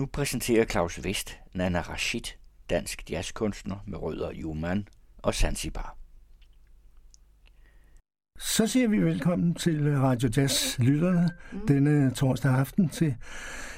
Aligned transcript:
Nu 0.00 0.06
præsenterer 0.06 0.64
Claus 0.64 1.04
Vest 1.04 1.38
Nana 1.54 1.80
Rashid, 1.80 2.22
dansk 2.70 3.10
jazzkunstner 3.10 3.76
med 3.86 3.98
rødder 3.98 4.30
i 4.30 4.44
Oman 4.44 4.88
og 5.18 5.34
Zanzibar. 5.34 5.96
Så 8.38 8.66
siger 8.66 8.88
vi 8.88 8.98
velkommen 8.98 9.54
til 9.54 9.96
Radio 9.96 10.30
Jazz 10.36 10.78
lytterne 10.78 11.30
mm. 11.52 11.66
denne 11.66 12.10
torsdag 12.10 12.52
aften 12.52 12.88
til 12.88 13.14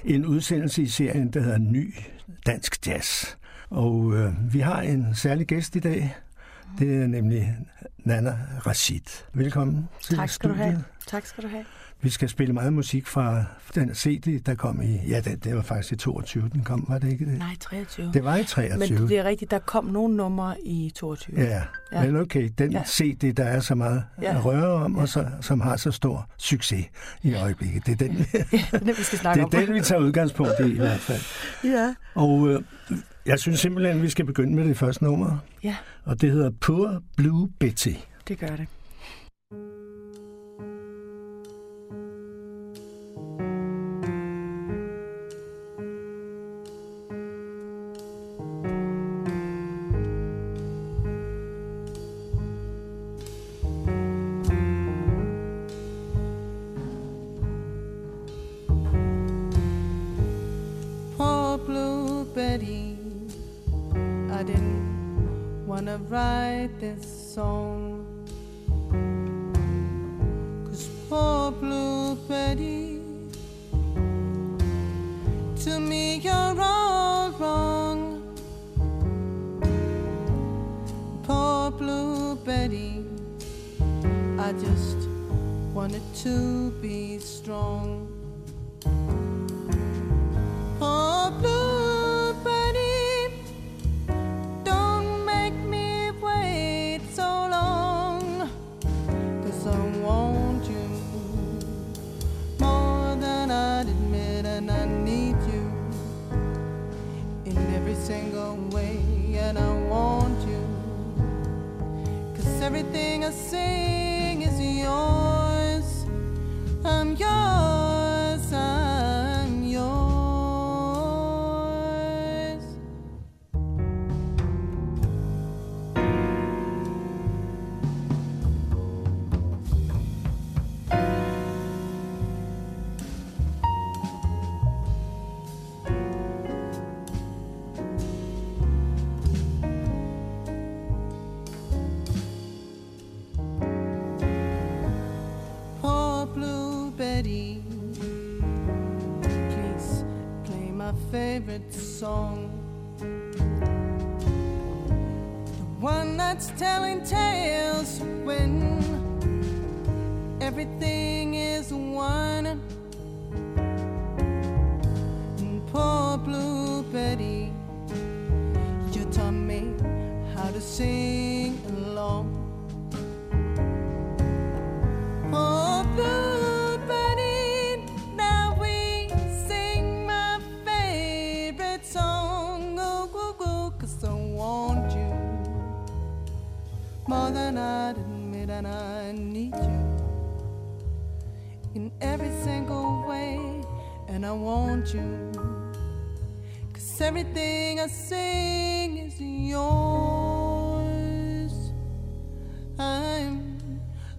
en 0.04 0.26
udsendelse 0.26 0.82
i 0.82 0.86
serien, 0.86 1.32
der 1.32 1.40
hedder 1.40 1.58
Ny 1.58 1.94
Dansk 2.46 2.86
Jazz. 2.86 3.36
Og 3.70 4.14
øh, 4.14 4.54
vi 4.54 4.60
har 4.60 4.80
en 4.80 5.14
særlig 5.14 5.46
gæst 5.46 5.76
i 5.76 5.80
dag. 5.80 6.16
Det 6.78 7.02
er 7.02 7.06
nemlig 7.06 7.56
Nana 7.98 8.38
Rashid. 8.66 9.24
Velkommen 9.32 9.88
til 10.00 10.16
tak 10.16 10.30
skal 10.30 10.50
studiet. 10.50 10.66
Du 10.66 10.70
have. 10.70 10.84
Tak 11.06 11.26
skal 11.26 11.44
du 11.44 11.48
have. 11.48 11.64
Vi 12.02 12.10
skal 12.10 12.28
spille 12.28 12.54
meget 12.54 12.72
musik 12.72 13.06
fra 13.06 13.44
den 13.74 13.94
CD, 13.94 14.40
der 14.46 14.54
kom 14.54 14.82
i... 14.82 14.96
Ja, 15.08 15.20
det, 15.20 15.44
det 15.44 15.56
var 15.56 15.62
faktisk 15.62 15.92
i 15.92 15.96
22, 15.96 16.48
den 16.52 16.64
kom, 16.64 16.84
var 16.88 16.98
det 16.98 17.12
ikke 17.12 17.24
det? 17.24 17.38
Nej, 17.38 17.56
23. 17.60 18.10
Det 18.14 18.24
var 18.24 18.36
i 18.36 18.44
23. 18.44 18.98
Men 18.98 19.08
det 19.08 19.18
er 19.18 19.24
rigtigt, 19.24 19.50
der 19.50 19.58
kom 19.58 19.84
nogle 19.84 20.16
numre 20.16 20.54
i 20.64 20.92
22. 20.94 21.40
Ja, 21.40 21.62
ja. 21.92 22.04
men 22.04 22.16
okay, 22.16 22.50
den 22.58 22.72
ja. 22.72 22.82
CD, 22.86 23.32
der 23.32 23.44
er 23.44 23.60
så 23.60 23.74
meget 23.74 24.04
ja. 24.22 24.36
at 24.36 24.44
røre 24.44 24.84
om, 24.84 24.94
ja. 24.96 25.00
og 25.02 25.08
så, 25.08 25.26
som 25.40 25.60
har 25.60 25.76
så 25.76 25.90
stor 25.90 26.30
succes 26.38 26.86
i 27.22 27.34
øjeblikket. 27.34 27.86
Det 27.86 27.92
er 27.92 27.96
den, 27.96 28.26
ja, 28.34 28.38
det, 28.50 28.64
er 28.72 28.78
den 28.78 28.88
vi 28.88 29.02
skal 29.02 29.18
snakke 29.18 29.44
det 29.44 29.54
er 29.54 29.60
om. 29.60 29.66
den, 29.66 29.74
vi 29.74 29.80
tager 29.80 30.00
udgangspunkt 30.00 30.52
i 30.60 30.72
i 30.72 30.76
hvert 30.76 31.00
fald. 31.00 31.20
Ja. 31.64 31.94
Og 32.14 32.48
øh, 32.48 32.62
jeg 33.26 33.38
synes 33.38 33.60
simpelthen, 33.60 33.96
at 33.96 34.02
vi 34.02 34.08
skal 34.08 34.24
begynde 34.24 34.54
med 34.54 34.64
det 34.64 34.78
første 34.78 35.04
nummer. 35.04 35.38
Ja. 35.62 35.76
Og 36.04 36.20
det 36.20 36.30
hedder 36.30 36.50
Poor 36.60 37.02
Blue 37.16 37.48
Betty. 37.60 37.92
Det 38.28 38.38
gør 38.38 38.56
det. 38.56 38.66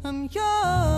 I'm 0.06 0.28
yours. 0.34 0.93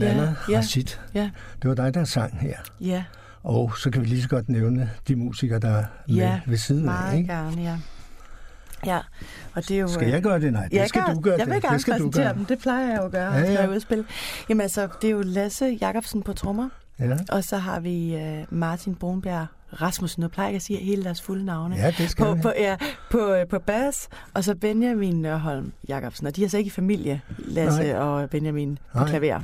Nana 0.00 0.34
Ja. 0.48 0.58
Rashid. 0.58 0.84
Ja, 1.14 1.30
Det 1.62 1.68
var 1.68 1.74
dig, 1.74 1.94
der 1.94 2.04
sang 2.04 2.38
her. 2.40 2.56
ja, 2.80 3.04
Og 3.42 3.72
så 3.78 3.90
kan 3.90 4.02
vi 4.02 4.06
lige 4.06 4.22
så 4.22 4.28
godt 4.28 4.48
nævne 4.48 4.90
de 5.08 5.16
musikere, 5.16 5.58
der 5.58 5.68
er 5.70 5.84
med 6.08 6.16
ja. 6.16 6.40
ved 6.46 6.56
siden 6.56 6.80
af. 6.88 6.94
meget 6.94 7.18
Ikke? 7.18 7.32
gerne, 7.32 7.62
ja. 7.62 7.76
Ja, 8.86 8.98
og 9.54 9.68
det 9.68 9.76
er 9.76 9.80
jo... 9.80 9.88
Skal 9.88 10.08
jeg 10.08 10.22
gøre 10.22 10.40
det? 10.40 10.52
Nej, 10.52 10.68
det 10.72 10.88
skal 10.88 11.02
gør, 11.06 11.14
du 11.14 11.20
gøre. 11.20 11.36
Jeg 11.38 11.46
vil 11.46 11.54
det. 11.54 11.62
gerne 11.62 11.74
det 11.74 11.80
skal 11.82 11.92
du 11.94 11.98
præsentere 11.98 12.24
gøre. 12.24 12.34
dem. 12.34 12.44
Det 12.44 12.58
plejer 12.58 12.88
jeg 12.88 12.98
jo 12.98 13.04
at 13.04 13.12
gøre, 13.12 13.32
Ja, 13.32 13.40
ja, 13.40 13.54
når 13.54 13.60
jeg 13.60 13.70
udspil. 13.70 14.04
Jamen 14.48 14.60
altså, 14.60 14.88
det 15.02 15.08
er 15.08 15.12
jo 15.12 15.22
Lasse 15.22 15.78
Jacobsen 15.80 16.22
på 16.22 16.32
trommer, 16.32 16.68
Ja. 16.98 17.16
og 17.28 17.44
så 17.44 17.56
har 17.56 17.80
vi 17.80 18.14
uh, 18.16 18.54
Martin 18.58 18.94
Brunbjerg 18.94 19.46
Rasmussen. 19.72 20.20
Nu 20.20 20.28
plejer 20.28 20.48
jeg 20.48 20.56
at 20.56 20.62
sige 20.62 20.78
hele 20.78 21.04
deres 21.04 21.22
fulde 21.22 21.44
navne. 21.44 21.76
Ja, 21.76 21.90
det 21.98 22.10
skal 22.10 22.24
på, 22.24 22.34
vi. 22.34 22.40
på, 22.42 22.52
ja, 22.58 22.76
på, 23.10 23.32
øh, 23.34 23.46
på 23.46 23.58
bas, 23.58 24.08
og 24.34 24.44
så 24.44 24.54
Benjamin 24.54 25.22
Nørholm 25.22 25.72
Jacobsen. 25.88 26.26
Og 26.26 26.36
de 26.36 26.44
er 26.44 26.48
så 26.48 26.58
ikke 26.58 26.68
i 26.68 26.70
familie, 26.70 27.20
Lasse 27.38 27.82
Nej. 27.82 27.98
og 27.98 28.30
Benjamin 28.30 28.78
på 28.92 28.98
Nej. 28.98 29.08
klaver. 29.08 29.40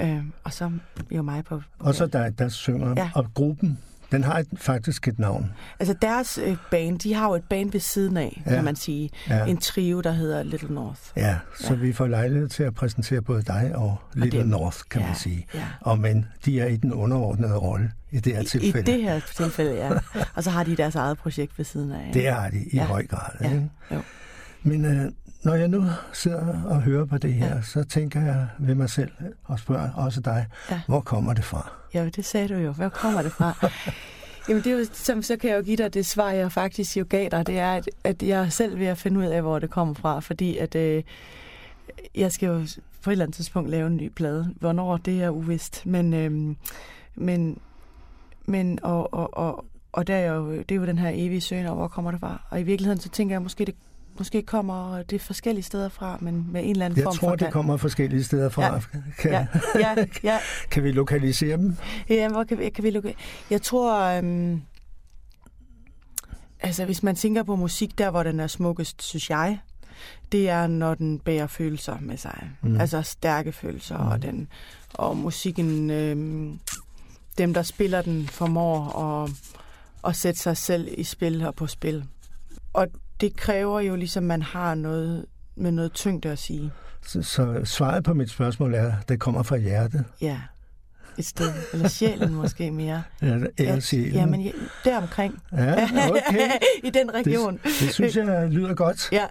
Øh, 0.00 0.18
og 0.44 0.52
så 0.52 0.70
jo 1.10 1.22
mig 1.22 1.44
på... 1.44 1.62
på 1.78 1.86
Og 1.86 1.94
så 1.94 2.06
der, 2.06 2.30
der 2.30 2.48
synger. 2.48 2.94
Ja. 2.96 3.10
Og 3.14 3.26
gruppen, 3.34 3.78
den 4.14 4.24
har 4.24 4.38
et, 4.38 4.46
faktisk 4.56 5.08
et 5.08 5.18
navn. 5.18 5.52
Altså 5.80 5.94
deres 6.02 6.38
øh, 6.44 6.56
band, 6.70 6.98
de 6.98 7.14
har 7.14 7.28
jo 7.28 7.34
et 7.34 7.44
band 7.50 7.72
ved 7.72 7.80
siden 7.80 8.16
af, 8.16 8.42
Ja. 8.46 8.50
ja. 8.50 8.56
kan 8.56 8.64
man 8.64 8.76
sige. 8.76 9.10
Ja. 9.28 9.44
En 9.44 9.56
trio, 9.56 10.00
der 10.00 10.12
hedder 10.12 10.42
Little 10.42 10.74
North. 10.74 11.00
Ja, 11.16 11.36
så 11.60 11.74
Ja. 11.74 11.80
vi 11.80 11.92
får 11.92 12.06
lejlighed 12.06 12.48
til 12.48 12.62
at 12.62 12.74
præsentere 12.74 13.22
både 13.22 13.42
dig 13.42 13.72
og 13.74 13.96
Little 14.14 14.40
det- 14.40 14.48
North, 14.48 14.78
kan 14.90 15.00
ja, 15.00 15.06
man 15.06 15.16
sige. 15.16 15.46
Ja. 15.54 15.64
Og 15.80 15.98
men 15.98 16.26
de 16.44 16.60
er 16.60 16.66
i 16.66 16.76
den 16.76 16.92
underordnede 16.92 17.56
rolle 17.58 17.90
i 18.10 18.20
det 18.20 18.32
her 18.32 18.40
I, 18.40 18.44
I 18.44 18.46
tilfælde. 18.46 18.92
det 18.92 19.02
her 19.02 19.20
tilfælde, 19.36 19.74
ja. 19.74 19.90
Og 20.34 20.44
så 20.44 20.50
har 20.50 20.64
de 20.64 20.76
deres 20.76 20.94
eget 20.94 21.18
projekt 21.18 21.58
ved 21.58 21.64
siden 21.64 21.92
af. 21.92 22.10
Det 22.14 22.28
har 22.28 22.50
de 22.50 22.58
i 22.58 22.76
Ja. 22.76 22.84
høj 22.84 23.06
grad. 23.06 23.30
Ja, 23.40 23.46
Ikke? 23.52 23.70
jo. 23.92 24.00
Men 24.64 24.84
øh, 24.84 25.12
når 25.42 25.54
jeg 25.54 25.68
nu 25.68 25.84
sidder 26.12 26.62
og 26.64 26.82
hører 26.82 27.04
på 27.04 27.18
det 27.18 27.32
her, 27.34 27.54
Ja. 27.56 27.62
så 27.62 27.84
tænker 27.84 28.20
jeg 28.20 28.46
ved 28.58 28.74
mig 28.74 28.90
selv 28.90 29.10
og 29.44 29.58
spørger 29.58 29.90
også 29.92 30.20
dig, 30.20 30.46
Ja. 30.70 30.80
hvor 30.86 31.00
kommer 31.00 31.34
det 31.34 31.44
fra? 31.44 31.72
Ja, 31.94 32.08
det 32.08 32.24
sagde 32.24 32.48
du 32.48 32.54
jo. 32.54 32.72
Hvor 32.72 32.88
kommer 32.88 33.22
det 33.22 33.32
fra? 33.32 33.52
Jamen, 34.48 34.62
det 34.64 34.72
er 34.72 34.78
jo, 34.78 34.84
så, 34.92 35.22
så 35.22 35.36
kan 35.36 35.50
jeg 35.50 35.56
jo 35.56 35.62
give 35.62 35.76
dig 35.76 35.94
det 35.94 36.06
svar, 36.06 36.30
jeg 36.30 36.52
faktisk 36.52 36.96
jo 36.96 37.06
gav 37.08 37.28
dig. 37.30 37.46
Det 37.46 37.58
er, 37.58 37.72
at, 37.72 37.88
at 38.04 38.22
jeg 38.22 38.52
selv 38.52 38.78
ved 38.78 38.86
at 38.86 38.98
finde 38.98 39.20
ud 39.20 39.24
af, 39.24 39.42
hvor 39.42 39.58
det 39.58 39.70
kommer 39.70 39.94
fra. 39.94 40.20
Fordi 40.20 40.56
at 40.56 40.74
øh, 40.74 41.02
jeg 42.14 42.32
skal 42.32 42.46
jo 42.46 42.66
på 43.02 43.10
et 43.10 43.12
eller 43.12 43.24
andet 43.24 43.36
tidspunkt 43.36 43.70
lave 43.70 43.86
en 43.86 43.96
ny 43.96 44.08
plade. 44.08 44.54
Hvornår, 44.60 44.96
det 44.96 45.22
er 45.22 45.28
uvist. 45.30 45.86
Men, 45.86 46.14
øh, 46.14 46.56
men, 47.14 47.58
men 48.46 48.78
og, 48.82 49.14
og, 49.14 49.36
og, 49.38 49.64
og 49.92 50.06
der 50.06 50.14
er 50.16 50.32
jo, 50.34 50.52
det 50.56 50.70
er 50.70 50.76
jo 50.76 50.86
den 50.86 50.98
her 50.98 51.10
evige 51.14 51.40
søgen, 51.40 51.66
og 51.66 51.74
hvor 51.74 51.88
kommer 51.88 52.10
det 52.10 52.20
fra? 52.20 52.42
Og 52.50 52.60
i 52.60 52.62
virkeligheden, 52.62 53.00
så 53.00 53.08
tænker 53.08 53.34
jeg, 53.34 53.42
måske 53.42 53.64
det 53.64 53.74
Måske 54.18 54.42
kommer 54.42 55.02
det 55.02 55.20
forskellige 55.20 55.64
steder 55.64 55.88
fra, 55.88 56.18
men 56.20 56.52
med 56.52 56.64
en 56.64 56.70
eller 56.70 56.84
anden 56.84 56.96
Jeg 56.96 57.04
form 57.04 57.16
tror, 57.16 57.28
for... 57.28 57.36
det 57.36 57.52
kommer 57.52 57.76
forskellige 57.76 58.24
steder 58.24 58.48
fra. 58.48 58.62
Ja. 58.64 58.80
Kan, 59.18 59.30
Ja, 59.32 59.46
ja, 59.78 59.94
ja. 60.32 60.38
kan 60.70 60.82
vi 60.82 60.92
lokalisere 60.92 61.56
dem? 61.56 61.76
Ja, 62.08 62.28
hvor 62.28 62.44
kan 62.44 62.58
vi, 62.58 62.70
kan 62.70 62.84
vi 62.84 62.90
lukke? 62.90 63.14
Jeg 63.50 63.62
tror, 63.62 64.00
øhm, 64.00 64.62
altså 66.60 66.84
hvis 66.84 67.02
man 67.02 67.16
tænker 67.16 67.42
på 67.42 67.56
musik, 67.56 67.98
der 67.98 68.10
hvor 68.10 68.22
den 68.22 68.40
er 68.40 68.46
smukkest, 68.46 69.02
synes 69.02 69.30
jeg, 69.30 69.58
det 70.32 70.48
er, 70.48 70.66
når 70.66 70.94
den 70.94 71.18
bærer 71.18 71.46
følelser 71.46 71.96
med 72.00 72.16
sig. 72.16 72.50
Mm. 72.62 72.80
Altså 72.80 73.02
stærke 73.02 73.52
følelser, 73.52 73.98
mm. 73.98 74.06
og, 74.06 74.22
den, 74.22 74.48
og 74.94 75.16
musikken, 75.16 75.90
øhm, 75.90 76.58
dem 77.38 77.54
der 77.54 77.62
spiller 77.62 78.02
den, 78.02 78.26
formår 78.26 79.02
at, 79.02 79.30
at 80.06 80.16
sætte 80.16 80.40
sig 80.40 80.56
selv 80.56 80.88
i 80.98 81.04
spil 81.04 81.46
og 81.46 81.54
på 81.54 81.66
spil. 81.66 82.04
Og 82.72 82.86
det 83.20 83.36
kræver 83.36 83.80
jo 83.80 83.96
ligesom, 83.96 84.22
man 84.24 84.42
har 84.42 84.74
noget 84.74 85.26
med 85.56 85.70
noget 85.72 85.92
tyngde 85.92 86.28
at 86.30 86.38
sige. 86.38 86.72
Så, 87.06 87.22
så 87.22 87.60
svaret 87.64 88.04
på 88.04 88.14
mit 88.14 88.30
spørgsmål 88.30 88.74
er, 88.74 88.86
at 89.00 89.08
det 89.08 89.20
kommer 89.20 89.42
fra 89.42 89.56
hjertet. 89.56 90.04
Ja, 90.20 90.38
et 91.18 91.26
sted. 91.26 91.52
Eller 91.72 91.88
sjælen 91.88 92.34
måske 92.34 92.70
mere. 92.70 93.02
Eller, 93.22 93.46
eller 93.58 93.80
sjælen. 93.80 94.12
Ja, 94.14 94.26
men 94.26 94.40
ja, 94.40 94.50
deromkring. 94.84 95.42
Ja, 95.52 95.84
okay. 96.10 96.50
I 96.84 96.90
den 96.90 97.14
region. 97.14 97.52
Det, 97.52 97.62
det 97.80 97.94
synes 97.94 98.16
jeg 98.16 98.48
lyder 98.50 98.74
godt, 98.74 99.08
Ja, 99.12 99.24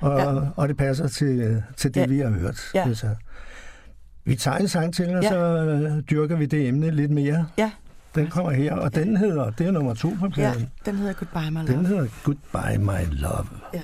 og, 0.00 0.18
Ja. 0.18 0.40
og 0.56 0.68
det 0.68 0.76
passer 0.76 1.08
til, 1.08 1.62
til 1.76 1.94
det, 1.94 2.00
Ja. 2.00 2.06
vi 2.06 2.18
har 2.18 2.30
hørt. 2.30 2.60
Ja. 2.74 2.82
synes 2.84 3.02
jeg. 3.02 3.16
Vi 4.24 4.36
tager 4.36 4.56
en 4.56 4.68
sang 4.68 4.94
til, 4.94 5.16
og 5.16 5.22
Ja. 5.22 5.28
så 5.28 6.02
dyrker 6.10 6.36
vi 6.36 6.46
det 6.46 6.68
emne 6.68 6.90
lidt 6.90 7.10
mere. 7.10 7.46
ja, 7.58 7.70
Den 8.14 8.26
kommer 8.26 8.50
her, 8.50 8.74
og 8.74 8.94
den 8.94 9.16
hedder, 9.16 9.50
det 9.50 9.66
er 9.66 9.70
nummer 9.70 9.94
to 9.94 10.08
på 10.20 10.26
ja. 10.26 10.30
pladen. 10.30 10.70
Den 10.86 10.96
hedder 10.96 11.12
Goodbye, 11.12 11.50
my 11.50 11.56
love. 11.56 11.76
Den 11.76 11.86
hedder 11.86 12.06
Goodbye 12.24 12.78
My 12.78 13.20
Love. 13.20 13.46
Ja. 13.74 13.80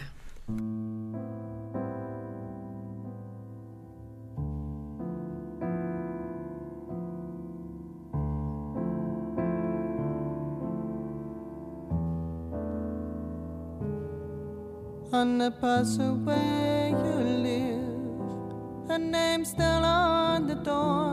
on 15.12 15.38
the 15.38 15.50
parcel 15.50 16.15
where 16.15 16.88
you 16.88 17.15
live. 17.49 18.88
Her 18.88 18.99
name's 18.99 19.50
still 19.50 19.85
on 19.85 20.47
the 20.47 20.55
door. 20.55 21.10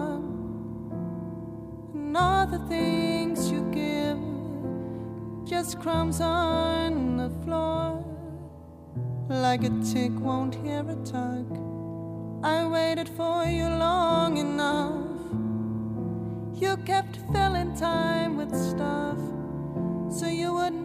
All 2.19 2.47
the 2.47 2.57
things 2.67 3.51
you 3.51 3.61
give, 3.71 4.17
just 5.47 5.79
crumbs 5.79 6.19
on 6.19 7.17
the 7.17 7.29
floor. 7.45 8.03
Like 9.29 9.63
a 9.63 9.69
tick 9.93 10.11
won't 10.19 10.55
hear 10.55 10.79
a 10.79 10.95
tug. 11.05 11.45
I 12.43 12.67
waited 12.67 13.07
for 13.07 13.45
you 13.45 13.65
long 13.65 14.37
enough. 14.37 15.05
You 16.59 16.77
kept 16.85 17.19
filling 17.31 17.75
time 17.75 18.35
with 18.35 18.55
stuff 18.55 19.19
so 20.09 20.25
you 20.27 20.53
wouldn't 20.53 20.76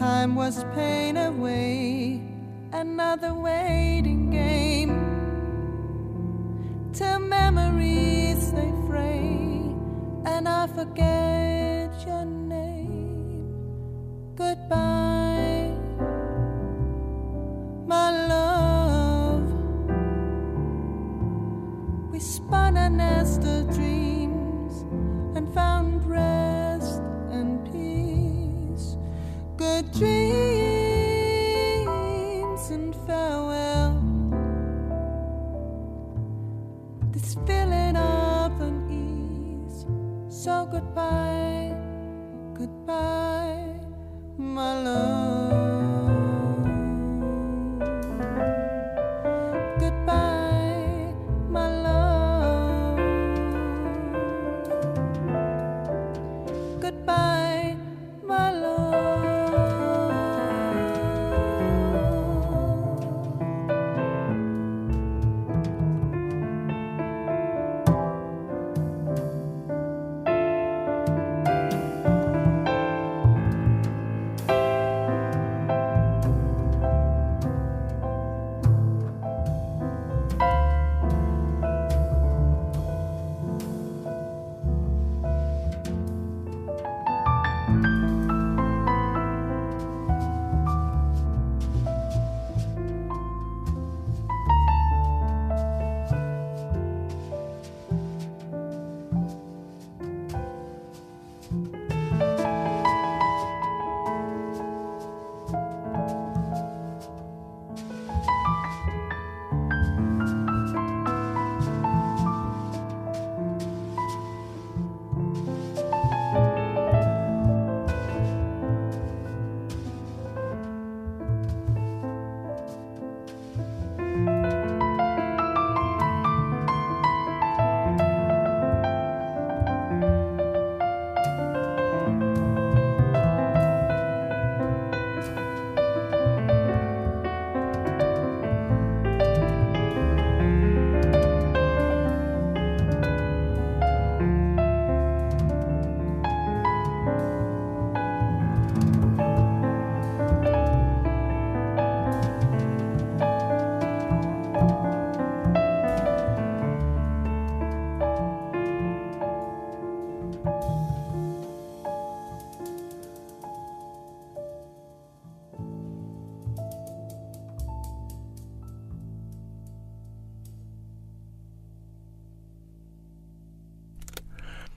Time 0.00 0.34
was 0.34 0.64
pain 0.74 1.18
away, 1.18 2.22
another 2.72 3.34
waiting 3.34 4.30
game. 4.30 4.96
Till 6.94 7.18
memories 7.18 8.50
they 8.50 8.72
fray, 8.86 9.28
and 10.24 10.48
I 10.48 10.68
forget 10.68 11.92
your 12.06 12.24
name. 12.24 13.52
Goodbye, 14.36 14.99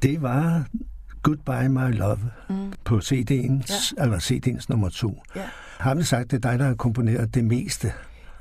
Det 0.04 0.22
var 0.22 0.66
Goodbye 1.22 1.70
My 1.70 1.98
Love 1.98 2.20
mm. 2.50 2.74
på 2.84 2.98
CD'ens, 2.98 3.94
ja. 3.98 4.04
eller 4.04 4.20
CD'ens 4.20 4.66
nummer 4.70 4.90
to. 4.90 5.24
Ja. 5.36 5.46
Har 5.78 5.96
vi 5.96 6.04
sagt, 6.04 6.32
det 6.32 6.46
er 6.46 6.50
dig, 6.50 6.60
der 6.60 6.66
har 6.66 6.74
komponeret 6.76 7.36
det 7.36 7.44
meste? 7.44 7.94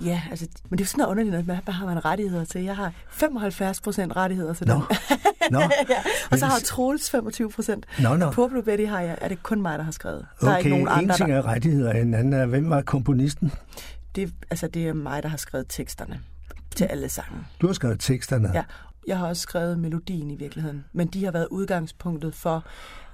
Ja, 0.05 0.23
altså, 0.31 0.47
men 0.71 0.79
det 0.79 0.85
er 0.85 0.89
sådan 0.89 0.99
noget 0.99 1.11
underligt, 1.11 1.47
med, 1.47 1.57
hvad 1.65 1.75
har 1.75 1.87
man 1.87 2.05
rettigheder 2.05 2.45
til? 2.45 2.63
Jeg 2.63 2.77
har 2.77 2.93
75 3.11 3.81
procent 3.81 4.17
rettigheder 4.17 4.55
til 4.55 4.67
Nå. 4.67 4.75
den. 4.75 4.83
Nå. 5.51 5.61
ja. 5.89 6.03
Og 6.31 6.39
så 6.39 6.47
har 6.47 6.59
Troels 6.65 7.11
25 7.11 7.51
procent. 7.51 7.87
Nå, 8.03 8.17
nå. 8.17 8.31
På 8.31 8.49
Blue 8.49 8.63
Betty 8.63 8.85
har 8.85 9.01
jeg, 9.01 9.19
er 9.21 9.29
det 9.29 9.43
kun 9.43 9.63
mig, 9.63 9.79
der 9.79 9.85
har 9.85 9.93
skrevet. 9.93 10.27
Der 10.41 10.47
er 10.47 10.51
Okay, 10.51 10.59
ikke 10.59 10.71
nogen 10.71 10.89
en 10.89 10.93
andre, 10.93 11.17
ting 11.17 11.33
er 11.33 11.47
rettigheder, 11.47 11.93
en 11.93 12.15
anden 12.15 12.33
er, 12.33 12.47
hvem 12.47 12.71
var 12.71 12.83
komponisten? 12.83 13.53
Det, 14.17 14.33
altså, 14.51 14.67
det 14.67 14.89
er 14.89 14.93
mig, 14.93 15.23
der 15.23 15.29
har 15.29 15.37
skrevet 15.37 15.67
teksterne 15.69 16.21
til 16.77 16.85
alle 16.85 17.09
sange. 17.09 17.39
Du 17.61 17.67
har 17.67 17.75
skrevet 17.75 18.01
teksterne. 18.01 18.51
Ja, 18.55 18.63
jeg 19.07 19.19
har 19.19 19.27
også 19.29 19.43
skrevet 19.43 19.79
melodien 19.79 20.31
i 20.31 20.37
virkeligheden. 20.37 20.85
Men 20.93 21.09
de 21.09 21.25
har 21.25 21.33
været 21.33 21.49
udgangspunktet 21.51 22.35
for, 22.35 22.65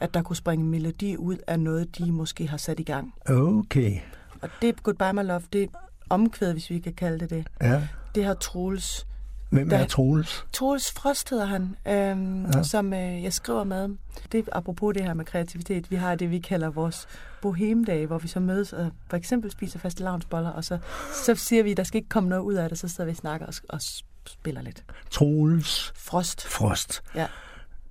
at 0.01 0.15
der 0.15 0.23
kunne 0.23 0.37
springe 0.37 0.65
melodi 0.67 1.17
ud 1.17 1.37
af 1.47 1.61
noget, 1.61 1.99
de 1.99 2.13
måske 2.13 2.47
har 2.49 2.57
sat 2.57 2.81
i 2.81 2.83
gang. 2.83 3.15
Okay, 3.31 3.99
Og 4.43 4.49
det 4.63 4.83
Goodbye 4.83 5.13
My 5.13 5.23
Love, 5.27 5.43
det 5.53 5.69
omkvædet, 6.11 6.55
hvis 6.55 6.71
vi 6.71 6.79
kan 6.79 6.93
kalde 6.93 7.19
det 7.21 7.31
det. 7.31 7.47
ja. 7.63 7.89
Det 8.15 8.25
har 8.25 8.35
Troels 8.35 9.07
Hvem 9.51 9.71
er 9.73 9.87
Troels? 9.87 10.47
Troels 10.53 10.93
Frost 10.93 11.31
hedder 11.31 11.45
han, 11.45 11.77
øhm, 11.89 12.45
Ja. 12.47 12.63
som 12.63 12.93
øh, 12.93 13.23
jeg 13.23 13.33
skriver 13.33 13.65
med. 13.65 13.89
Det 14.33 14.39
er 14.39 14.43
apropos 14.53 14.95
det 14.95 15.05
her 15.05 15.15
med 15.15 15.25
kreativitet. 15.25 15.91
Vi 15.91 15.97
har 15.97 16.15
det, 16.15 16.31
vi 16.31 16.39
kalder 16.39 16.71
vores 16.71 17.09
bohemdage, 17.43 18.07
hvor 18.07 18.19
vi 18.19 18.29
så 18.29 18.41
mødes 18.41 18.73
og 18.73 18.91
for 19.11 19.17
eksempel 19.17 19.51
spiser 19.51 19.79
faste 19.79 20.03
lavnsboller, 20.03 20.51
og 20.51 20.65
så, 20.65 20.79
så 21.25 21.35
siger 21.35 21.63
vi, 21.63 21.75
der 21.75 21.83
skal 21.83 21.99
ikke 21.99 22.09
komme 22.09 22.29
noget 22.29 22.43
ud 22.43 22.55
af 22.55 22.69
det, 22.69 22.79
så 22.79 22.89
sidder 22.89 23.05
vi 23.05 23.11
og 23.11 23.17
snakker 23.17 23.47
og, 23.47 23.55
og 23.69 23.81
spiller 24.29 24.63
lidt. 24.63 24.85
Troels 25.11 25.93
Frost, 25.97 26.47
Frost. 26.47 27.03
ja. 27.15 27.27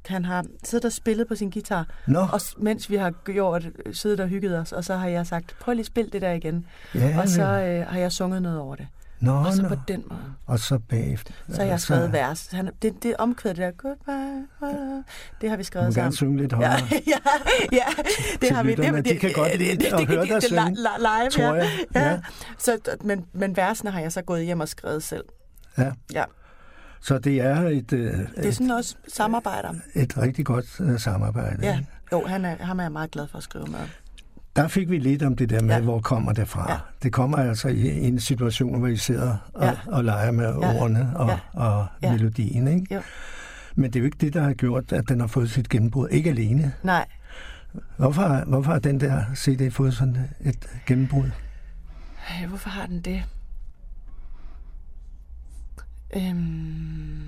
Han 0.06 0.26
har 0.26 0.46
siddet 0.64 0.86
og 0.86 0.92
spillet 0.92 1.28
på 1.28 1.36
sin 1.36 1.50
guitar, 1.50 1.88
Nå, 2.08 2.20
og 2.34 2.42
mens 2.58 2.90
vi 2.90 2.96
har 2.96 3.12
gjort, 3.12 3.64
siddet 3.92 4.20
og 4.20 4.28
hygget 4.28 4.60
os, 4.60 4.72
og 4.72 4.84
så 4.84 4.96
har 4.96 5.08
jeg 5.08 5.28
sagt, 5.28 5.56
prøv 5.60 5.74
lige 5.74 5.80
at 5.82 5.86
spille 5.86 6.12
det 6.12 6.22
der 6.22 6.32
igen. 6.32 6.66
ja, 6.96 7.20
og 7.22 7.30
så 7.30 7.42
øh, 7.44 7.88
har 7.88 8.00
jeg 8.00 8.12
sunget 8.12 8.42
noget 8.42 8.60
over 8.60 8.76
det. 8.76 8.88
Nå, 9.20 9.32
Og 9.34 9.54
så 9.54 9.62
nå. 9.62 9.68
på 9.70 9.76
den 9.88 10.04
måde. 10.10 10.20
Og 10.46 10.60
så 10.60 10.80
bagefter. 10.90 11.34
Så 11.50 11.62
har 11.62 11.64
jeg 11.70 11.80
skrevet 11.80 12.12
vers. 12.12 12.48
Han, 12.52 12.70
det, 12.82 13.04
det 13.04 13.16
omkvædet, 13.18 13.58
det 13.58 13.64
der, 13.66 13.72
goodbye, 13.72 14.48
goodbye, 14.60 15.04
det 15.42 15.50
har 15.50 15.58
vi 15.58 15.64
Du 15.64 15.68
skrevet 15.68 15.86
må 15.88 15.90
gerne 15.90 15.96
sammen. 15.96 16.14
synge 16.16 16.38
lidt 16.38 16.52
Ja, 16.52 16.58
højere. 16.58 16.80
ja, 16.92 17.18
ja, 17.72 17.84
det 18.42 18.52
har 18.52 18.64
vi. 18.64 18.70
lytterne, 18.70 19.02
de 19.02 19.16
kan 19.18 19.32
godt 19.36 19.58
lide 19.58 19.72
at 19.88 20.08
høre 20.08 20.26
dig 20.26 20.34
det, 20.36 20.44
synge, 20.44 20.62
li- 20.62 20.76
li- 20.88 21.22
live, 21.22 21.30
tror 21.30 21.54
jeg. 21.56 21.70
Ja. 21.96 22.00
Ja. 22.00 22.10
ja. 22.12 22.20
Så, 22.58 22.80
men, 23.04 23.26
men 23.34 23.56
versene 23.58 23.92
har 23.92 24.00
jeg 24.00 24.12
så 24.12 24.22
gået 24.22 24.46
hjem 24.46 24.60
og 24.60 24.68
skrevet 24.70 25.04
selv. 25.04 25.24
Ja. 25.78 25.92
Ja. 26.14 26.24
Så 27.02 27.18
det 27.20 27.42
er 27.42 27.62
et, 27.62 27.94
øh, 27.94 28.00
Det 28.18 28.28
er 28.38 28.48
et, 28.48 28.56
sådan 28.56 28.72
også 28.72 28.96
samarbejder. 29.14 29.74
et 29.96 30.18
rigtig 30.18 30.46
godt 30.46 30.66
øh, 30.80 31.00
samarbejde. 31.00 31.58
Ja. 31.66 31.80
Jo, 32.12 32.26
han 32.28 32.46
er, 32.46 32.56
ham 32.64 32.80
er 32.80 32.84
jeg 32.84 32.92
meget 32.92 33.12
glad 33.12 33.28
for 33.28 33.38
at 33.38 33.44
skrive 33.44 33.66
med. 33.68 33.80
Der 34.56 34.68
fik 34.68 34.90
vi 34.90 34.98
lidt 35.00 35.24
om 35.24 35.36
det 35.36 35.50
der 35.50 35.62
med, 35.62 35.76
ja. 35.76 35.82
Hvor 35.82 36.00
kommer 36.00 36.34
det 36.34 36.48
fra. 36.48 36.72
Ja. 36.72 36.78
Det 37.04 37.14
kommer 37.14 37.38
altså 37.38 37.68
i 37.68 38.08
en 38.08 38.20
situation, 38.20 38.80
hvor 38.80 38.88
I 38.88 38.98
sidder 38.98 39.38
og, 39.54 39.64
Ja. 39.66 39.74
og 39.88 40.04
leger 40.04 40.32
med 40.32 40.46
Ja. 40.46 40.80
ordene 40.80 41.12
og, 41.16 41.30
Ja. 41.30 41.40
og 41.54 41.86
Ja. 42.04 42.12
melodien. 42.12 42.68
Ikke? 42.68 42.96
Jo. 42.96 43.02
Men 43.76 43.86
det 43.92 43.96
er 43.96 44.00
jo 44.00 44.06
ikke 44.06 44.18
det, 44.22 44.34
der 44.34 44.42
har 44.42 44.54
gjort, 44.54 44.92
at 44.92 45.10
den 45.10 45.20
har 45.20 45.28
fået 45.28 45.50
sit 45.50 45.70
gennembrud. 45.70 46.10
Ikke 46.10 46.30
alene. 46.30 46.74
Nej, 46.84 47.06
Hvorfor, 47.98 48.44
hvorfor 48.48 48.72
har 48.72 48.80
den 48.80 49.00
der 49.00 49.24
CD 49.36 49.72
fået 49.72 49.94
sådan 49.94 50.18
et 50.42 50.66
gennembrud? 50.86 51.30
Hvorfor 52.48 52.70
har 52.70 52.86
den 52.86 53.02
det? 53.02 53.24
Øhm, 56.16 57.28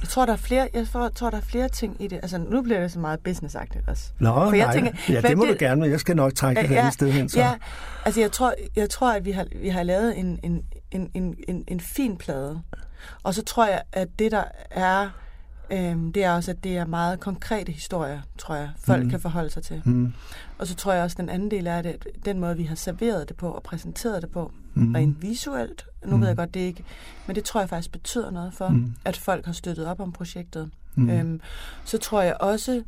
jeg 0.00 0.08
tror, 0.08 0.26
der 0.26 0.32
er 0.32 0.36
flere, 0.36 0.68
jeg 0.74 0.86
tror, 1.14 1.30
der 1.30 1.36
er 1.36 1.40
flere 1.40 1.68
ting 1.68 1.96
i 2.02 2.06
det. 2.06 2.16
Altså, 2.22 2.38
nu 2.38 2.62
bliver 2.62 2.80
det 2.80 2.92
så 2.92 2.98
meget 2.98 3.20
businessagtigt 3.20 3.88
også. 3.88 4.10
Nå, 4.18 4.34
For 4.34 4.52
jeg 4.56 4.66
nej. 4.66 4.74
tænker, 4.74 4.92
ja, 5.08 5.20
det 5.20 5.36
må 5.38 5.44
det- 5.44 5.52
du 5.52 5.56
gerne, 5.64 5.80
men 5.80 5.90
jeg 5.90 6.00
skal 6.00 6.16
nok 6.16 6.34
trække 6.34 6.62
det 6.62 6.70
Ja, 6.70 6.78
andet 6.78 6.92
sted 6.94 7.10
hen. 7.12 7.28
Så. 7.28 7.38
Ja, 7.40 7.54
altså 8.04 8.20
jeg 8.20 8.32
tror, 8.32 8.54
jeg 8.76 8.90
tror 8.90 9.12
at 9.12 9.24
vi 9.24 9.30
har, 9.30 9.46
vi 9.56 9.68
har 9.68 9.82
lavet 9.82 10.18
en, 10.18 10.40
en, 10.42 10.62
en, 10.90 11.10
en, 11.14 11.36
en, 11.48 11.64
en 11.68 11.80
fin 11.80 12.16
plade. 12.16 12.60
Og 13.22 13.34
så 13.34 13.42
tror 13.44 13.66
jeg, 13.66 13.82
at 13.92 14.08
det 14.18 14.32
der 14.32 14.44
er, 14.70 15.08
øhm, 15.70 16.12
det 16.12 16.24
er 16.24 16.32
også, 16.32 16.50
at 16.50 16.64
det 16.64 16.76
er 16.76 16.86
meget 16.86 17.20
konkrete 17.20 17.72
historier, 17.72 18.20
tror 18.38 18.54
jeg, 18.54 18.70
folk 18.84 19.02
mm. 19.04 19.10
kan 19.10 19.20
forholde 19.20 19.50
sig 19.50 19.62
til. 19.62 19.82
Mm, 19.84 20.12
Og 20.58 20.66
så 20.66 20.74
tror 20.74 20.92
jeg 20.92 21.02
også, 21.04 21.14
at 21.14 21.18
den 21.20 21.28
anden 21.28 21.50
del 21.50 21.66
er 21.66 21.82
det, 21.82 21.88
at 21.90 22.06
den 22.24 22.40
måde, 22.40 22.56
vi 22.56 22.64
har 22.64 22.74
serveret 22.74 23.28
det 23.28 23.36
på 23.36 23.48
og 23.50 23.62
præsenteret 23.62 24.22
det 24.22 24.30
på, 24.30 24.52
mm. 24.74 24.94
rent 24.94 25.22
visuelt. 25.22 25.86
Nu 26.04 26.16
mm. 26.16 26.20
ved 26.20 26.28
jeg 26.28 26.36
godt, 26.36 26.54
det 26.54 26.60
ikke, 26.60 26.84
men 27.26 27.36
det 27.36 27.44
tror 27.44 27.60
jeg 27.60 27.68
faktisk 27.68 27.92
betyder 27.92 28.30
noget 28.30 28.54
for, 28.54 28.68
Mm. 28.68 28.94
at 29.04 29.16
folk 29.16 29.46
har 29.46 29.52
støttet 29.52 29.86
op 29.86 30.00
om 30.00 30.12
projektet. 30.12 30.70
mm. 30.94 31.10
Øhm, 31.10 31.40
så 31.84 31.98
tror 31.98 32.22
jeg 32.22 32.36
også, 32.40 32.82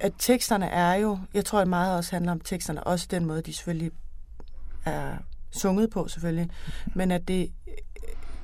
at 0.00 0.12
teksterne 0.18 0.66
er 0.66 0.94
jo, 0.94 1.18
jeg 1.34 1.44
tror 1.44 1.60
at 1.60 1.68
meget 1.68 1.96
også 1.96 2.12
handler 2.12 2.32
om 2.32 2.40
teksterne, 2.40 2.84
også 2.84 3.06
den 3.10 3.24
måde, 3.24 3.42
de 3.42 3.52
selvfølgelig 3.52 3.90
er 4.84 5.16
sunget 5.50 5.90
på 5.90 6.08
selvfølgelig, 6.08 6.50
men 6.94 7.10
at 7.10 7.28
det, 7.28 7.52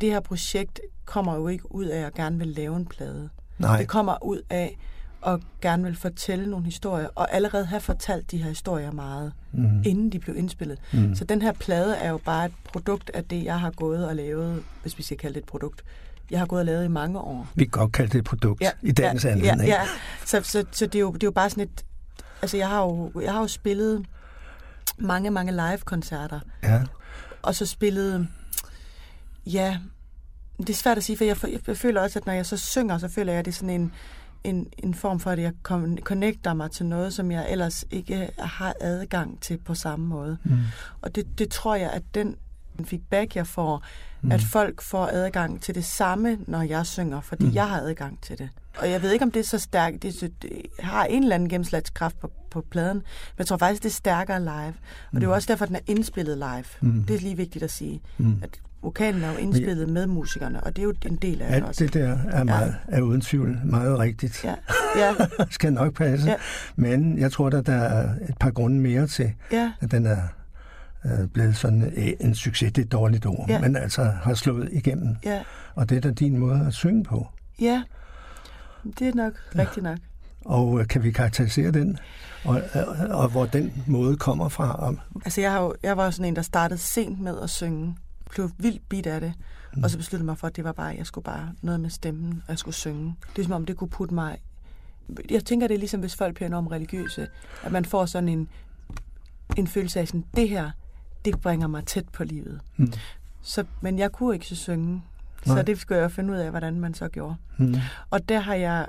det 0.00 0.10
her 0.10 0.20
projekt 0.20 0.80
kommer 1.04 1.34
jo 1.34 1.48
ikke 1.48 1.74
ud 1.74 1.84
af 1.84 2.00
at 2.06 2.14
gerne 2.14 2.38
vil 2.38 2.48
lave 2.48 2.76
en 2.76 2.86
plade. 2.86 3.28
Nej, 3.58 3.78
Det 3.78 3.88
kommer 3.88 4.24
ud 4.24 4.42
af 4.50 4.78
at 5.26 5.40
gerne 5.60 5.84
vil 5.84 5.96
fortælle 5.96 6.50
nogle 6.50 6.64
historier, 6.64 7.08
og 7.14 7.34
allerede 7.34 7.64
have 7.66 7.80
fortalt 7.80 8.30
de 8.30 8.38
her 8.38 8.48
historier 8.48 8.92
meget, 8.92 9.32
mm, 9.52 9.82
inden 9.84 10.12
de 10.12 10.18
blev 10.18 10.36
indspillet. 10.36 10.78
mm, 10.92 11.14
Så 11.14 11.24
den 11.24 11.42
her 11.42 11.52
plade 11.52 11.96
er 11.96 12.10
jo 12.10 12.18
bare 12.18 12.46
et 12.46 12.52
produkt 12.64 13.10
af 13.14 13.24
det, 13.24 13.44
jeg 13.44 13.60
har 13.60 13.70
gået 13.70 14.06
og 14.08 14.16
lavet, 14.16 14.62
hvis 14.82 14.98
vi 14.98 15.02
skal 15.02 15.16
kalde 15.18 15.34
det 15.34 15.40
et 15.40 15.46
produkt. 15.48 15.84
Jeg 16.30 16.38
har 16.38 16.46
gået 16.46 16.60
og 16.60 16.66
lavet 16.66 16.84
i 16.84 16.88
mange 16.88 17.18
år. 17.18 17.48
vi 17.54 17.64
kan 17.64 17.70
godt 17.70 17.92
kalde 17.92 18.12
det 18.12 18.18
et 18.18 18.24
produkt 18.24 18.62
i 18.82 18.92
dagens 18.92 19.24
ja, 19.24 19.30
anledning. 19.30 19.68
Ja, 19.68 19.74
ja. 19.74 19.86
Så, 20.26 20.40
så, 20.42 20.64
så 20.72 20.86
det, 20.86 20.94
er 20.94 21.00
jo, 21.00 21.12
det 21.12 21.22
er 21.22 21.26
jo 21.26 21.30
bare 21.30 21.50
sådan 21.50 21.64
et... 21.64 21.84
Altså, 22.42 22.56
jeg 22.56 22.68
har 22.68 22.82
jo, 22.82 23.12
jeg 23.20 23.32
har 23.32 23.40
jo 23.40 23.46
spillet 23.46 24.06
mange, 24.98 25.30
mange 25.30 25.52
live-koncerter, 25.52 26.40
ja. 26.62 26.82
og 27.42 27.54
så 27.54 27.66
spillet... 27.66 28.28
Ja, 29.46 29.78
det 30.58 30.70
er 30.70 30.74
svært 30.74 30.96
at 30.98 31.04
sige, 31.04 31.16
for 31.16 31.24
jeg, 31.24 31.36
jeg, 31.42 31.60
jeg 31.66 31.76
føler 31.76 32.00
også, 32.00 32.18
at 32.18 32.26
når 32.26 32.32
jeg 32.32 32.46
så 32.46 32.56
synger, 32.56 32.98
så 32.98 33.08
føler 33.08 33.32
jeg, 33.32 33.38
at 33.38 33.44
det 33.44 33.50
er 33.52 33.54
sådan 33.56 33.70
en, 33.70 33.92
en, 34.44 34.66
en 34.78 34.94
form 34.94 35.20
for, 35.20 35.30
at 35.30 35.38
jeg 35.38 35.52
connecter 36.02 36.54
mig 36.54 36.70
til 36.70 36.87
noget, 36.87 37.12
som 37.14 37.30
jeg 37.30 37.46
ellers 37.50 37.84
ikke 37.90 38.28
har 38.38 38.75
adgang 38.80 39.40
til 39.40 39.58
på 39.58 39.75
samme 39.75 40.06
måde. 40.06 40.38
Mm. 40.44 40.58
Og 41.02 41.14
det, 41.14 41.38
det 41.38 41.49
tror 41.50 41.75
jeg, 41.75 41.90
at 41.90 42.02
den 42.14 42.37
feedback, 42.84 43.37
jeg 43.37 43.46
får, 43.46 43.82
Mm. 44.22 44.26
mm. 44.28 44.32
at 44.32 44.40
folk 44.42 44.82
får 44.82 45.06
adgang 45.12 45.62
til 45.62 45.75
det 45.75 45.84
samme, 45.84 46.38
når 46.46 46.62
jeg 46.62 46.87
synger, 46.87 47.20
fordi 47.20 47.44
Mm. 47.44 47.49
mm. 47.49 47.54
jeg 47.54 47.68
har 47.68 47.80
adgang 47.80 48.20
til 48.22 48.38
det. 48.38 48.49
Og 48.78 48.90
jeg 48.90 49.02
ved 49.02 49.12
ikke, 49.12 49.25
om 49.25 49.30
det 49.30 49.40
er 49.40 49.44
så 49.44 49.58
stærkt. 49.58 50.02
Det, 50.02 50.20
det 50.42 50.52
har 50.78 51.04
en 51.04 51.22
eller 51.22 51.34
anden 51.34 51.49
gennemslagskraft 51.49 52.18
på, 52.20 52.30
på 52.50 52.61
pladen, 52.70 52.96
men 52.96 53.04
jeg 53.38 53.46
tror 53.46 53.56
faktisk, 53.56 53.82
det 53.82 53.88
er 53.88 53.92
stærkere 53.92 54.40
live. 54.40 54.75
Og 55.12 55.14
det 55.14 55.22
er 55.22 55.26
jo 55.26 55.34
også 55.34 55.46
derfor, 55.52 55.66
den 55.66 55.76
er 55.76 55.80
indspillet 55.87 56.38
live. 56.38 56.64
Mm. 56.80 57.04
Det 57.04 57.16
er 57.16 57.20
lige 57.20 57.37
vigtigt 57.37 57.64
at 57.64 57.70
sige. 57.70 58.00
Mm. 58.18 58.38
At 58.42 58.61
vokalen 58.82 59.22
er 59.22 59.32
jo 59.32 59.36
indspillet 59.38 59.88
med 59.88 60.06
musikerne, 60.06 60.64
og 60.64 60.76
det 60.76 60.82
er 60.82 60.86
jo 60.86 60.94
en 61.06 61.16
del 61.16 61.42
af 61.42 61.48
det 61.48 61.54
Alt 61.54 61.64
også. 61.64 61.84
det 61.84 61.94
der 61.94 62.18
er, 62.30 62.44
meget, 62.44 62.76
er 62.88 63.00
uden 63.00 63.20
tvivl 63.20 63.60
meget 63.64 63.98
rigtigt. 63.98 64.44
Ja, 64.44 64.54
ja, 64.96 65.14
skal 65.50 65.72
nok 65.72 65.94
passe. 65.94 66.26
Ja. 66.30 66.34
Men 66.76 67.18
jeg 67.18 67.32
tror, 67.32 67.46
at 67.46 67.66
der 67.66 67.72
er 67.72 68.14
et 68.28 68.38
par 68.40 68.50
grunde 68.50 68.80
mere 68.80 69.06
til, 69.06 69.32
ja, 69.52 69.72
at 69.80 69.90
den 69.90 70.06
er 70.06 70.18
øh, 71.04 71.28
blevet 71.28 71.56
sådan 71.56 71.92
øh, 71.96 72.08
en 72.20 72.34
succes. 72.34 72.72
Det 72.72 72.82
er 72.82 72.86
et 72.86 72.92
dårligt 72.92 73.26
ord, 73.26 73.44
Ja. 73.48 73.60
men 73.60 73.76
altså 73.76 74.02
har 74.04 74.34
slået 74.34 74.68
igennem. 74.72 75.16
ja, 75.24 75.42
Og 75.74 75.88
det 75.88 75.96
er 75.96 76.00
da 76.00 76.10
din 76.10 76.38
måde 76.38 76.64
at 76.66 76.74
synge 76.74 77.04
på. 77.04 77.26
ja. 77.60 77.82
Det 78.98 79.08
er 79.08 79.14
nok 79.14 79.32
rigtigt 79.58 79.84
nok. 79.84 79.98
Og 80.44 80.80
øh, 80.80 80.86
kan 80.88 81.02
vi 81.02 81.10
karakterisere 81.10 81.70
den? 81.70 81.98
Og, 82.44 82.60
og, 82.74 82.96
og 83.10 83.28
hvor 83.28 83.46
den 83.46 83.72
måde 83.86 84.16
kommer 84.16 84.48
fra? 84.48 84.94
Altså, 85.24 85.40
jeg, 85.40 85.52
har 85.52 85.62
jo, 85.62 85.74
jeg 85.82 85.96
var 85.96 86.10
sådan 86.10 86.24
en, 86.24 86.36
der 86.36 86.42
startede 86.42 86.78
sent 86.80 87.20
med 87.20 87.34
at 87.42 87.50
synge. 87.50 87.96
Blev 88.34 88.50
vildt 88.58 88.88
bit 88.88 89.06
af 89.06 89.20
det. 89.20 89.34
Og 89.82 89.90
så 89.90 89.96
besluttede 89.96 90.20
jeg 90.22 90.26
mig 90.26 90.38
for, 90.38 90.46
at 90.46 90.56
det 90.56 90.64
var 90.64 90.72
bare, 90.72 90.94
jeg 90.98 91.06
skulle 91.06 91.24
bare 91.24 91.52
noget 91.62 91.80
med 91.80 91.90
stemmen, 91.90 92.42
og 92.46 92.50
jeg 92.50 92.58
skulle 92.58 92.74
synge. 92.74 93.16
Det 93.36 93.42
er 93.42 93.46
som 93.46 93.52
om, 93.52 93.66
det 93.66 93.76
kunne 93.76 93.90
putte 93.90 94.14
mig... 94.14 94.38
Jeg 95.30 95.44
tænker, 95.44 95.68
det 95.68 95.74
er 95.74 95.78
ligesom, 95.78 96.00
hvis 96.00 96.16
folk 96.16 96.34
bliver 96.34 96.46
enormt 96.48 96.70
religiøse. 96.72 97.28
At 97.62 97.72
man 97.72 97.84
får 97.84 98.06
sådan 98.06 98.28
en, 98.28 98.48
en 99.56 99.66
følelse 99.66 100.00
af 100.00 100.08
sådan, 100.08 100.24
det 100.36 100.48
her, 100.48 100.70
det 101.24 101.40
bringer 101.40 101.66
mig 101.66 101.86
tæt 101.86 102.08
på 102.08 102.24
livet. 102.24 102.60
Mm. 102.76 102.92
Så, 103.42 103.64
men 103.80 103.98
jeg 103.98 104.12
kunne 104.12 104.34
ikke 104.34 104.46
så 104.46 104.56
synge. 104.56 105.02
Nej. 105.46 105.56
Så 105.56 105.62
det 105.62 105.78
skulle 105.80 106.00
jeg 106.00 106.12
finde 106.12 106.32
ud 106.32 106.38
af, 106.38 106.50
hvordan 106.50 106.80
man 106.80 106.94
så 106.94 107.08
gjorde. 107.08 107.34
hmm, 107.58 107.74
Og 108.10 108.28
der 108.28 108.40
har 108.40 108.54
jeg 108.54 108.88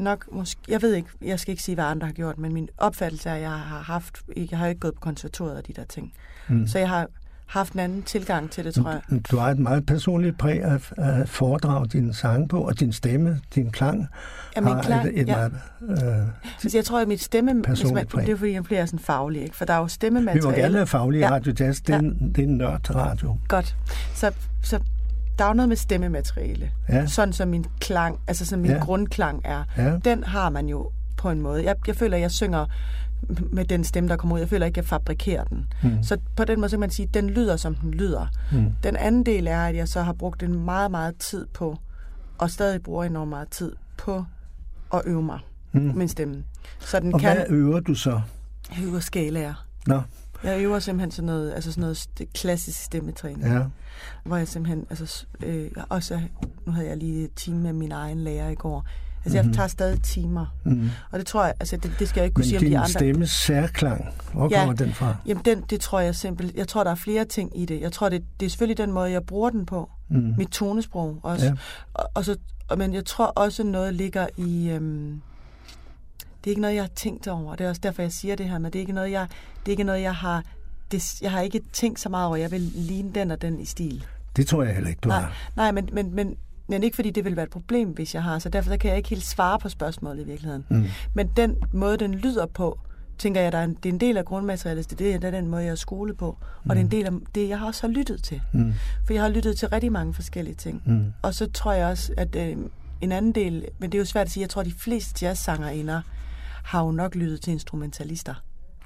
nok 0.00 0.32
måske, 0.32 0.60
jeg 0.68 0.82
ved 0.82 0.94
ikke, 0.94 1.08
jeg 1.22 1.40
skal 1.40 1.52
ikke 1.52 1.62
sige, 1.62 1.74
hvad 1.74 1.84
andre 1.84 2.06
har 2.06 2.14
gjort, 2.14 2.38
men 2.38 2.52
min 2.54 2.68
opfattelse 2.78 3.28
er, 3.30 3.34
at 3.34 3.40
jeg 3.40 3.50
har 3.50 3.82
haft, 3.82 4.22
jeg 4.50 4.58
har 4.58 4.66
ikke 4.66 4.80
gået 4.80 4.94
på 4.94 5.00
konservatoriet 5.00 5.56
og 5.56 5.66
de 5.66 5.72
der 5.72 5.84
ting. 5.84 6.12
hmm. 6.48 6.66
Så 6.66 6.78
jeg 6.78 6.88
har 6.88 7.06
haft 7.52 7.72
en 7.72 7.78
anden 7.80 8.02
tilgang 8.02 8.50
til 8.50 8.64
det, 8.64 8.74
tror 8.74 8.90
jeg. 8.90 9.20
Du 9.30 9.36
har 9.36 9.50
et 9.50 9.58
meget 9.58 9.86
personligt 9.86 10.38
præg 10.38 10.62
at, 10.62 10.92
at 10.96 11.28
foredrage 11.28 11.86
dine 11.86 12.14
sange 12.14 12.48
på, 12.48 12.60
og 12.60 12.80
din 12.80 12.92
stemme, 12.92 13.40
din 13.54 13.70
klang, 13.70 14.06
Ja, 14.56 14.60
min 14.60 14.72
har 14.74 14.82
klang, 14.82 15.08
et, 15.08 15.20
et 15.20 15.28
ja. 15.28 15.36
meget... 15.36 15.52
Øh, 16.04 16.26
Altså, 16.64 16.78
jeg 16.78 16.84
tror, 16.84 17.00
at 17.00 17.08
mit 17.08 17.22
stemme, 17.22 17.52
hvis 17.54 17.64
Personligt 17.66 17.94
man, 17.94 18.06
præg. 18.06 18.26
det 18.26 18.32
er 18.32 18.36
fordi, 18.36 18.52
jeg 18.52 18.64
bliver 18.64 18.86
sådan 18.86 18.98
faglig, 18.98 19.42
ikke? 19.42 19.56
for 19.56 19.64
der 19.64 19.72
er 19.72 19.76
jo 19.78 19.82
vi 19.84 19.88
stemmemateriale. 19.90 20.46
må 20.50 20.56
gerne 20.56 20.74
være 20.74 20.86
faglige 20.86 21.20
i 21.20 21.24
Ja. 21.24 21.30
Radio 21.30 21.52
Jazz. 21.60 21.80
Det 21.80 21.94
er, 21.94 21.98
en, 21.98 22.32
det 22.34 22.38
er 22.44 22.48
en 22.48 22.56
nørdradio. 22.56 23.38
Godt. 23.48 23.76
Så, 24.14 24.32
så 24.62 24.78
der 25.38 25.44
er 25.44 25.48
jo 25.48 25.54
noget 25.54 25.68
med 25.68 25.76
stemmemateriale. 25.76 26.70
Ja, 26.88 27.06
Sådan 27.06 27.32
som 27.32 27.48
min 27.48 27.64
klang, 27.80 28.18
altså 28.28 28.46
som 28.46 28.60
min 28.60 28.70
Ja. 28.70 28.78
grundklang 28.78 29.40
er. 29.44 29.64
ja. 29.76 29.96
Den 30.04 30.24
har 30.24 30.50
man 30.50 30.66
jo 30.68 30.90
på 31.16 31.30
en 31.30 31.40
måde. 31.40 31.64
Jeg, 31.64 31.74
jeg 31.86 31.96
føler, 31.96 32.16
at 32.16 32.20
jeg 32.22 32.30
synger 32.30 32.66
med 33.52 33.64
den 33.64 33.84
stemme, 33.84 34.08
der 34.08 34.16
kommer 34.16 34.34
ud. 34.36 34.40
Jeg 34.40 34.48
føler 34.48 34.66
ikke, 34.66 34.78
at 34.78 34.84
jeg 34.84 34.88
fabrikerer 34.88 35.44
den. 35.44 35.72
Mm. 35.82 36.02
Så 36.02 36.18
på 36.36 36.44
den 36.44 36.60
måde 36.60 36.68
så 36.68 36.76
kan 36.76 36.80
man 36.80 36.90
sige, 36.90 37.06
at 37.08 37.14
den 37.14 37.30
lyder, 37.30 37.56
som 37.56 37.74
den 37.74 37.90
lyder. 37.90 38.26
Mm. 38.52 38.72
Den 38.82 38.96
anden 38.96 39.26
del 39.26 39.46
er, 39.46 39.60
at 39.66 39.76
jeg 39.76 39.88
så 39.88 40.02
har 40.02 40.12
brugt 40.12 40.42
en 40.42 40.64
meget, 40.64 40.90
meget 40.90 41.16
tid 41.16 41.46
på, 41.54 41.78
og 42.38 42.50
stadig 42.50 42.82
bruger 42.82 43.04
enormt 43.04 43.28
meget 43.30 43.48
tid 43.48 43.72
på 43.98 44.24
at 44.94 45.02
øve 45.04 45.22
mig, 45.22 45.38
Mm. 45.72 45.80
min 45.80 46.08
stemme. 46.08 46.44
Så 46.80 47.00
den 47.00 47.14
Og 47.14 47.20
kan 47.20 47.36
hvad 47.36 47.46
øver 47.48 47.80
du 47.80 47.94
så? 47.94 48.20
jeg 48.76 48.84
øver 48.84 49.00
skalaer. 49.00 49.66
Nå, 49.86 50.02
Jeg 50.44 50.60
øver 50.62 50.78
simpelthen 50.78 51.10
sådan 51.10 51.26
noget, 51.26 51.52
altså 51.52 51.72
sådan 51.72 51.80
noget 51.80 52.08
klassisk 52.34 52.84
stemmetræning, 52.84 53.42
ja. 53.52 53.62
hvor 54.24 54.36
jeg 54.36 54.48
simpelthen, 54.48 54.86
altså 54.90 55.26
øh, 55.44 55.70
også, 55.88 56.20
nu 56.66 56.72
havde 56.72 56.88
jeg 56.88 56.96
lige 56.96 57.24
et 57.24 57.34
time 57.36 57.58
med 57.58 57.72
min 57.72 57.92
egen 57.92 58.20
lærer 58.20 58.48
i 58.48 58.54
går. 58.54 58.86
Altså 59.24 59.38
jeg 59.38 59.44
Mhm. 59.44 59.54
tager 59.54 59.66
stadig 59.68 60.02
timer, 60.02 60.46
Mm. 60.64 60.90
og 61.10 61.18
det 61.18 61.26
tror 61.26 61.44
jeg, 61.44 61.54
altså 61.60 61.76
det, 61.76 61.92
det 61.98 62.08
skal 62.08 62.20
jeg 62.20 62.24
ikke 62.24 62.34
kunne 62.34 62.42
Men 62.42 62.48
sige 62.48 62.58
om 62.58 62.62
de 62.64 62.66
din 62.68 62.76
andre. 62.76 62.88
stemmes 62.88 63.30
særklang, 63.30 64.08
hvor 64.32 64.48
Ja. 64.50 64.58
kommer 64.58 64.74
den 64.74 64.92
fra? 64.92 65.16
Jamen 65.26 65.44
den, 65.44 65.60
det 65.70 65.80
tror 65.80 66.00
jeg 66.00 66.14
simpelthen, 66.14 66.58
jeg 66.58 66.68
tror 66.68 66.84
der 66.84 66.90
er 66.90 66.94
flere 66.94 67.24
ting 67.24 67.60
i 67.60 67.64
det. 67.64 67.80
Jeg 67.80 67.92
tror 67.92 68.08
det, 68.08 68.24
det 68.40 68.46
er 68.46 68.50
selvfølgelig 68.50 68.78
den 68.78 68.92
måde, 68.92 69.10
jeg 69.10 69.22
bruger 69.26 69.50
den 69.50 69.66
på. 69.66 69.90
Mm. 70.08 70.34
Mit 70.38 70.48
tonesprog 70.48 71.18
også. 71.22 71.46
Ja. 71.46 71.52
Og, 71.94 72.10
og 72.14 72.24
så, 72.24 72.36
men 72.76 72.94
jeg 72.94 73.04
tror 73.04 73.26
også 73.26 73.62
noget 73.64 73.94
ligger 73.94 74.26
i... 74.36 74.68
Øhm, 74.70 75.20
det 76.44 76.46
er 76.46 76.50
ikke 76.50 76.60
noget, 76.60 76.74
jeg 76.74 76.82
har 76.82 76.90
tænkt 76.96 77.28
over. 77.28 77.54
Det 77.56 77.64
er 77.64 77.68
også 77.68 77.80
derfor, 77.84 78.02
jeg 78.02 78.12
siger 78.12 78.36
det 78.36 78.48
her, 78.48 78.58
men 78.58 78.64
det 78.72 78.74
er 78.78 78.80
ikke 78.80 78.92
noget, 78.92 79.10
jeg, 79.10 79.26
det 79.60 79.66
er 79.66 79.70
ikke 79.70 79.84
noget, 79.84 80.02
jeg 80.02 80.14
har... 80.14 80.42
Det, 80.92 81.22
jeg 81.22 81.30
har 81.30 81.40
ikke 81.40 81.60
tænkt 81.72 82.00
så 82.00 82.08
meget 82.08 82.26
over, 82.26 82.36
jeg 82.36 82.50
vil 82.50 82.60
ligne 82.60 83.12
den 83.14 83.30
og 83.30 83.42
den 83.42 83.60
i 83.60 83.64
stil. 83.64 84.04
Det 84.36 84.46
tror 84.46 84.62
jeg 84.62 84.74
heller 84.74 84.88
ikke, 84.90 85.00
du 85.00 85.08
Nej, 85.08 85.20
har. 85.20 85.32
nej 85.56 85.72
men, 85.72 85.88
men, 85.92 86.14
men, 86.14 86.36
men 86.72 86.82
ikke 86.82 86.94
fordi 86.94 87.10
det 87.10 87.24
vil 87.24 87.36
være 87.36 87.44
et 87.44 87.50
problem, 87.50 87.88
hvis 87.88 88.14
jeg 88.14 88.22
har. 88.22 88.38
Så 88.38 88.48
derfor 88.48 88.70
så 88.70 88.76
kan 88.76 88.88
jeg 88.88 88.96
ikke 88.96 89.08
helt 89.08 89.24
svare 89.24 89.58
på 89.58 89.68
spørgsmålet 89.68 90.22
i 90.22 90.26
virkeligheden. 90.26 90.64
Mm. 90.68 90.84
Men 91.14 91.30
den 91.36 91.56
måde, 91.72 91.96
den 91.96 92.14
lyder 92.14 92.46
på, 92.46 92.78
tænker 93.18 93.40
jeg, 93.40 93.52
der 93.52 93.58
er 93.58 93.64
en, 93.64 93.74
det 93.74 93.88
er 93.88 93.92
en 93.92 94.00
del 94.00 94.16
af 94.16 94.24
grundmaterialet. 94.24 94.90
Det 94.90 95.14
er, 95.14 95.18
det 95.18 95.26
er 95.26 95.30
den 95.30 95.46
måde, 95.46 95.62
jeg 95.62 95.70
er 95.70 95.74
skolet 95.74 96.16
på. 96.16 96.38
Og 96.64 96.70
det 96.70 96.76
er 96.76 96.84
en 96.84 96.90
del 96.90 97.06
af 97.06 97.12
det, 97.34 97.48
jeg 97.48 97.58
har 97.58 97.66
også 97.66 97.86
har 97.86 97.92
lyttet 97.92 98.22
til. 98.22 98.40
Mm. 98.52 98.74
For 99.06 99.12
jeg 99.12 99.22
har 99.22 99.28
lyttet 99.28 99.58
til 99.58 99.68
rigtig 99.68 99.92
mange 99.92 100.14
forskellige 100.14 100.54
ting. 100.54 100.82
Mm. 100.84 101.12
Og 101.22 101.34
så 101.34 101.50
tror 101.50 101.72
jeg 101.72 101.86
også, 101.86 102.12
at 102.16 102.36
øh, 102.36 102.56
en 103.00 103.12
anden 103.12 103.32
del, 103.32 103.64
men 103.78 103.92
det 103.92 103.98
er 103.98 104.00
jo 104.00 104.04
svært 104.04 104.26
at 104.26 104.32
sige, 104.32 104.42
jeg 104.42 104.50
tror, 104.50 104.60
at 104.60 104.66
de 104.66 104.74
fleste 104.78 105.26
jazzsangerinder 105.26 106.00
har 106.64 106.84
jo 106.84 106.90
nok 106.90 107.14
lyttet 107.14 107.40
til 107.40 107.52
instrumentalister. 107.52 108.34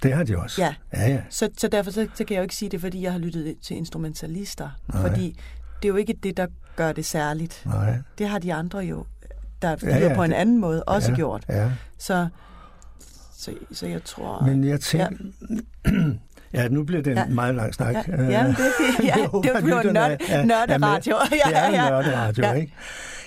Det 0.03 0.13
har 0.13 0.25
de 0.25 0.39
også. 0.39 0.63
Ja. 0.63 0.75
Ja, 0.93 1.09
ja. 1.09 1.21
Så, 1.31 1.49
så 1.59 1.69
derfor 1.69 1.91
så, 1.91 2.09
så 2.15 2.25
kan 2.25 2.35
jeg 2.35 2.41
jo 2.41 2.43
ikke 2.43 2.57
sige 2.57 2.69
det, 2.69 2.81
fordi 2.81 3.03
jeg 3.03 3.13
har 3.13 3.19
lyttet 3.19 3.57
til 3.63 3.77
instrumentalister. 3.77 4.71
Nej. 4.93 5.03
Fordi 5.03 5.39
det 5.83 5.89
er 5.89 5.89
jo 5.89 5.97
ikke 5.97 6.15
det, 6.23 6.37
der 6.37 6.47
gør 6.77 6.93
det 6.93 7.05
særligt. 7.07 7.63
Nej. 7.67 7.99
Det 8.19 8.29
har 8.29 8.39
de 8.39 8.55
andre 8.55 8.79
jo, 8.79 9.05
der 9.63 9.77
Ja, 9.83 9.99
ja, 9.99 10.15
på 10.15 10.23
en 10.23 10.31
det- 10.31 10.37
anden 10.37 10.59
måde, 10.61 10.83
også 10.85 11.11
ja. 11.11 11.17
gjort. 11.17 11.45
Ja. 11.49 11.71
Så, 11.99 12.29
så, 13.37 13.51
så 13.73 13.87
jeg 13.87 14.05
tror... 14.05 14.43
Men 14.47 14.65
jeg 14.65 14.81
tænker... 14.81 15.09
Ja. 16.53 16.69
nu 16.69 16.85
bliver 16.85 17.03
det 17.03 17.11
en 17.11 17.19
Ja. 17.19 17.25
meget 17.27 17.55
lang 17.55 17.75
snak. 17.75 17.95
Ja, 17.95 18.23
ja, 18.23 18.47
det 18.49 18.57
fint. 18.57 19.05
Ja, 19.09 19.15
det 19.23 19.31
bliver 19.43 19.61
lytterne 19.61 19.93
nørd, 19.93 20.11
er- 20.11 20.17
er- 20.29 20.39
er 20.39 20.45
nørderadio. 20.45 21.17
Ja, 21.31 21.51
Det 21.51 21.57
er 21.59 21.67
en 21.69 21.75
ja. 21.75 21.89
nørderadio, 21.91 22.45
Ja. 22.45 22.53
ikke? 22.53 22.73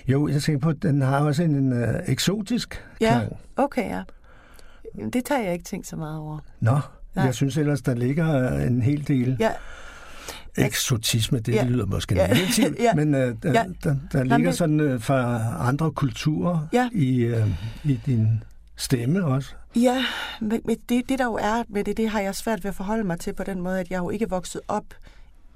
Jo, 0.08 0.28
jeg 0.28 0.42
tænker 0.42 0.60
på, 0.60 0.70
at 0.70 0.76
den 0.82 1.02
har 1.02 1.20
også 1.20 1.44
en 1.44 1.84
uh, 1.84 1.90
eksotisk 2.06 2.86
Ja. 3.02 3.08
klang. 3.20 3.38
Okay, 3.58 3.90
ja. 3.90 4.02
Det 5.14 5.26
tager 5.26 5.42
jeg 5.44 5.54
ikke 5.54 5.66
tænkt 5.66 5.88
så 5.88 5.96
meget 5.96 6.20
over. 6.20 6.40
Nå, 6.60 6.80
Nej. 7.16 7.26
jeg 7.26 7.34
synes 7.34 7.58
ellers, 7.58 7.82
der 7.82 7.94
ligger 7.96 8.58
en 8.58 8.82
hel 8.82 9.08
del 9.08 9.38
Ja, 9.40 9.52
eksotisme. 10.58 11.40
Det 11.40 11.54
Ja. 11.54 11.64
lyder 11.64 11.86
måske 11.86 12.16
Ja. 12.16 12.28
negativt, 12.28 12.80
Ja. 12.80 12.94
men 12.94 13.14
uh, 13.14 13.20
der, 13.20 13.34
Ja. 13.44 13.64
der, 13.84 13.96
der 14.12 14.24
ligger 14.24 14.38
men- 14.38 14.54
sådan 14.54 14.80
uh, 14.94 15.02
fra 15.02 15.42
andre 15.68 15.92
kulturer 15.92 16.68
Ja. 16.74 16.90
i, 16.94 17.26
uh, 17.32 17.50
i 17.92 18.00
din 18.06 18.44
stemme 18.76 19.26
også. 19.26 19.54
Ja, 19.76 20.06
men, 20.42 20.62
det, 20.90 21.10
det 21.10 21.20
der 21.20 21.26
jo 21.26 21.34
er 21.42 21.64
med 21.70 21.84
det, 21.84 21.98
det 21.98 22.10
har 22.10 22.20
jeg 22.20 22.36
svært 22.36 22.64
ved 22.64 22.70
at 22.70 22.76
forholde 22.76 23.04
mig 23.04 23.20
til 23.20 23.34
på 23.34 23.44
den 23.44 23.62
måde, 23.62 23.80
at 23.80 23.90
jeg 23.90 23.98
jo 24.00 24.10
ikke 24.10 24.30
vokset 24.30 24.62
op 24.68 24.84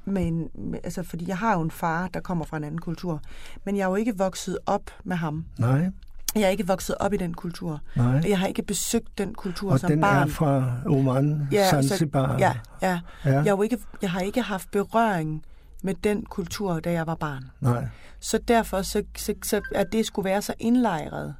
med 0.06 0.28
en, 0.28 0.48
altså 0.84 1.04
fordi 1.04 1.26
jeg 1.28 1.38
har 1.38 1.54
jo 1.54 1.62
en 1.62 1.72
far, 1.72 2.08
der 2.08 2.20
kommer 2.20 2.46
fra 2.46 2.58
en 2.58 2.64
anden 2.64 2.80
kultur, 2.82 3.22
men 3.66 3.78
jeg 3.78 3.84
er 3.84 3.90
jo 3.90 3.96
ikke 3.96 4.18
vokset 4.18 4.58
op 4.66 4.82
med 5.04 5.16
ham. 5.16 5.46
Nej, 5.60 5.90
Jeg 6.36 6.42
er 6.44 6.48
ikke 6.50 6.68
vokset 6.68 6.96
op 7.00 7.14
i 7.14 7.18
den 7.18 7.34
kultur. 7.34 7.80
nej. 7.96 8.22
Jeg 8.28 8.40
har 8.40 8.48
ikke 8.48 8.64
besøgt 8.64 9.18
den 9.18 9.34
kultur 9.34 9.72
Og 9.72 9.80
som 9.80 9.90
den 9.90 10.02
barn. 10.02 10.28
er 10.30 10.32
fra 10.32 10.74
Oman, 10.86 11.48
Ja, 11.52 11.70
så- 11.70 11.88
Zanzibar. 11.88 12.38
Ja, 12.40 12.54
ja. 12.82 13.00
ja. 13.26 13.32
Jeg, 13.32 13.48
jo 13.50 13.62
ikke, 13.62 13.78
jeg 14.02 14.12
har 14.12 14.20
ikke 14.22 14.42
haft 14.42 14.72
berøring 14.72 15.44
med 15.84 15.94
den 15.94 16.26
kultur, 16.26 16.80
da 16.80 16.92
jeg 16.92 17.08
var 17.08 17.16
barn. 17.16 17.44
Nej, 17.62 17.88
Så 18.20 18.38
derfor, 18.48 18.82
så, 18.82 19.04
så, 19.18 19.34
så 19.44 19.62
at 19.76 19.92
det 19.92 20.06
skulle 20.06 20.30
være 20.30 20.42
så 20.42 20.54
indlejret, 20.60 21.36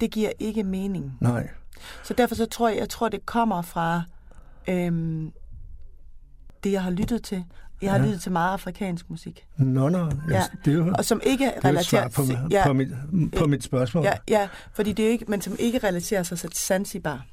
det 0.00 0.10
giver 0.10 0.30
ikke 0.38 0.62
mening. 0.64 1.16
nej. 1.20 1.48
Så 2.02 2.14
derfor 2.14 2.34
så 2.34 2.46
tror 2.46 2.68
jeg, 2.68 2.78
jeg 2.78 2.88
tror, 2.88 3.08
det 3.08 3.26
kommer 3.26 3.62
fra 3.62 4.02
øhm, 4.68 5.32
det, 6.64 6.72
jeg 6.72 6.82
har 6.82 6.90
lyttet 6.90 7.22
til. 7.22 7.44
Jeg 7.84 7.92
har 7.92 7.98
Ja. 7.98 8.04
lyttet 8.04 8.22
til 8.22 8.32
meget 8.32 8.52
afrikansk 8.52 9.10
musik. 9.10 9.46
Nå, 9.56 9.88
nå. 9.88 10.10
Ja. 10.30 10.42
Det 10.64 10.70
er 10.72 10.76
jo, 10.76 10.94
Og 10.98 11.04
som 11.04 11.20
ikke 11.24 11.44
det 11.44 11.52
er 11.64 11.68
relaterer 11.68 12.08
på, 12.08 12.26
sig... 12.26 12.46
ja. 12.50 12.66
På, 12.66 12.72
mit, 12.72 12.88
på 13.38 13.46
mit 13.46 13.64
spørgsmål. 13.64 14.04
ja, 14.04 14.12
ja, 14.28 14.48
fordi 14.72 14.92
det 14.92 15.04
er 15.06 15.10
ikke, 15.10 15.24
men 15.28 15.40
som 15.40 15.56
ikke 15.58 15.78
relaterer 15.78 16.22
sig 16.22 16.38
til 16.38 16.50
Zanzibar 16.52 17.26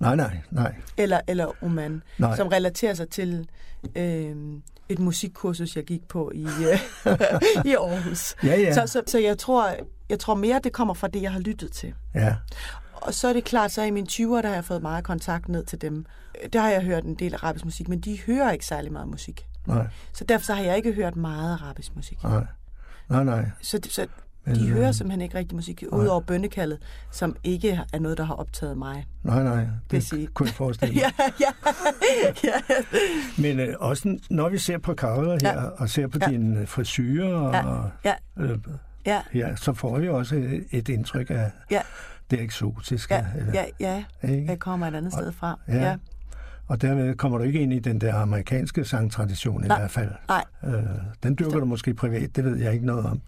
Nej, 0.00 0.16
nej, 0.16 0.36
nej. 0.50 0.74
eller, 0.96 1.20
eller 1.28 1.64
Oman. 1.64 2.02
Nej. 2.18 2.36
Som 2.36 2.48
relaterer 2.48 2.94
sig 2.94 3.08
til 3.08 3.48
øhm, 3.96 4.62
et 4.88 4.98
musikkursus, 4.98 5.76
jeg 5.76 5.84
gik 5.84 6.08
på 6.08 6.32
i, 6.34 6.42
øh, 6.44 6.78
i 7.70 7.74
Aarhus. 7.74 8.34
Ja, 8.44 8.60
ja. 8.60 8.74
Så, 8.74 8.86
så, 8.86 9.02
så 9.06 9.18
jeg, 9.18 9.38
tror, 9.38 9.70
jeg 10.10 10.18
tror 10.18 10.34
mere, 10.34 10.60
det 10.64 10.72
kommer 10.72 10.94
fra 10.94 11.08
det, 11.08 11.22
jeg 11.22 11.32
har 11.32 11.40
lyttet 11.40 11.72
til. 11.72 11.94
ja. 12.14 12.36
Og 13.00 13.14
så 13.14 13.28
er 13.28 13.32
det 13.32 13.44
klart, 13.44 13.72
så 13.72 13.82
i 13.82 13.90
mine 13.90 14.06
20'er, 14.10 14.42
der 14.42 14.46
har 14.48 14.54
jeg 14.54 14.64
fået 14.64 14.82
meget 14.82 15.04
kontakt 15.04 15.48
ned 15.48 15.64
til 15.64 15.80
dem. 15.80 16.04
Der 16.52 16.60
har 16.60 16.68
jeg 16.70 16.82
hørt 16.82 17.04
en 17.04 17.14
del 17.14 17.34
arabisk 17.34 17.64
musik, 17.64 17.88
men 17.88 18.00
de 18.00 18.18
hører 18.26 18.50
ikke 18.52 18.66
særlig 18.66 18.92
meget 18.92 19.08
musik. 19.08 19.46
Nej, 19.66 19.86
Så 20.12 20.24
derfor 20.24 20.44
så 20.44 20.54
har 20.54 20.62
jeg 20.62 20.76
ikke 20.76 20.92
hørt 20.92 21.16
meget 21.16 21.52
arabisk 21.52 21.96
musik. 21.96 22.22
nej. 22.22 22.44
Nej, 23.08 23.24
nej. 23.24 23.44
Så, 23.62 23.78
så 23.90 24.06
Men, 24.44 24.54
de 24.56 24.68
øh, 24.68 24.74
hører 24.76 24.92
simpelthen 24.92 25.20
ikke 25.20 25.38
rigtig 25.38 25.56
musik, 25.56 25.84
udover 25.92 26.20
bønnekaldet, 26.20 26.78
som 27.10 27.36
ikke 27.44 27.80
er 27.92 27.98
noget, 27.98 28.18
der 28.18 28.24
har 28.24 28.34
optaget 28.34 28.78
mig. 28.78 29.06
Nej, 29.22 29.42
nej. 29.42 29.66
Det 29.90 30.04
sige. 30.04 30.26
kunne 30.26 30.46
jeg 30.46 30.54
forestille 30.54 30.94
mig. 30.94 31.02
ja, 31.20 31.24
ja, 31.40 32.32
ja. 32.44 32.52
Men 33.42 33.60
øh, 33.60 33.74
også 33.78 34.18
når 34.30 34.48
vi 34.48 34.58
ser 34.58 34.78
på 34.78 34.94
coveret 34.94 35.42
her, 35.42 35.52
Ja. 35.62 35.68
og 35.68 35.88
ser 35.88 36.06
på 36.06 36.18
Ja. 36.22 36.26
din 36.26 36.56
øh, 36.56 36.68
frisyrer, 36.68 37.34
og, 37.38 37.90
Ja, 38.04 38.14
øh, 38.36 38.58
ja, 39.06 39.20
ja, 39.34 39.56
så 39.56 39.72
får 39.72 39.98
vi 39.98 40.08
også 40.08 40.36
et, 40.36 40.66
et 40.70 40.88
indtryk 40.88 41.30
af 41.30 41.50
ja, 41.70 41.80
det 42.30 42.40
eksotiske. 42.40 43.14
ja, 43.14 43.26
eller- 43.36 43.52
ja, 43.52 43.64
ja. 44.22 44.28
ikke? 44.28 44.46
Jeg 44.50 44.58
kommer 44.58 44.86
et 44.86 44.94
andet 44.94 45.12
sted 45.12 45.32
fra. 45.32 45.58
Ja. 45.68 45.74
Ja. 45.76 45.96
Og 46.68 46.80
dermed 46.82 47.14
kommer 47.14 47.38
du 47.38 47.44
ikke 47.44 47.60
ind 47.60 47.72
i 47.72 47.78
den 47.78 48.00
der 48.00 48.14
amerikanske 48.14 48.84
sangtradition 48.84 49.64
i 49.64 49.68
Nej. 49.68 49.78
hvert 49.78 49.90
fald. 49.90 50.10
Nej, 50.28 50.44
Øh, 50.64 50.82
den 51.22 51.36
dyrker 51.38 51.58
du 51.58 51.64
måske 51.64 51.94
privat, 51.94 52.36
det 52.36 52.44
ved 52.44 52.56
jeg 52.56 52.72
ikke 52.72 52.86
noget 52.86 53.04
om. 53.06 53.20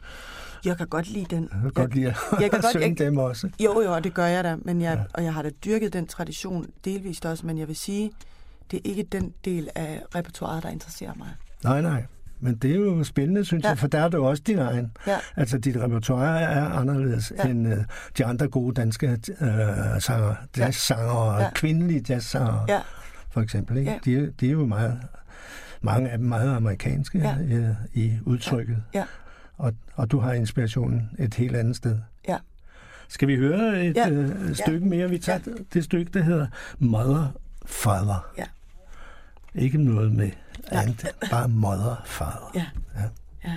jeg 0.64 0.76
kan 0.76 0.86
godt 0.86 1.10
lide 1.10 1.36
den. 1.36 1.42
Jeg 1.52 1.60
kan 1.62 1.70
godt 1.70 1.94
lide 1.94 2.06
at 2.06 2.16
jeg 2.40 2.50
kan 2.50 2.60
godt- 2.60 2.70
synge 2.70 2.86
jeg- 2.86 2.98
dem 2.98 3.18
også. 3.18 3.50
Jo, 3.64 3.80
jo, 3.82 3.98
det 3.98 4.14
gør 4.14 4.26
jeg 4.26 4.44
da, 4.44 4.56
men 4.62 4.80
jeg, 4.80 4.94
Ja. 4.94 5.00
ja. 5.00 5.04
og 5.14 5.24
jeg 5.24 5.34
har 5.34 5.42
da 5.42 5.50
dyrket 5.64 5.92
den 5.92 6.06
tradition 6.06 6.66
delvist 6.84 7.26
også, 7.26 7.46
men 7.46 7.58
jeg 7.58 7.68
vil 7.68 7.76
sige, 7.76 8.10
det 8.70 8.76
er 8.76 8.80
ikke 8.90 9.02
den 9.12 9.32
del 9.44 9.68
af 9.74 10.02
repertoiret, 10.14 10.62
der 10.62 10.68
interesserer 10.68 11.12
mig. 11.16 11.28
Nej, 11.64 11.80
nej. 11.82 12.04
Men 12.40 12.54
det 12.56 12.70
er 12.70 12.74
jo 12.74 13.04
spændende, 13.04 13.44
synes 13.44 13.62
ja. 13.62 13.68
Ja. 13.68 13.70
jeg, 13.70 13.78
for 13.78 13.86
der 13.86 14.00
er 14.00 14.08
du 14.08 14.24
også 14.26 14.42
din 14.46 14.58
egen. 14.58 14.92
Ja, 15.06 15.16
Altså, 15.36 15.58
dit 15.58 15.76
repertoire 15.76 16.40
er 16.40 16.64
anderledes 16.64 17.32
ja. 17.38 17.46
Ja. 17.46 17.50
end 17.50 17.68
øh, 17.68 17.76
de 18.18 18.24
andre 18.24 18.48
gode 18.48 18.74
danske 18.74 19.06
øh, 19.40 19.48
sanger, 20.00 20.34
jazzsanger 20.56 21.12
og 21.12 21.40
Ja. 21.40 21.50
kvindelige 21.54 22.04
jazzsanger, 22.08 22.64
ja, 22.68 22.80
for 23.38 23.42
eksempel. 23.42 23.76
Ikke? 23.76 23.90
Ja. 23.90 23.98
De, 24.04 24.16
er- 24.16 24.30
de 24.40 24.46
er 24.48 24.52
jo 24.52 24.66
meget, 24.66 24.98
mange 25.80 26.10
af 26.10 26.18
dem 26.18 26.26
meget 26.26 26.56
amerikanske 26.56 27.18
Ja. 27.18 27.36
øh, 27.40 27.74
i 27.94 28.12
udtrykket. 28.24 28.82
ja, 28.94 29.04
Og, 29.56 29.72
og 29.94 30.10
du 30.10 30.18
har 30.20 30.32
inspirationen 30.32 31.10
et 31.18 31.34
helt 31.34 31.56
andet 31.56 31.76
sted. 31.76 31.98
ja. 32.28 32.36
Skal 33.08 33.28
vi 33.28 33.36
høre 33.36 33.84
et 33.86 33.96
Ja. 33.96 34.10
øh, 34.10 34.54
stykke 34.54 34.86
mere? 34.86 35.10
Vi 35.10 35.18
tager 35.18 35.38
det 35.74 35.84
stykke, 35.84 36.10
der 36.14 36.22
hedder 36.22 36.46
Mother 36.78 37.26
Father. 37.66 38.26
Ja. 38.38 38.44
Ikke 39.54 39.78
noget 39.84 40.12
med 40.12 40.30
andet, 40.70 41.06
bare 41.30 41.48
Mother 41.48 42.02
Father. 42.06 42.50
ja, 42.54 42.66
Ja. 42.96 43.04
ja. 43.50 43.56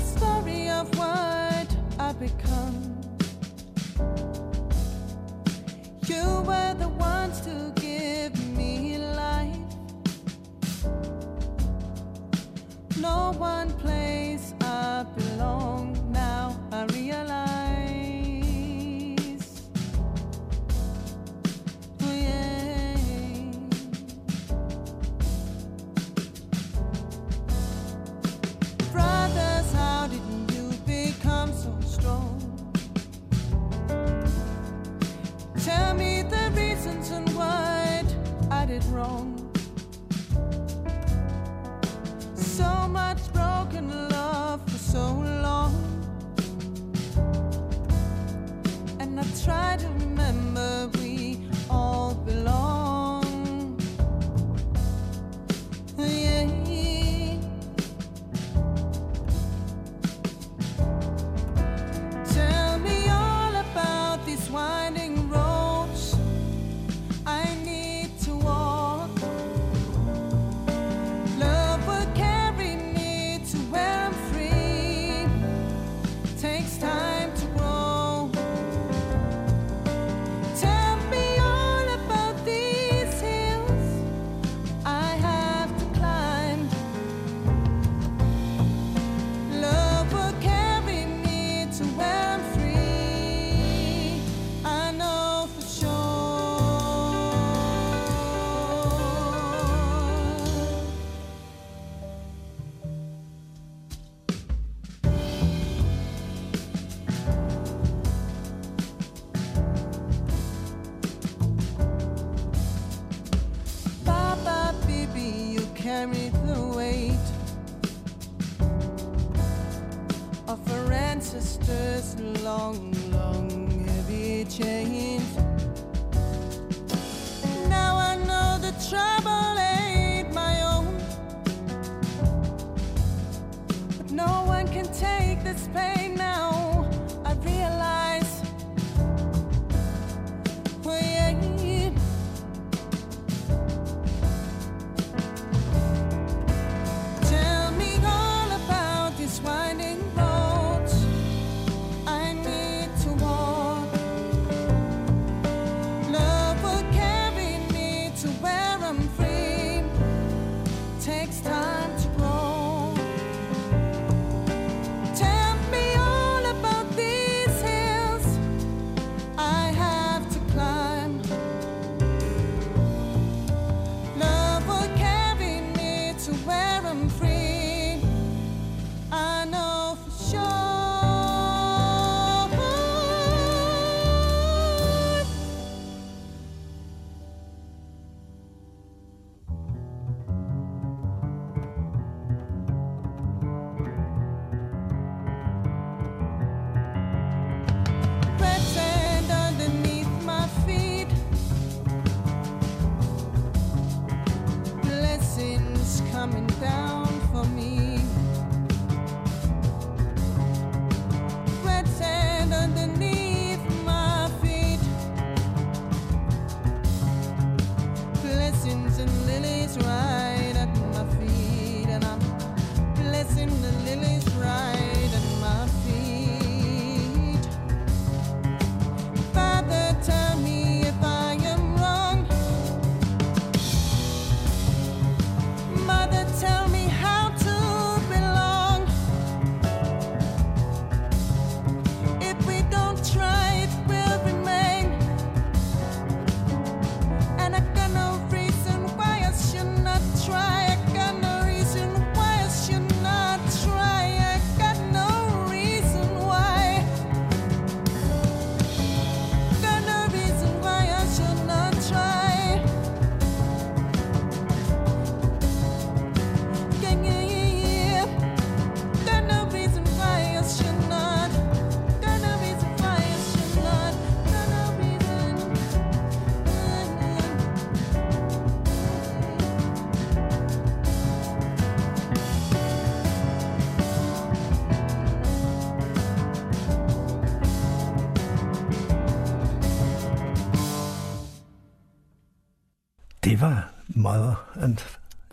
Story 0.00 0.68
of 0.68 0.88
what 0.98 1.68
I 1.98 2.12
become. 2.18 2.99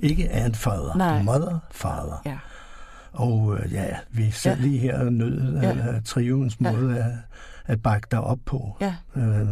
Ikke 0.10 0.30
and 0.32 0.54
Father. 0.54 0.96
Nej. 0.98 1.22
Mother, 1.24 1.60
Father. 1.72 2.22
Ja. 2.26 2.38
Og 3.12 3.58
øh, 3.60 3.74
ja, 3.74 3.86
vi 4.12 4.32
sad 4.32 4.56
Ja. 4.58 4.62
lige 4.62 4.80
her 4.80 5.00
og 5.00 5.13
nød 5.13 5.60
Ja. 5.62 5.67
ja. 5.70 6.00
trions 6.06 6.58
Ja. 6.62 6.72
måde 6.72 6.98
at, 6.98 7.12
at 7.65 7.82
bakke 7.82 8.08
dig 8.12 8.22
op 8.22 8.39
på. 8.46 8.78
Ja. 8.82 8.96
Øh, 9.15 9.48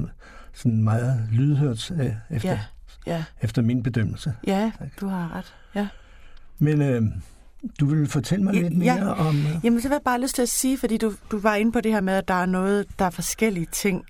sådan 0.53 0.83
meget 0.83 1.27
lydhørt 1.31 1.91
øh, 1.91 2.11
efter, 2.29 2.49
Ja. 2.49 2.59
Ja. 3.07 3.23
efter 3.41 3.61
min 3.61 3.83
bedømmelse. 3.83 4.33
Ja, 4.47 4.71
du 5.01 5.07
har 5.07 5.35
ret. 5.35 5.55
Ja. 5.75 5.87
Men 6.59 6.81
øh, 6.81 7.01
Du 7.79 7.85
vil 7.85 8.07
fortælle 8.07 8.43
mig 8.43 8.53
Ja, 8.53 8.61
lidt 8.61 8.77
mere 8.77 8.93
ja. 8.93 9.27
om... 9.27 9.37
øh, 9.37 9.55
Jamen, 9.63 9.81
så 9.81 9.87
vil 9.87 9.95
jeg 9.95 10.01
bare 10.05 10.21
lyst 10.21 10.35
til 10.35 10.41
at 10.41 10.49
sige, 10.49 10.77
fordi 10.77 10.97
du, 10.97 11.13
du 11.31 11.39
var 11.39 11.55
inde 11.55 11.71
på 11.71 11.81
det 11.81 11.91
her 11.93 12.01
med, 12.01 12.13
at 12.13 12.27
der 12.27 12.33
er 12.33 12.45
noget, 12.45 12.85
der 12.99 13.05
er 13.05 13.09
forskellige 13.09 13.67
ting 13.71 14.03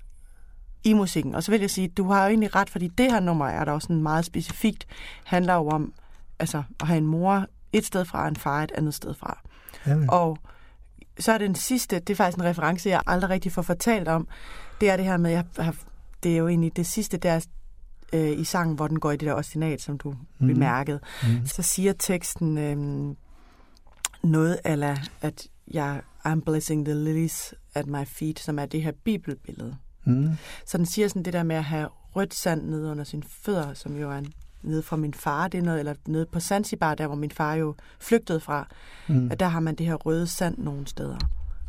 i 0.84 0.92
musikken. 0.92 1.34
Og 1.34 1.42
så 1.42 1.50
vil 1.50 1.60
jeg 1.60 1.70
sige, 1.70 1.88
du 1.88 2.08
har 2.12 2.22
jo 2.22 2.28
egentlig 2.28 2.54
ret, 2.54 2.70
fordi 2.70 2.88
det 2.88 3.12
her 3.12 3.20
nummer 3.20 3.46
er 3.48 3.64
der 3.64 3.72
også 3.72 3.86
sådan 3.86 4.02
meget 4.02 4.24
specifikt, 4.24 4.86
handler 5.24 5.54
jo 5.54 5.68
om 5.68 5.92
altså, 6.38 6.62
at 6.80 6.86
have 6.86 6.98
en 6.98 7.06
mor 7.06 7.46
et 7.72 7.84
sted 7.86 8.04
fra, 8.04 8.22
og 8.22 8.28
en 8.28 8.36
far 8.36 8.62
et 8.62 8.72
andet 8.74 8.94
sted 8.94 9.14
fra. 9.14 9.38
Jamen, 9.86 10.10
Og 10.10 10.38
så 11.18 11.32
er 11.32 11.38
den 11.38 11.54
sidste, 11.54 11.98
det 11.98 12.10
er 12.10 12.16
faktisk 12.16 12.38
en 12.38 12.44
reference, 12.44 12.88
jeg 12.88 13.00
aldrig 13.06 13.30
rigtig 13.30 13.52
får 13.52 13.62
fortalt 13.62 14.08
om, 14.08 14.28
det 14.80 14.90
er 14.90 14.96
det 14.96 15.04
her 15.04 15.16
med, 15.16 15.30
jeg 15.30 15.44
har, 15.58 15.74
det 16.22 16.32
er 16.32 16.36
jo 16.36 16.48
egentlig 16.48 16.76
det 16.76 16.86
sidste, 16.86 17.16
der 17.16 17.46
øh, 18.12 18.38
i 18.38 18.44
sangen, 18.44 18.76
hvor 18.76 18.88
den 18.88 19.00
går 19.00 19.10
i 19.10 19.16
det 19.16 19.26
der 19.26 19.32
ostinat, 19.34 19.80
som 19.80 19.98
du 19.98 20.10
mm. 20.38 20.46
bemærkede. 20.46 21.00
Mhm. 21.22 21.46
Så 21.46 21.62
siger 21.62 21.92
teksten 21.92 22.58
øh, 22.58 23.14
noget 24.22 24.58
ala, 24.64 24.96
at 25.20 25.46
jeg 25.72 26.02
I'm 26.26 26.40
blessing 26.46 26.84
the 26.84 26.94
lilies 26.94 27.54
at 27.74 27.86
my 27.86 28.04
feet, 28.06 28.38
som 28.38 28.58
er 28.58 28.66
det 28.66 28.82
her 28.82 28.92
bibelbillede. 29.04 29.76
mm, 30.04 30.28
Så 30.66 30.78
den 30.78 30.86
siger 30.86 31.08
sådan 31.08 31.22
det 31.22 31.32
der 31.32 31.42
med 31.42 31.56
at 31.56 31.64
have 31.64 31.88
rødt 32.16 32.34
sand 32.34 32.62
nede 32.62 32.90
under 32.90 33.04
sine 33.04 33.22
fødder, 33.44 33.74
som 33.74 33.96
jo 33.96 34.10
er 34.10 34.18
en- 34.18 34.32
nede 34.66 34.82
fra 34.82 34.96
min 34.96 35.14
far, 35.14 35.48
det 35.48 35.58
er 35.58 35.62
noget, 35.62 35.78
eller 35.78 35.94
nede 36.06 36.26
på 36.26 36.40
Zanzibar, 36.40 36.94
der 36.94 37.06
hvor 37.06 37.16
min 37.16 37.30
far 37.30 37.54
jo 37.54 37.74
flygtede 38.00 38.40
fra, 38.40 38.68
mm, 39.08 39.30
at 39.30 39.40
der 39.40 39.46
har 39.46 39.60
man 39.60 39.74
det 39.74 39.86
her 39.86 39.94
røde 39.94 40.26
sand 40.26 40.58
nogle 40.58 40.86
steder. 40.86 41.18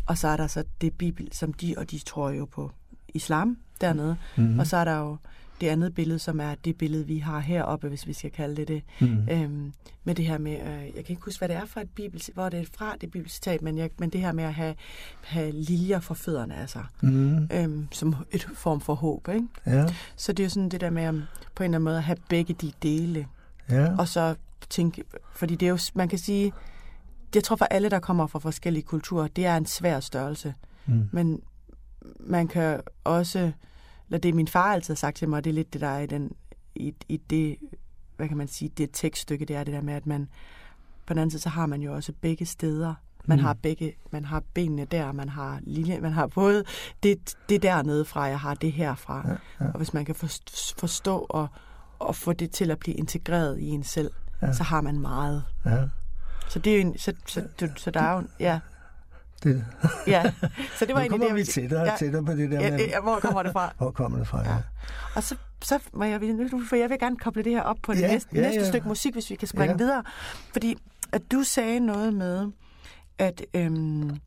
Og 0.05 0.17
så 0.17 0.27
er 0.27 0.37
der 0.37 0.47
så 0.47 0.63
det 0.81 0.93
bibel, 0.93 1.29
som 1.31 1.53
de, 1.53 1.75
og 1.77 1.91
de 1.91 1.99
tror 1.99 2.29
jo 2.29 2.45
på 2.45 2.71
islam 3.07 3.57
dernede. 3.81 4.15
mm, 4.37 4.59
Og 4.59 4.67
så 4.67 4.77
er 4.77 4.85
der 4.85 4.97
jo 4.97 5.17
det 5.61 5.67
andet 5.67 5.93
billede, 5.93 6.19
som 6.19 6.39
er 6.39 6.55
det 6.55 6.77
billede, 6.77 7.07
vi 7.07 7.17
har 7.17 7.39
heroppe, 7.39 7.89
hvis 7.89 8.07
vi 8.07 8.13
skal 8.13 8.31
kalde 8.31 8.55
det 8.55 8.67
det. 8.67 8.83
mm, 8.99 9.27
Øhm, 9.31 9.73
med 10.03 10.15
det 10.15 10.25
her 10.25 10.37
med, 10.37 10.51
øh, 10.51 10.83
jeg 10.85 10.93
kan 10.93 11.05
ikke 11.09 11.21
huske, 11.25 11.39
hvad 11.39 11.47
det 11.49 11.55
er 11.57 11.65
for 11.65 11.79
et 11.79 11.89
bibel, 11.89 12.23
hvor 12.33 12.49
det 12.49 12.59
er 12.59 12.65
fra, 12.77 12.95
det 13.01 13.11
bibelcitat, 13.11 13.61
men, 13.61 13.77
jeg, 13.77 13.89
men 13.99 14.09
det 14.09 14.21
her 14.21 14.31
med 14.31 14.43
at 14.43 14.53
have, 14.53 14.75
have 15.23 15.51
liljer 15.51 15.99
for 15.99 16.13
fødderne, 16.13 16.55
altså, 16.55 16.79
mm, 17.01 17.49
øhm, 17.53 17.87
som 17.91 18.15
et 18.31 18.47
form 18.53 18.81
for 18.81 18.95
håb, 18.95 19.27
ikke? 19.27 19.47
ja, 19.65 19.85
Så 20.15 20.33
det 20.33 20.43
er 20.43 20.45
jo 20.45 20.49
sådan 20.49 20.69
det 20.69 20.81
der 20.81 20.89
med, 20.89 21.09
um, 21.09 21.23
på 21.55 21.63
en 21.63 21.65
eller 21.65 21.77
anden 21.77 21.83
måde, 21.83 21.97
at 21.97 22.03
have 22.03 22.17
begge 22.29 22.53
de 22.53 22.71
dele, 22.83 23.27
ja, 23.69 23.97
og 23.97 24.07
så 24.07 24.35
tænke, 24.69 25.03
fordi 25.35 25.55
det 25.55 25.65
er 25.65 25.69
jo, 25.69 25.79
man 25.95 26.09
kan 26.09 26.19
sige, 26.19 26.53
jeg 27.35 27.43
tror 27.43 27.55
for 27.55 27.65
alle, 27.65 27.89
der 27.89 27.99
kommer 27.99 28.27
fra 28.27 28.39
forskellige 28.39 28.83
kulturer, 28.83 29.27
det 29.27 29.45
er 29.45 29.57
en 29.57 29.65
svær 29.65 29.99
størrelse, 29.99 30.53
mm, 30.85 31.09
men 31.11 31.41
man 32.19 32.47
kan 32.47 32.81
også, 33.03 33.51
eller 34.07 34.19
det 34.19 34.35
min 34.35 34.47
far 34.47 34.73
altid 34.73 34.93
har 34.93 34.97
sagt 34.97 35.17
til 35.17 35.29
mig, 35.29 35.37
og 35.37 35.43
det 35.43 35.49
er 35.49 35.53
lidt 35.53 35.73
det, 35.73 35.81
der 35.81 35.87
er 35.87 35.99
i, 35.99 36.05
den, 36.05 36.31
i, 36.75 36.93
i 37.09 37.17
det, 37.17 37.57
hvad 38.17 38.27
kan 38.27 38.37
man 38.37 38.47
sige, 38.47 38.69
det 38.77 38.89
tekststykke, 38.93 39.45
det 39.45 39.55
er 39.55 39.63
det 39.63 39.73
der 39.73 39.81
med, 39.81 39.93
at 39.93 40.05
man, 40.05 40.27
på 41.05 41.13
den 41.13 41.17
anden 41.17 41.31
side, 41.31 41.41
så 41.41 41.49
har 41.49 41.65
man 41.65 41.81
jo 41.81 41.93
også 41.93 42.13
begge 42.21 42.45
steder. 42.45 42.93
Man 43.25 43.37
Mm. 43.39 43.43
har 43.45 43.53
begge, 43.53 43.93
man 44.11 44.25
har 44.25 44.43
benene 44.53 44.85
der, 44.85 45.11
man 45.11 45.29
har 45.29 45.59
linje, 45.63 45.99
man 45.99 46.11
har 46.11 46.27
både 46.27 46.63
det, 47.03 47.35
det 47.49 47.63
dernede 47.63 48.05
fra, 48.05 48.21
jeg 48.23 48.39
har 48.39 48.53
det 48.53 48.71
herfra. 48.71 49.23
Ja, 49.27 49.65
ja. 49.65 49.71
Og 49.71 49.77
hvis 49.77 49.93
man 49.93 50.05
kan 50.05 50.15
forst- 50.15 50.73
forstå 50.79 51.17
og, 51.29 51.47
og 51.99 52.15
få 52.15 52.33
det 52.33 52.51
til 52.51 52.71
at 52.71 52.79
blive 52.79 52.95
integreret 52.95 53.59
i 53.59 53.67
en 53.69 53.83
selv, 53.83 54.11
ja. 54.41 54.53
så 54.53 54.63
har 54.63 54.81
man 54.81 54.99
meget. 54.99 55.43
ja. 55.65 55.83
Så 56.49 56.59
det 56.59 56.71
er 56.73 56.75
jo 56.75 56.81
en, 56.81 56.97
så, 56.97 57.13
så, 57.25 57.47
så, 57.59 57.69
så 57.75 57.91
der 57.91 57.99
er 58.01 58.13
jo, 58.13 58.23
ja, 58.39 58.59
Det, 59.43 59.65
ja. 60.07 60.23
Så 60.79 60.85
det 60.85 60.95
var 60.95 61.03
nu 61.03 61.07
kommer 61.09 61.27
det, 61.27 61.35
vi 61.35 61.43
tættere 61.43 61.81
og 61.81 61.87
ja, 61.87 61.95
tættere 61.97 62.25
på 62.25 62.31
det 62.31 62.51
der 62.51 62.61
Ja, 62.61 62.71
med... 62.71 62.79
ja, 62.79 63.01
hvor 63.01 63.19
kommer 63.19 63.43
det 63.43 63.51
fra? 63.51 63.73
Hvor 63.77 63.91
kommer 63.91 64.17
det 64.17 64.27
fra, 64.27 64.41
ja. 64.43 64.51
Ja. 64.51 64.57
Og 65.15 65.23
så, 65.23 65.35
så 65.63 65.79
må 65.93 66.03
jeg, 66.03 66.19
for 66.69 66.75
jeg 66.75 66.89
vil 66.89 66.99
gerne 66.99 67.17
koble 67.17 67.43
det 67.43 67.51
her 67.51 67.61
op 67.61 67.77
på 67.83 67.93
det 67.93 68.01
Ja, 68.01 68.07
næste, 68.07 68.29
ja, 68.33 68.41
næste 68.41 68.59
ja. 68.61 68.67
stykke 68.67 68.87
musik, 68.87 69.13
hvis 69.13 69.29
vi 69.29 69.35
kan 69.35 69.47
springe 69.47 69.71
Ja. 69.73 69.77
videre. 69.77 70.03
Fordi 70.51 70.77
at 71.11 71.31
du 71.31 71.43
sagde 71.43 71.79
noget 71.79 72.13
med, 72.13 72.51
at 73.17 73.41
øhm, 73.53 74.17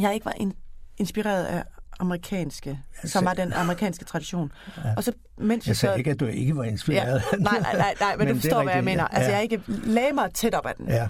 jeg 0.00 0.14
ikke 0.14 0.26
var 0.26 0.32
in, 0.36 0.52
inspireret 0.98 1.44
af 1.44 1.64
amerikanske, 2.00 2.78
som 3.04 3.08
sagde- 3.08 3.28
er 3.40 3.44
den 3.44 3.52
amerikanske 3.52 4.04
tradition. 4.04 4.52
Ja. 4.76 4.94
Og 4.96 5.04
så, 5.04 5.12
mens 5.38 5.66
Jeg 5.66 5.76
så, 5.76 5.80
sagde 5.80 5.98
ikke, 5.98 6.10
at 6.10 6.20
du 6.20 6.26
ikke 6.26 6.56
var 6.56 6.64
Ja, 6.64 6.70
inspireret. 6.70 7.22
nej, 7.38 7.58
nej, 7.60 7.72
nej, 7.76 7.94
nej, 8.00 8.10
men, 8.16 8.18
Men 8.18 8.28
du 8.28 8.34
det 8.34 8.42
forstår, 8.42 8.62
hvad 8.62 8.74
jeg 8.74 8.84
mener. 8.84 9.02
ja. 9.12 9.16
Altså, 9.16 9.30
Ja. 9.30 9.34
jeg 9.36 9.42
ikke 9.42 9.62
lagde 9.68 10.12
mig 10.12 10.32
tæt 10.34 10.54
op 10.54 10.66
ad 10.66 10.72
den. 10.78 10.88
Ja, 10.88 11.08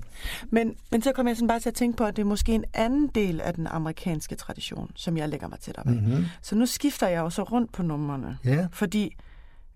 Men, 0.51 0.75
men 0.91 1.03
så 1.03 1.13
kom 1.13 1.29
jeg 1.29 1.37
sådan 1.37 1.49
bare 1.49 1.61
til 1.61 1.69
at 1.69 1.75
tænke 1.75 1.97
på, 1.97 2.05
at 2.05 2.17
det 2.17 2.23
er 2.23 2.27
måske 2.27 2.53
en 2.53 2.65
anden 2.75 3.09
del 3.15 3.41
af 3.41 3.55
den 3.55 3.67
amerikanske 3.67 4.35
tradition, 4.35 4.91
som 4.97 5.17
jeg 5.17 5.29
lægger 5.29 5.49
mig 5.49 5.59
tæt 5.61 5.79
op 5.79 5.87
af. 5.89 5.93
mhm, 5.93 6.25
Så 6.43 6.55
nu 6.55 6.67
skifter 6.67 7.09
jeg 7.09 7.19
jo 7.19 7.31
så 7.31 7.43
rundt 7.43 7.73
på 7.73 7.83
numrene. 7.83 8.39
ja, 8.45 8.67
Fordi 8.73 9.17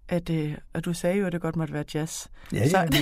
at, 0.08 0.30
øh, 0.30 0.54
at 0.74 0.84
du 0.84 0.92
sagde 0.92 1.16
jo, 1.18 1.26
at 1.26 1.32
det 1.32 1.40
godt 1.40 1.56
måtte 1.56 1.72
være 1.74 1.84
jazz. 1.94 2.26
ja, 2.52 2.58
ja 2.58 2.68
Så- 2.68 2.86
vi, 2.90 2.98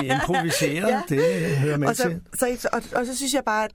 vi 0.00 0.12
improviserer, 0.12 0.88
Ja. 0.94 1.02
det 1.08 1.56
hører 1.58 1.76
med 1.76 1.88
og, 1.88 1.96
så, 1.96 2.02
til. 2.38 2.58
så, 2.60 2.68
og, 2.72 2.82
og 2.96 3.06
så 3.06 3.16
synes 3.16 3.34
jeg 3.34 3.42
bare, 3.46 3.64
at, 3.64 3.70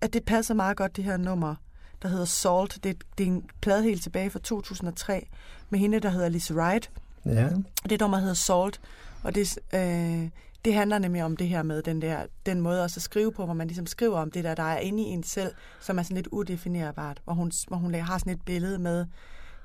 at 0.00 0.12
det 0.12 0.24
passer 0.24 0.54
meget 0.54 0.76
godt, 0.76 0.96
det 0.96 1.04
her 1.04 1.16
nummer, 1.16 1.54
der 2.02 2.08
hedder 2.08 2.24
Salt. 2.24 2.84
Det, 2.84 2.96
det 3.18 3.24
er 3.24 3.30
en 3.30 3.44
plade 3.62 3.82
helt 3.82 4.02
tilbage 4.02 4.30
fra 4.30 4.38
2003, 4.38 5.26
med 5.70 5.78
hende, 5.78 6.00
der 6.00 6.10
hedder 6.10 6.28
Lisa 6.28 6.54
Wright. 6.54 6.90
Ja, 7.26 7.48
det 7.90 8.00
nummer 8.00 8.18
hedder 8.18 8.34
Salt, 8.34 8.80
og 9.22 9.34
det, 9.34 9.58
øh, 9.74 10.28
det 10.64 10.74
handler 10.74 10.98
nemlig 10.98 11.24
om 11.24 11.36
det 11.36 11.48
her 11.48 11.62
med 11.62 11.82
den 11.82 12.02
der 12.02 12.26
den 12.46 12.60
måde 12.60 12.82
også 12.82 12.98
at 12.98 13.02
skrive 13.02 13.32
på, 13.32 13.44
hvor 13.44 13.54
man 13.54 13.66
ligesom 13.66 13.86
skriver 13.86 14.18
om 14.18 14.30
det 14.30 14.44
der, 14.44 14.54
der 14.54 14.62
er 14.62 14.78
inde 14.78 15.02
i 15.02 15.06
en 15.06 15.22
selv, 15.22 15.52
som 15.80 15.98
er 15.98 16.02
sådan 16.02 16.14
lidt 16.14 16.26
udefinerbart, 16.26 17.20
hvor 17.24 17.32
hun, 17.34 17.52
hvor 17.68 17.76
hun 17.76 17.94
har 17.94 18.18
sådan 18.18 18.32
et 18.32 18.42
billede 18.46 18.78
med, 18.78 19.06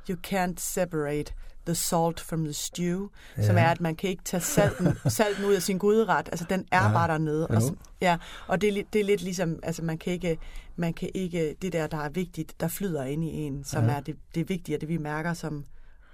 you 0.10 0.18
can't 0.28 0.54
separate 0.58 1.34
the 1.66 1.76
salt 1.76 2.20
from 2.20 2.44
the 2.44 2.54
stew, 2.54 3.08
ja. 3.38 3.46
som 3.46 3.58
er, 3.58 3.68
at 3.68 3.82
man 3.82 3.96
kan 3.96 4.10
ikke 4.10 4.24
tage 4.24 4.42
salten, 4.42 4.94
salten 5.08 5.46
ud 5.46 5.54
af 5.54 5.62
sin 5.62 5.78
gudret, 5.78 6.30
altså 6.32 6.46
den 6.50 6.66
er 6.72 6.84
Ja. 6.88 6.92
bare 6.94 7.08
dernede. 7.08 7.48
Og, 7.48 7.62
ja, 8.02 8.18
og 8.48 8.62
det 8.62 8.78
er, 8.80 8.84
det 8.94 9.02
er 9.02 9.06
lidt 9.06 9.22
ligesom, 9.22 9.60
altså 9.64 9.84
man 9.84 9.98
kan 9.98 10.14
ikke, 10.14 10.38
man 10.76 10.94
kan 10.94 11.10
ikke, 11.14 11.56
det 11.62 11.74
der, 11.74 11.88
der 11.88 11.98
er 11.98 12.10
vigtigt, 12.10 12.56
der 12.60 12.68
flyder 12.68 13.04
ind 13.04 13.24
i 13.24 13.28
en, 13.28 13.64
som 13.64 13.84
Ja. 13.86 13.92
er 13.92 14.00
det, 14.00 14.16
det 14.36 14.50
vigtige, 14.50 14.78
det 14.78 14.90
vi 14.90 14.98
mærker 14.98 15.34
som 15.34 15.66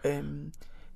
øhm, 0.06 0.52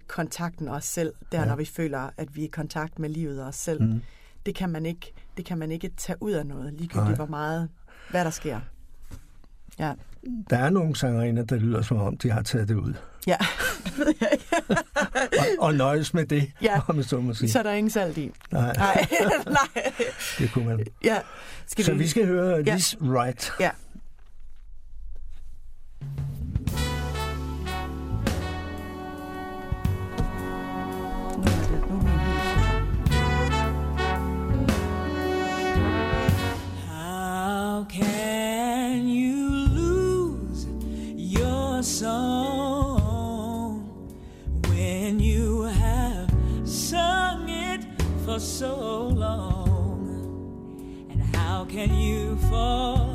kontakten 0.08 0.68
os 0.68 0.86
selv, 0.86 1.14
der 1.32 1.40
Ja. 1.40 1.46
når 1.46 1.56
vi 1.56 1.66
føler, 1.66 2.10
at 2.18 2.36
vi 2.36 2.42
er 2.42 2.46
i 2.46 2.50
kontakt 2.50 3.00
med 3.00 3.10
livet 3.10 3.42
og 3.42 3.48
os 3.48 3.56
selv. 3.56 3.84
Mm. 3.84 4.02
Det, 4.46 4.56
kan 4.56 4.70
man 4.70 4.86
ikke, 4.86 5.14
det 5.38 5.46
kan 5.46 5.58
man 5.58 5.72
ikke 5.72 5.92
tage 5.98 6.18
ud 6.22 6.32
af 6.32 6.46
noget, 6.46 6.66
Nej. 6.66 6.80
ligegyldigt 6.80 7.16
hvor 7.16 7.26
meget, 7.26 7.70
hvad 8.12 8.26
der 8.26 8.32
sker. 8.32 8.60
Ja, 9.80 9.94
Der 10.50 10.58
er 10.58 10.70
nogle 10.70 10.96
sangerinder, 10.96 11.44
der 11.44 11.56
lyder 11.56 11.82
som 11.82 11.98
om, 11.98 12.18
de 12.18 12.32
har 12.32 12.42
taget 12.42 12.68
det 12.68 12.76
ud. 12.76 12.94
ja. 13.28 13.38
Og, 15.40 15.46
og 15.60 15.74
nøjes 15.74 16.14
med 16.14 16.26
det, 16.26 16.52
Ja. 16.62 16.80
om 16.88 17.04
så 17.04 17.20
må 17.20 17.34
sige. 17.34 17.52
Så 17.52 17.60
er 17.60 17.64
der 17.64 17.72
ingen 17.72 17.90
salt 17.92 18.18
i. 18.18 18.32
Nej, 18.52 18.74
Nej, 18.76 19.06
nej. 19.46 19.94
det 20.40 20.52
kunne 20.54 20.66
man. 20.66 20.86
Ja. 21.04 21.18
Skal 21.68 21.86
Så 21.86 21.94
vi 21.94 22.08
skal 22.08 22.26
høre 22.26 22.64
Ja. 22.66 22.74
Liz 22.76 22.96
Wright. 23.02 23.52
Ja. 23.60 23.70
Er 31.38 31.42
er 31.42 32.16
How 36.88 37.86
can 37.90 39.08
you 39.08 39.50
lose 39.76 40.68
your 41.18 41.82
song 41.82 42.55
so 48.40 49.08
long? 49.08 50.10
And 51.10 51.22
how 51.36 51.66
can 51.66 51.94
you 51.96 52.36
forget 52.38 53.15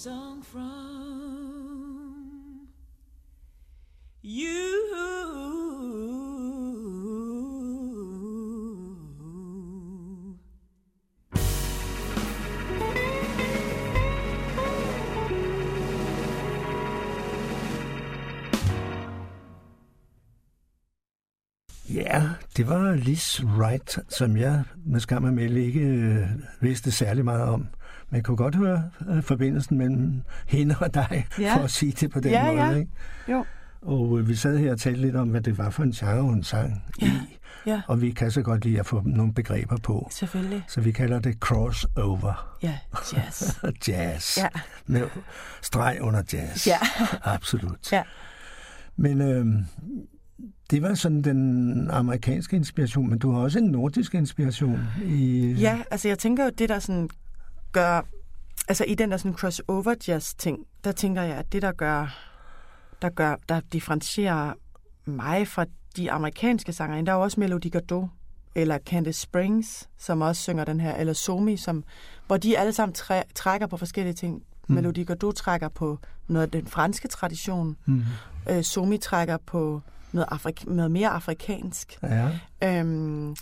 song 0.00 0.42
from 0.42 0.60
you. 4.22 4.80
Ja, 21.94 22.28
det 22.56 22.68
var 22.68 22.94
Liz 22.94 23.42
Wright, 23.42 23.98
som 24.08 24.36
jeg 24.36 24.64
med 24.86 25.00
skam 25.00 25.24
og 25.24 25.32
melde 25.32 25.64
ikke 25.64 25.80
øh, 25.80 26.28
vidste 26.60 26.90
særlig 26.90 27.24
meget 27.24 27.44
om. 27.44 27.66
Jeg 28.12 28.24
kunne 28.24 28.36
godt 28.36 28.54
høre 28.54 28.90
øh, 29.10 29.22
forbindelsen 29.22 29.78
mellem 29.78 30.22
hende 30.46 30.74
og 30.80 30.94
dig, 30.94 31.26
Ja. 31.38 31.56
for 31.56 31.60
at 31.64 31.70
sige 31.70 31.92
det 31.92 32.10
på 32.10 32.20
den 32.20 32.30
Ja, 32.30 32.46
måde. 32.52 32.64
ja. 32.64 32.74
Ikke? 32.76 32.90
Jo. 33.28 33.44
Og 33.82 34.18
øh, 34.18 34.28
vi 34.28 34.34
sad 34.34 34.58
her 34.58 34.72
og 34.72 34.78
talte 34.78 35.00
lidt 35.00 35.16
om, 35.16 35.28
hvad 35.28 35.40
det 35.40 35.58
var 35.58 35.70
for 35.70 35.82
en 35.82 35.92
genre, 35.92 36.22
hun 36.22 36.42
sang 36.42 36.82
i. 36.98 37.10
Ja, 37.66 37.82
Og 37.88 38.00
vi 38.00 38.10
kan 38.10 38.30
så 38.30 38.42
godt 38.42 38.64
lide 38.64 38.80
at 38.80 38.86
få 38.86 39.02
nogle 39.06 39.34
begreber 39.34 39.76
på. 39.76 40.08
selvfølgelig. 40.12 40.64
Så 40.68 40.80
vi 40.80 40.92
kalder 40.92 41.18
det 41.20 41.34
crossover 41.38 42.56
Ja, 42.62 42.78
jazz. 43.16 43.54
jazz. 43.88 44.38
Ja. 44.38 44.48
Med 44.86 45.02
streg 45.62 45.98
under 46.00 46.22
jazz. 46.32 46.66
Ja. 46.66 46.78
Absolut. 47.24 47.92
Ja. 47.92 48.02
Men 48.96 49.20
øh, 49.20 49.46
det 50.70 50.82
var 50.82 50.94
sådan 50.94 51.22
den 51.22 51.90
amerikanske 51.90 52.56
inspiration, 52.56 53.10
men 53.10 53.18
du 53.18 53.32
har 53.32 53.40
også 53.40 53.58
en 53.58 53.64
nordisk 53.64 54.14
inspiration 54.14 54.80
i... 55.04 55.52
Ja, 55.52 55.78
altså 55.90 56.08
jeg 56.08 56.18
tænker 56.18 56.44
jo, 56.44 56.50
det 56.58 56.68
der 56.68 56.78
sådan 56.78 57.08
gør... 57.72 58.02
Altså 58.68 58.84
i 58.84 58.94
den 58.94 59.10
der 59.10 59.16
sådan 59.16 59.34
crossover 59.36 59.94
jazz 60.08 60.34
ting, 60.34 60.58
der 60.84 60.92
tænker 60.92 61.22
jeg, 61.22 61.36
at 61.36 61.52
det 61.52 61.62
der 61.62 61.72
gør, 61.72 62.18
der 63.02 63.08
gør, 63.08 63.36
der 63.48 63.60
differentierer 63.72 64.52
mig 65.04 65.48
fra 65.48 65.64
de 65.96 66.10
amerikanske 66.12 66.72
sanger, 66.72 67.02
der 67.02 67.12
er 67.12 67.16
jo 67.16 67.22
også 67.22 67.40
Melody 67.40 67.70
Gardot, 67.72 68.08
eller 68.54 68.78
Candice 68.78 69.20
Springs, 69.20 69.88
som 69.98 70.20
også 70.20 70.42
synger 70.42 70.64
den 70.64 70.80
her, 70.80 70.94
eller 70.94 71.12
Somi, 71.12 71.56
som, 71.56 71.84
hvor 72.26 72.36
de 72.36 72.58
alle 72.58 72.72
sammen 72.72 72.94
træ, 72.94 73.22
trækker 73.34 73.66
på 73.66 73.76
forskellige 73.76 74.14
ting. 74.14 74.42
Mm. 74.68 74.74
Melody 74.74 75.06
Gardot 75.06 75.34
trækker 75.34 75.68
på 75.68 75.98
noget 76.28 76.42
af 76.46 76.50
den 76.50 76.66
franske 76.66 77.08
tradition, 77.08 77.76
Mm. 77.86 78.02
øh, 78.50 78.64
Somi 78.64 78.98
trækker 78.98 79.36
på 79.46 79.80
noget, 80.12 80.26
afrik- 80.32 80.64
noget 80.72 80.90
mere 80.90 81.08
afrikansk. 81.08 81.98
Ja, 82.02 82.28
Øhm, 82.64 83.36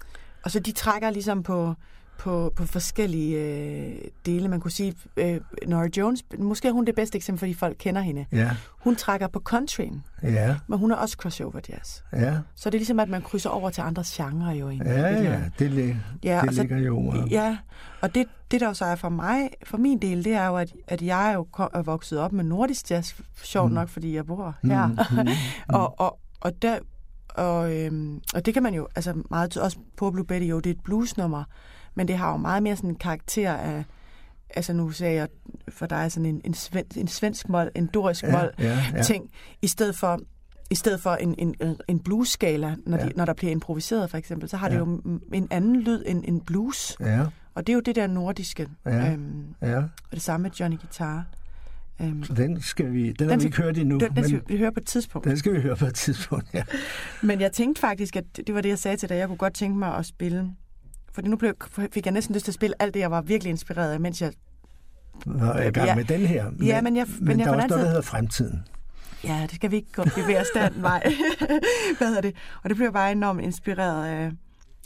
og 0.45 0.51
så 0.51 0.61
de 0.61 0.73
trækker 0.73 1.11
ligesom 1.11 1.43
på, 1.43 1.75
på, 2.19 2.53
på 2.57 2.67
forskellige 2.67 3.39
øh, 3.39 3.95
dele. 4.27 4.49
Man 4.49 4.61
kunne 4.61 4.71
sige, 4.71 4.95
øh, 5.17 5.41
Nora 5.67 5.89
Jones, 5.97 6.25
måske 6.39 6.69
er 6.69 6.73
hun 6.73 6.85
det 6.85 6.95
bedste 6.95 7.17
eksempel, 7.17 7.39
fordi 7.39 7.55
folk 7.55 7.77
kender 7.79 8.01
hende. 8.01 8.27
ja, 8.33 8.51
Hun 8.81 8.97
trækker 8.97 9.27
på 9.29 9.41
countryen, 9.41 10.05
ja, 10.23 10.57
men 10.67 10.79
hun 10.79 10.91
er 10.91 10.97
også 10.97 11.17
crossover 11.21 11.61
jazz. 11.69 12.01
ja. 12.13 12.39
Så 12.55 12.71
det 12.71 12.75
er 12.77 12.79
ligesom, 12.81 13.01
at 13.01 13.09
man 13.09 13.23
krydser 13.23 13.51
over 13.51 13.71
til 13.71 13.81
andre 13.81 14.05
genrer 14.07 14.53
jo 14.55 14.69
egentlig. 14.71 14.93
Ja, 14.93 15.23
ja, 15.23 15.41
det, 15.59 15.71
lig, 15.71 15.97
Ja, 16.25 16.41
det 16.47 16.55
så- 16.55 16.61
ligger 16.63 16.79
jo 16.79 16.97
over. 16.99 17.27
Ja, 17.31 17.59
og 18.01 18.15
det, 18.15 18.27
det 18.51 18.61
der 18.61 18.67
jo 18.67 18.75
så 18.75 18.85
er 18.85 18.95
for 18.97 19.09
mig, 19.09 19.51
for 19.65 19.79
min 19.79 19.99
del, 19.99 20.25
det 20.25 20.33
er 20.33 20.47
jo, 20.47 20.57
at, 20.57 20.73
at 20.89 21.03
jeg 21.03 21.29
er 21.31 21.35
jo 21.35 21.47
ko- 21.53 21.69
er 21.75 21.83
vokset 21.83 22.19
op 22.19 22.33
med 22.33 22.45
nordisk 22.45 22.91
jazz, 22.91 23.15
sjovt 23.43 23.71
Mm. 23.71 23.75
nok, 23.75 23.89
fordi 23.89 24.15
jeg 24.15 24.27
bor 24.27 24.55
her. 24.65 24.87
Mm, 24.87 24.93
mm, 24.93 25.29
og, 25.79 26.01
og, 26.01 26.19
og, 26.41 26.63
der, 26.63 26.79
og, 27.29 27.77
øhm, 27.77 28.21
og 28.35 28.47
det 28.47 28.55
kan 28.55 28.63
man 28.63 28.75
jo, 28.75 28.89
altså 28.97 29.23
meget 29.31 29.57
også 29.57 29.79
på 29.97 30.11
Blue 30.11 30.25
Betty, 30.25 30.47
jo, 30.47 30.61
det 30.61 30.71
er 30.71 30.75
et 30.75 30.81
bluesnummer, 30.85 31.45
men 31.99 32.09
det 32.09 32.19
har 32.19 32.31
jo 32.31 32.37
meget 32.37 32.63
mere 32.63 32.77
sådan 32.77 32.91
en 32.91 32.97
karakter 32.97 33.53
af, 33.53 33.85
altså 34.55 34.73
nu 34.73 34.91
sagde 34.91 35.15
jeg 35.15 35.29
for 35.69 35.87
dig 35.87 36.13
sådan 36.13 36.27
en, 36.27 36.41
en, 36.45 36.55
svensk, 36.55 36.97
en 36.99 37.09
svensk 37.09 37.49
mål, 37.49 37.71
en 37.75 37.87
dorisk 37.87 38.25
Ja, 38.25 38.33
mål 38.33 38.51
ja, 38.59 38.79
ja. 38.95 39.03
ting, 39.03 39.31
i 39.63 39.67
stedet 39.67 39.97
for 39.97 40.21
i 40.71 40.75
stedet 40.75 41.01
for 41.01 41.11
en, 41.15 41.35
en, 41.39 41.55
en 41.89 41.99
blues-skala, 42.01 42.75
når, 42.87 42.97
Ja. 42.99 43.05
de, 43.07 43.13
når 43.17 43.25
der 43.25 43.33
bliver 43.33 43.51
improviseret 43.53 44.11
for 44.11 44.17
eksempel, 44.19 44.49
så 44.49 44.57
har 44.57 44.69
Ja. 44.69 44.75
det 44.75 44.81
jo 44.81 45.01
en 45.33 45.49
anden 45.51 45.81
lyd 45.81 46.03
end 46.07 46.25
en 46.29 46.41
blues. 46.41 46.97
Ja, 47.01 47.25
Og 47.55 47.67
det 47.67 47.73
er 47.73 47.75
jo 47.75 47.81
det 47.81 47.97
der 47.97 48.07
nordiske. 48.07 48.69
Ja. 48.87 49.13
Øhm, 49.13 49.45
ja. 49.63 49.77
og 49.79 49.89
det 50.13 50.23
samme 50.23 50.43
med 50.43 50.51
Johnny 50.51 50.77
Guitar. 50.81 51.25
Øhm, 52.03 52.25
Så 52.25 52.33
den 52.35 52.61
skal 52.63 52.93
vi, 52.93 53.07
den, 53.07 53.15
den 53.19 53.29
har 53.31 53.37
vi 53.37 53.45
ikke 53.45 53.57
hørt 53.57 53.79
endnu, 53.79 53.99
den, 53.99 54.17
den 54.17 54.25
skal 54.25 54.43
vi 54.49 54.57
høre 54.59 54.73
på 54.73 54.81
et 54.81 54.87
tidspunkt. 54.87 55.29
den 55.29 55.37
skal 55.39 55.53
vi 55.55 55.61
høre 55.61 55.77
på 55.77 55.87
et 55.87 55.95
tidspunkt, 55.95 56.55
ja. 56.55 56.63
Men 57.23 57.41
jeg 57.41 57.53
tænkte 57.53 57.81
faktisk, 57.81 58.17
at 58.17 58.25
det 58.47 58.55
var 58.55 58.61
det, 58.61 58.69
jeg 58.69 58.79
sagde 58.79 58.97
til 58.97 59.09
dig. 59.09 59.15
Jeg 59.17 59.29
kunne 59.29 59.39
godt 59.39 59.55
tænke 59.55 59.79
mig 59.79 59.95
at 59.95 60.07
spille. 60.07 60.51
Fordi 61.19 61.29
nu 61.29 61.37
blev, 61.37 61.55
fik 61.93 62.07
jeg 62.07 62.13
næsten 62.13 62.35
lyst 62.35 62.45
til 62.45 62.51
at 62.51 62.55
spille 62.55 62.83
alt 62.83 62.95
det, 62.95 63.01
jeg 63.01 63.11
var 63.11 63.21
virkelig 63.21 63.51
inspireret 63.51 63.93
af, 63.93 64.01
mens 64.01 64.23
jeg... 64.23 64.33
Var 65.27 65.61
i 65.61 65.71
gang 65.71 65.87
Ja. 65.87 65.95
med 65.95 66.05
den 66.05 66.21
her. 66.21 66.51
Ja, 66.63 66.81
men 66.81 66.97
jeg- 66.97 67.07
men 67.19 67.25
men 67.29 67.39
jeg 67.41 67.47
der 67.47 67.53
er 67.53 67.57
også 67.57 67.69
noget, 67.69 67.83
der 67.83 67.89
hedder 67.89 68.03
fremtiden. 68.03 68.63
Ja, 69.25 69.43
det 69.43 69.55
skal 69.55 69.71
vi 69.71 69.77
ikke 69.77 69.93
gå 69.93 70.05
bevæge 70.05 70.41
os 70.41 70.47
den 70.55 70.83
vej. 70.83 71.03
Hvad 71.99 72.07
hedder 72.09 72.21
det? 72.21 72.35
Og 72.63 72.69
det 72.71 72.77
blev 72.77 72.87
jeg 72.87 72.93
bare 72.93 73.13
enormt 73.13 73.41
inspireret 73.41 74.07
af, 74.07 74.31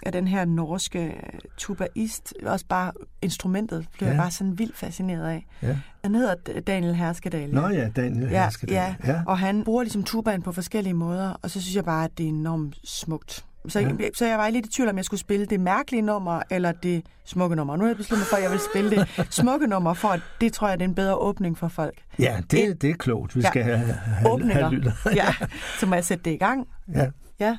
af 0.07 0.13
den 0.13 0.29
her 0.29 0.45
norske 0.45 1.05
øh, 1.05 1.13
tubaist. 1.59 2.35
Også 2.47 2.67
bare 2.69 2.93
instrumentet 3.23 3.87
blev 3.93 4.07
ja. 4.07 4.13
Jeg 4.13 4.21
bare 4.23 4.31
sådan 4.31 4.59
vildt 4.59 4.77
fascineret 4.77 5.29
af. 5.29 5.47
Ja. 5.63 5.79
Han 6.05 6.15
hedder 6.15 6.61
Daniel 6.67 6.95
Herskedal. 6.95 7.51
Nå 7.51 7.69
ja, 7.69 7.89
Daniel 7.97 8.23
ja, 8.31 8.43
Herskedal. 8.43 8.75
ja. 8.75 8.95
ja. 9.05 9.23
og 9.27 9.39
han 9.39 9.65
bruger 9.65 9.83
ligesom 9.83 10.05
tubaen 10.05 10.43
på 10.43 10.53
forskellige 10.53 10.95
måder, 10.95 11.31
og 11.43 11.51
så 11.51 11.61
synes 11.61 11.77
jeg 11.77 11.85
bare, 11.85 12.05
at 12.05 12.19
det 12.19 12.25
er 12.25 12.29
enormt 12.29 12.77
smukt. 12.85 13.45
Så, 13.69 13.81
Ja. 13.81 13.89
ja. 14.01 14.09
så 14.15 14.27
jeg 14.27 14.39
var 14.39 14.51
lidt 14.51 14.67
i 14.67 14.69
tvivl, 14.71 14.89
om 14.89 14.97
jeg 14.97 15.05
skulle 15.05 15.21
spille 15.21 15.47
det 15.47 15.61
mærkelige 15.61 16.03
nummer, 16.03 16.43
eller 16.51 16.73
det 16.73 17.03
smukke 17.25 17.57
nummer. 17.57 17.77
Nu 17.77 17.83
har 17.83 17.89
jeg 17.89 17.97
besluttet 17.97 18.21
mig 18.21 18.27
for, 18.27 18.37
at 18.37 18.43
jeg 18.43 18.51
vil 18.51 18.61
spille 18.73 18.91
det 18.91 19.09
smukke 19.41 19.67
nummer, 19.67 19.95
for 19.95 20.09
at 20.09 20.21
det 20.41 20.53
tror 20.53 20.69
jeg, 20.69 20.79
det 20.79 20.85
er 20.85 20.89
en 20.89 20.95
bedre 20.95 21.15
åbning 21.17 21.59
for 21.59 21.69
folk. 21.69 21.95
Ja, 22.19 22.37
det, 22.51 22.83
det 22.83 22.91
er 22.91 22.95
klogt. 22.95 23.37
Vi 23.37 23.41
Ja. 23.41 23.49
skal 23.49 23.63
have, 23.63 23.79
have, 23.79 24.33
Åbninger. 24.33 24.55
have 24.63 24.75
lytter. 24.75 24.93
Ja, 25.15 25.35
så 25.81 25.87
må 25.87 25.95
jeg 25.95 26.05
sætte 26.05 26.25
det 26.25 26.31
i 26.31 26.37
gang. 26.37 26.69
ja. 26.95 27.07
Ja. 27.41 27.57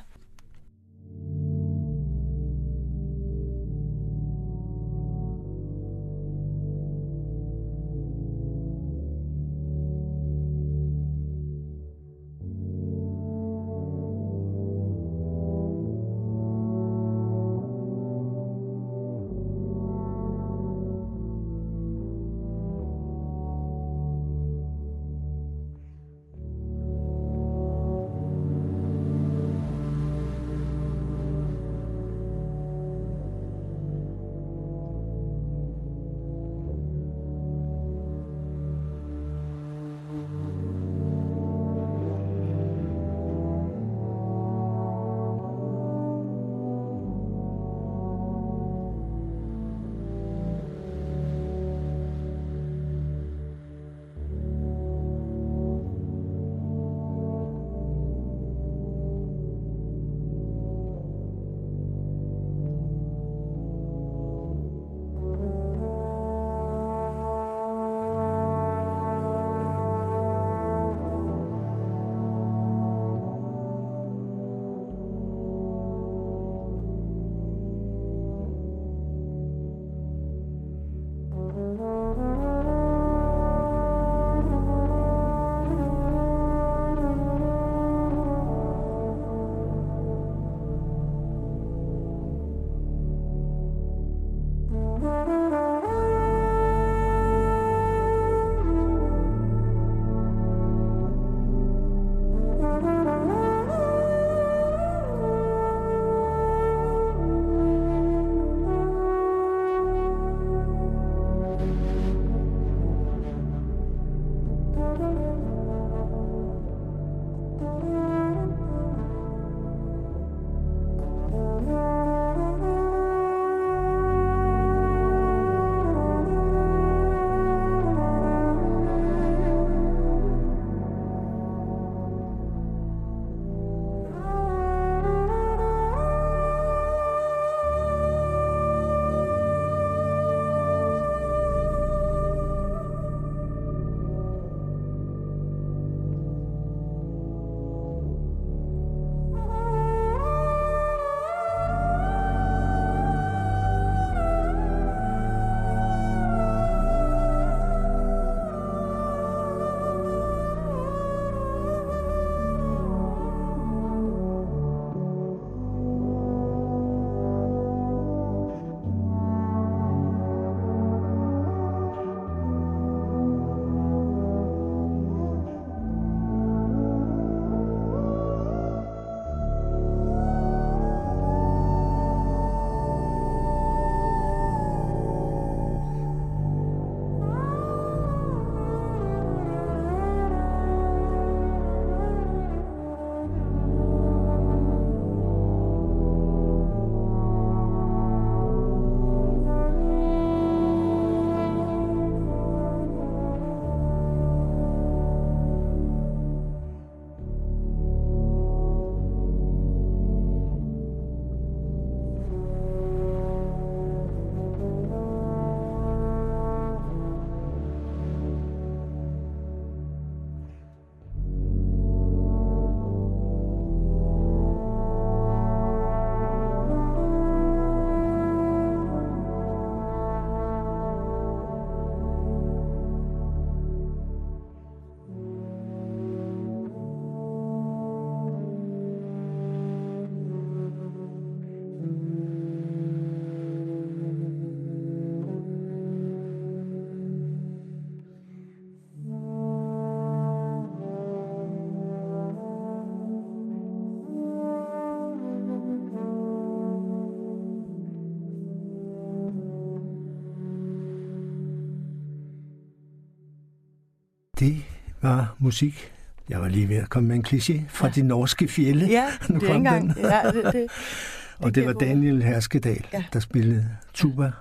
Var 265.04 265.34
musik. 265.38 265.92
Jeg 266.28 266.40
var 266.40 266.48
lige 266.48 266.68
ved 266.68 266.76
at 266.76 266.88
komme 266.90 267.08
med 267.08 267.16
en 267.16 267.24
kliché 267.28 267.60
fra 267.68 267.86
Ja. 267.86 267.92
de 267.92 268.02
norske 268.02 268.48
fjelle. 268.48 268.86
Ja, 268.86 269.04
nu 269.28 269.38
det 269.40 269.48
er 269.48 269.52
kom 269.52 269.56
ikke 269.56 269.70
den. 269.70 269.82
engang... 269.82 269.98
Ja, 269.98 270.30
det, 270.30 270.52
det, 270.52 270.66
Og 271.44 271.54
det 271.54 271.66
var 271.66 271.72
Daniel 271.72 272.22
Herskedal, 272.22 272.86
Ja. 272.92 273.04
der 273.12 273.20
spillede 273.20 273.68
tuba. 273.94 274.32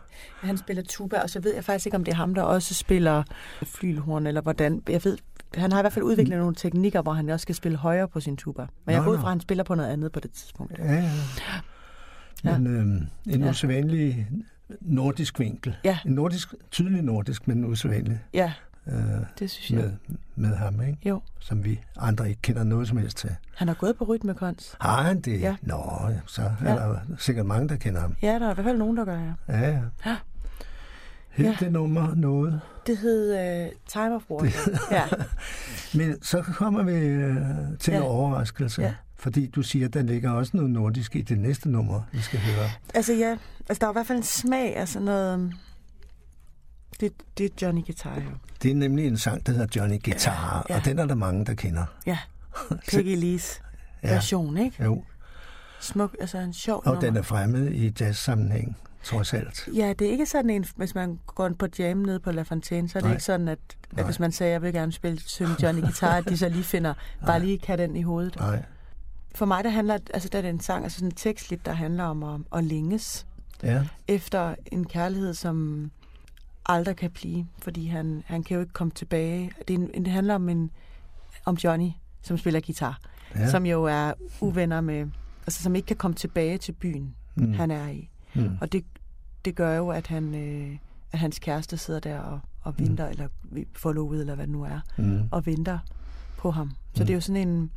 Han 0.42 0.58
spiller 0.58 0.84
tuba, 0.90 1.20
og 1.20 1.30
så 1.30 1.40
ved 1.40 1.54
jeg 1.56 1.64
faktisk 1.64 1.86
ikke, 1.86 1.96
om 1.98 2.04
det 2.04 2.12
er 2.12 2.16
ham, 2.16 2.34
der 2.34 2.42
også 2.42 2.74
spiller 2.74 3.24
flylhorn, 3.64 4.28
eller 4.28 4.42
hvordan. 4.42 4.82
Jeg 4.90 5.02
ved, 5.04 5.18
han 5.56 5.72
har 5.72 5.80
i 5.80 5.84
hvert 5.84 5.94
fald 5.94 6.06
udviklet 6.06 6.38
nogle 6.38 6.56
teknikker, 6.56 7.02
hvor 7.02 7.14
han 7.14 7.30
også 7.30 7.42
skal 7.44 7.56
spille 7.56 7.78
højere 7.78 8.08
på 8.08 8.20
sin 8.20 8.38
tuba. 8.38 8.66
Men 8.86 8.96
jeg 8.96 9.04
går 9.04 9.12
ud 9.12 9.18
fra, 9.18 9.24
at 9.28 9.30
han 9.32 9.40
spiller 9.42 9.64
på 9.64 9.76
noget 9.76 9.90
andet 9.90 10.12
på 10.12 10.20
det 10.20 10.32
tidspunkt. 10.32 10.78
Ja, 10.80 10.94
ja. 10.94 11.10
Ja. 12.44 12.58
Men 12.58 12.68
øhm, 12.76 13.34
en 13.34 13.42
Ja. 13.44 13.50
usædvanlig 13.50 14.28
nordisk 14.82 15.40
vinkel. 15.40 15.76
Ja. 15.84 15.98
En 16.06 16.12
nordisk, 16.12 16.54
tydelig 16.72 17.02
nordisk, 17.02 17.48
men 17.48 17.66
usædvanlig 17.66 18.20
Ja, 18.34 18.54
øh, 18.88 18.96
det 19.40 19.50
synes 19.50 19.72
jeg. 19.72 19.80
med, 19.80 20.18
med 20.50 20.56
ham, 20.56 20.82
ikke? 20.82 20.98
Jo, 21.10 21.22
som 21.40 21.64
vi 21.66 21.80
andre 22.00 22.30
ikke 22.30 22.42
kender 22.42 22.64
noget 22.64 22.88
som 22.88 22.98
helst 22.98 23.18
til. 23.18 23.36
han 23.56 23.68
har 23.68 23.76
gået 23.76 23.98
på 23.98 24.04
rytmekons. 24.06 24.76
Har 24.82 25.02
han 25.02 25.22
det? 25.22 25.42
Ja. 25.42 25.56
Nå, 25.62 25.82
så 26.28 26.42
er 26.42 26.52
Ja. 26.64 26.76
der 26.76 27.00
sikkert 27.18 27.46
mange, 27.46 27.70
der 27.70 27.76
kender 27.76 28.02
ham. 28.02 28.16
Ja, 28.22 28.40
der 28.40 28.48
er 28.48 28.52
i 28.52 28.54
hvert 28.54 28.66
fald 28.66 28.78
nogen, 28.78 28.98
der 28.98 29.06
gør, 29.06 29.18
ja. 29.20 29.34
Ja, 29.48 29.60
ja. 29.70 29.80
Ja. 30.06 30.16
Hed 31.30 31.46
Ja. 31.46 31.56
det 31.60 31.72
nummer 31.72 32.16
noget? 32.16 32.62
Det 32.88 32.98
hed 32.98 33.66
uh, 33.66 33.72
Time 33.88 34.16
of 34.16 34.22
War. 34.30 34.46
ja. 34.92 35.04
Men 35.98 36.22
så 36.24 36.42
kommer 36.42 36.84
vi 36.84 36.92
øh, 36.92 37.36
til 37.80 37.92
Ja. 37.92 37.98
en 37.98 38.04
overraskelse. 38.04 38.82
Ja. 38.82 38.94
Fordi 39.16 39.48
du 39.48 39.62
siger, 39.62 39.88
at 39.88 39.94
der 39.94 40.02
ligger 40.02 40.32
også 40.32 40.52
noget 40.58 40.72
nordisk 40.72 41.16
i 41.16 41.22
det 41.22 41.38
næste 41.38 41.70
nummer, 41.70 42.02
vi 42.12 42.20
skal 42.22 42.40
høre. 42.40 42.70
Altså 42.94 43.14
ja, 43.14 43.38
altså 43.70 43.80
der 43.82 43.88
er 43.88 43.92
i 43.92 43.94
hvert 43.94 44.08
fald 44.08 44.18
en 44.18 44.24
smag 44.24 44.76
af 44.76 44.88
sådan 44.88 45.06
noget... 45.06 45.54
Det, 47.00 47.14
det 47.38 47.46
er 47.46 47.50
Johnny 47.62 47.86
Guitar, 47.86 48.16
jo. 48.16 48.22
Det 48.64 48.72
er 48.72 48.76
nemlig 48.76 49.08
en 49.08 49.18
sang, 49.18 49.46
der 49.46 49.52
hedder 49.52 49.68
Johnny 49.76 50.04
Guitar, 50.04 50.66
Ja, 50.70 50.76
og 50.76 50.86
den 50.86 51.00
er 51.00 51.06
der 51.06 51.16
mange, 51.16 51.46
der 51.46 51.54
kender. 51.54 51.86
Ja, 52.06 52.18
Peggy 52.92 53.16
Lees 53.18 53.62
Ja. 54.04 54.14
version, 54.14 54.58
ikke? 54.58 54.84
Jo, 54.84 55.04
Smuk, 55.80 56.16
altså 56.20 56.38
en 56.38 56.54
sjov 56.54 56.78
og 56.78 56.84
nummer. 56.86 57.02
den 57.02 57.18
er 57.18 57.22
fremmed 57.22 57.72
i 57.72 57.94
jazz-sammenhæng, 58.00 58.78
trods 59.04 59.34
alt. 59.34 59.70
Ja, 59.76 59.94
det 60.00 60.08
er 60.08 60.12
ikke 60.12 60.26
sådan 60.26 60.50
en, 60.50 60.66
hvis 60.76 60.96
man 60.96 61.20
går 61.26 61.50
på 61.60 61.68
jam 61.80 61.98
nede 61.98 62.20
på 62.20 62.32
La 62.32 62.42
Fontaine, 62.42 62.90
så 62.90 62.98
er 62.98 63.02
det 63.02 63.08
Nej. 63.08 63.14
ikke 63.14 63.24
sådan, 63.24 63.48
at, 63.48 63.60
at 63.90 63.96
Nej. 63.98 64.06
hvis 64.06 64.20
man 64.20 64.32
sagde, 64.32 64.50
at 64.50 64.54
jeg 64.54 64.62
vil 64.62 64.74
gerne 64.74 64.92
spille 64.92 65.20
synge 65.26 65.56
Johnny 65.64 65.82
Guitar, 65.82 66.16
at 66.18 66.26
de 66.30 66.38
så 66.38 66.50
lige 66.50 66.64
finder, 66.64 66.94
bare 67.26 67.40
lige 67.40 67.58
kan 67.60 67.80
den 67.80 67.96
i 67.96 68.02
hovedet. 68.02 68.36
Nej, 68.36 68.64
For 69.36 69.46
mig, 69.46 69.64
der 69.64 69.70
handler, 69.70 69.98
altså 70.14 70.30
der 70.30 70.40
er 70.42 70.50
en 70.50 70.60
sang, 70.60 70.84
altså 70.84 71.00
sådan 71.00 71.12
tekstligt, 71.12 71.66
der 71.66 71.74
handler 71.74 72.04
om 72.04 72.24
at, 72.24 72.40
at 72.58 72.64
længes 72.64 73.26
ja, 73.64 73.86
efter 74.08 74.56
en 74.72 74.86
kærlighed, 74.86 75.34
som 75.34 75.92
aldrig 76.66 76.96
kan 76.96 77.12
blive, 77.12 77.48
fordi 77.58 77.86
han, 77.88 78.24
han 78.26 78.44
kan 78.44 78.56
jo 78.56 78.62
ikke 78.62 78.74
komme 78.74 78.92
tilbage. 78.92 79.52
Det, 79.68 79.74
en, 79.74 79.88
det 80.06 80.08
handler 80.08 80.36
om, 80.36 80.50
en, 80.50 80.72
om 81.46 81.56
Johnny, 81.56 81.90
som 82.22 82.38
spiller 82.38 82.60
guitar, 82.60 83.00
ja. 83.36 83.50
som 83.50 83.66
jo 83.66 83.84
er 83.84 84.14
uvenner 84.42 84.82
med, 84.82 85.08
altså 85.48 85.64
som 85.64 85.76
ikke 85.76 85.86
kan 85.86 85.96
komme 85.98 86.16
tilbage 86.16 86.58
til 86.58 86.72
byen, 86.72 87.16
Mm. 87.36 87.44
mm. 87.46 87.54
han 87.54 87.72
er 87.72 87.90
i. 87.90 88.10
Mm. 88.36 88.58
Og 88.62 88.72
det, 88.72 88.86
det 89.46 89.56
gør 89.56 89.76
jo, 89.76 89.90
at, 89.90 90.08
han, 90.08 90.36
øh, 90.36 90.78
at 91.12 91.20
hans 91.20 91.40
kæreste 91.40 91.78
sidder 91.78 92.00
der 92.00 92.20
og, 92.20 92.40
og 92.62 92.80
venter, 92.80 93.06
mm. 93.06 93.12
eller 93.12 93.28
forlovet, 93.76 94.20
eller 94.20 94.36
hvad 94.36 94.46
det 94.48 94.54
nu 94.54 94.64
er, 94.64 94.80
Mm. 94.98 95.22
og 95.32 95.46
venter 95.46 95.80
på 96.38 96.52
ham. 96.52 96.72
Så 96.94 97.04
Mm. 97.04 97.06
det 97.08 97.10
er 97.10 97.14
jo 97.18 97.22
sådan 97.22 97.48
en, 97.48 97.72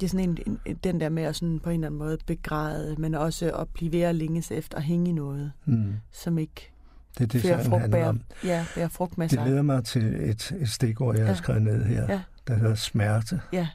det 0.00 0.06
er 0.06 0.10
sådan 0.10 0.28
en, 0.46 0.58
en, 0.66 0.76
den 0.84 1.00
der 1.00 1.08
med 1.08 1.22
at 1.22 1.36
sådan 1.36 1.58
på 1.60 1.70
en 1.70 1.74
eller 1.74 1.86
anden 1.86 1.98
måde 1.98 2.18
begræde, 2.26 2.96
men 2.98 3.14
også 3.14 3.52
at 3.52 3.68
blive 3.68 3.92
ved 3.92 4.00
at 4.00 4.14
længes 4.14 4.50
efter 4.50 4.78
at 4.78 4.84
hænge 4.84 5.10
i 5.10 5.12
noget, 5.12 5.52
Mm. 5.64 5.94
som 6.12 6.38
ikke 6.38 6.70
Det 7.18 7.24
er 7.24 7.26
det, 7.26 7.42
sangen 7.42 7.66
frugt, 7.66 7.80
handler 7.80 8.06
om. 8.08 8.20
ja, 8.44 8.66
bærer 8.74 8.88
frugt 8.88 9.18
med 9.18 9.28
Det 9.28 9.38
sig. 9.38 9.48
leder 9.48 9.62
mig 9.62 9.84
til 9.84 10.30
et, 10.30 10.52
et 10.60 10.68
stikord, 10.68 11.16
jeg 11.16 11.24
har 11.24 11.32
Ja. 11.32 11.36
skrevet 11.36 11.62
ned 11.62 11.84
her, 11.84 12.02
Ja. 12.12 12.20
der 12.48 12.54
hedder 12.54 12.74
smerte. 12.74 13.40
Ja, 13.52 13.68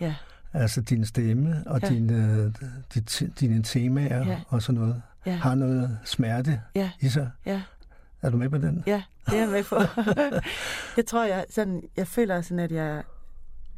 ja, 0.00 0.14
Altså 0.52 0.80
din 0.80 1.04
stemme 1.04 1.62
og 1.66 1.80
Ja. 1.82 1.88
dine, 1.88 2.52
dit, 2.94 3.22
dine 3.40 3.62
temaer 3.62 4.26
Ja. 4.26 4.40
og 4.48 4.62
sådan 4.62 4.80
noget 4.80 5.02
ja, 5.26 5.32
har 5.36 5.54
noget 5.54 5.98
smerte 6.04 6.60
Ja. 6.74 6.90
i 7.00 7.08
sig. 7.08 7.30
ja, 7.46 7.62
Er 8.22 8.30
du 8.30 8.36
med 8.36 8.48
på 8.48 8.58
den? 8.58 8.82
ja, 8.86 9.02
det 9.26 9.34
er 9.34 9.40
jeg 9.40 9.48
med 9.48 9.64
på. 9.64 9.76
jeg 10.96 11.06
tror, 11.06 11.24
jeg, 11.24 11.44
sådan, 11.50 11.82
jeg 11.96 12.08
føler 12.08 12.40
sådan, 12.40 12.58
at 12.58 12.72
jeg, 12.72 13.02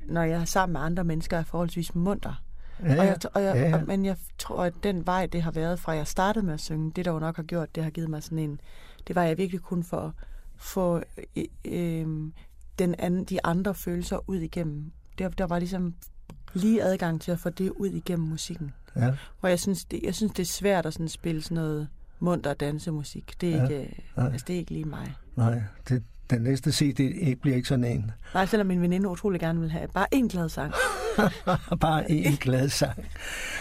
når 0.06 0.22
jeg 0.22 0.40
er 0.40 0.44
sammen 0.44 0.72
med 0.72 0.80
andre 0.80 1.04
mennesker, 1.04 1.38
er 1.38 1.42
forholdsvis 1.44 1.94
munter. 1.94 2.42
Ja, 2.84 2.90
Og 3.00 3.06
jeg, 3.06 3.16
og 3.34 3.42
jeg, 3.42 3.54
ja, 3.56 3.68
ja. 3.68 3.76
Og, 3.76 3.82
men 3.86 4.04
jeg 4.04 4.16
tror, 4.38 4.64
at 4.64 4.72
den 4.82 5.06
vej, 5.06 5.26
det 5.26 5.42
har 5.42 5.50
været 5.50 5.80
fra 5.80 5.92
jeg 5.92 6.06
startede 6.06 6.46
med 6.46 6.54
at 6.54 6.61
synge, 6.61 6.92
det 6.96 7.04
der 7.04 7.12
jo 7.12 7.18
nok 7.18 7.36
har 7.36 7.42
gjort, 7.42 7.74
det 7.74 7.82
har 7.84 7.90
givet 7.90 8.11
mig 8.11 8.22
sådan 8.22 8.38
en... 8.38 8.61
Det 9.07 9.16
var 9.16 9.22
jeg 9.22 9.38
virkelig 9.38 9.61
kun 9.61 9.82
for 9.84 10.01
at 10.01 10.11
få 10.57 11.03
øh, 11.36 11.44
øh, 11.64 12.07
den 12.78 12.94
anden, 12.99 13.24
de 13.24 13.38
andre 13.44 13.74
følelser 13.74 14.30
ud 14.30 14.36
igennem. 14.36 14.92
Der, 15.18 15.28
der 15.28 15.44
var 15.46 15.59
ligesom 15.59 15.94
lige 16.55 16.82
adgang 16.82 17.20
til 17.20 17.32
at 17.32 17.38
få 17.38 17.51
det 17.51 17.70
ud 17.70 17.88
igennem 17.88 18.28
musikken. 18.28 18.72
ja. 18.96 19.14
Og 19.40 19.51
jeg 19.51 19.61
synes, 19.61 19.84
det, 19.84 20.01
jeg 20.03 20.14
synes, 20.14 20.32
det 20.32 20.42
er 20.42 20.46
svært 20.46 20.86
at 20.86 20.92
sådan 20.92 21.09
spille 21.09 21.42
sådan 21.42 21.55
noget 21.55 21.88
munter 22.20 22.55
dansemusik. 22.55 23.40
Det 23.40 23.55
er, 23.55 23.57
Ja, 23.57 23.62
ikke, 23.62 23.80
øh, 23.82 23.92
nej. 24.16 24.26
altså, 24.32 24.44
det 24.49 24.55
er 24.55 24.59
ikke 24.59 24.70
lige 24.70 24.84
mig. 24.84 25.14
Nej, 25.36 25.62
det, 25.88 26.03
den 26.30 26.42
næste 26.42 26.72
CD 26.72 27.01
ikke 27.01 27.36
bliver 27.36 27.57
ikke 27.57 27.68
sådan 27.68 27.84
en. 27.84 28.11
Nej, 28.34 28.46
selvom 28.46 28.66
min 28.66 28.80
veninde 28.82 29.09
utrolig 29.09 29.40
gerne 29.40 29.61
vil 29.61 29.70
have 29.70 29.88
bare 29.88 30.07
en 30.14 30.28
glad 30.28 30.49
sang. 30.49 30.72
Bare 31.80 32.11
en 32.11 32.32
glad 32.36 32.68
sang. 32.68 33.07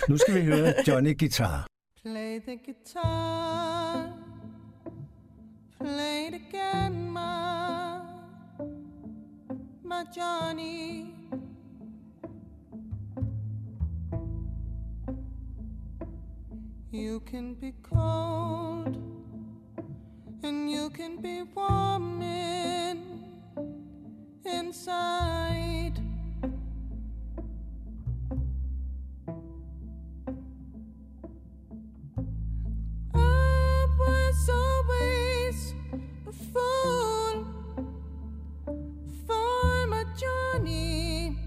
Nu 0.10 0.18
skal 0.18 0.36
vi 0.36 0.46
høre 0.46 0.74
Johnny 0.88 1.20
Guitar. 1.20 1.68
Play 2.04 2.40
the 2.48 2.58
guitar. 2.66 4.27
Play 5.80 6.28
again, 6.28 7.12
my, 7.12 8.02
my 9.84 10.04
Johnny. 10.14 11.14
You 16.92 17.20
can 17.22 17.54
be 17.54 17.74
cold 17.84 18.98
and 20.44 20.72
you 20.72 20.90
can 20.90 21.18
be 21.22 21.44
warm 21.44 22.22
in, 22.22 23.24
inside. 24.46 26.07
For 39.26 39.88
my 39.88 40.04
Johnny. 40.16 41.38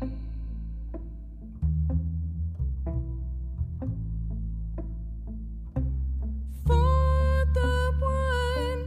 For 6.67 7.45
the 7.55 7.93
one 8.01 8.81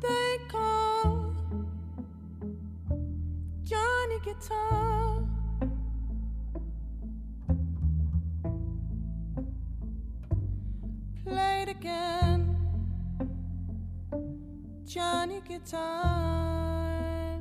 they 0.00 0.38
call 0.48 1.32
Johnny 3.64 4.18
Guitar. 4.24 5.22
Play 11.24 11.62
it 11.62 11.68
again. 11.68 12.39
Johnny 14.92 15.40
Guitar. 15.46 17.40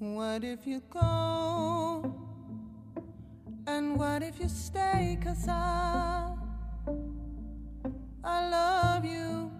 What 0.00 0.42
if 0.42 0.66
you 0.66 0.82
go? 0.90 2.12
And 3.68 3.96
what 3.96 4.24
if 4.24 4.40
you 4.40 4.48
stay? 4.48 5.16
Cause 5.22 5.46
I, 5.46 6.34
I 8.24 8.48
love 8.48 9.04
you. 9.04 9.52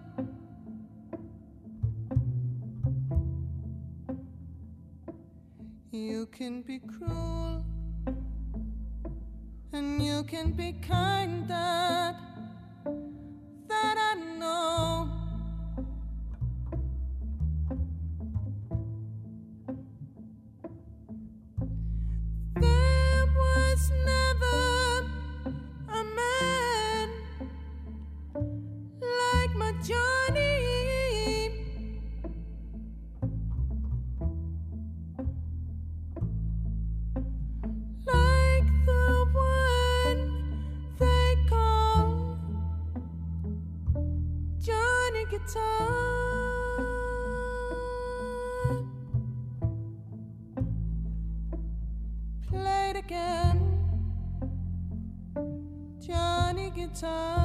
You 5.93 6.25
can 6.33 6.63
be 6.63 6.79
cruel. 6.79 7.63
And 9.71 10.03
you 10.03 10.25
can 10.25 10.51
be 10.51 10.73
kind 10.85 11.47
that 11.47 12.30
Johnny 57.01 57.40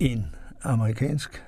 En 0.00 0.34
amerikansk 0.62 1.44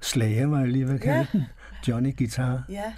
slager, 0.00 0.46
var 0.46 0.58
jeg 0.58 0.68
lige 0.68 0.86
ved 0.86 0.94
at 0.94 1.00
kalde 1.00 1.18
Ja. 1.18 1.26
den. 1.32 1.42
Johnny 1.88 2.16
Guitar. 2.18 2.62
Ja, 2.68 2.94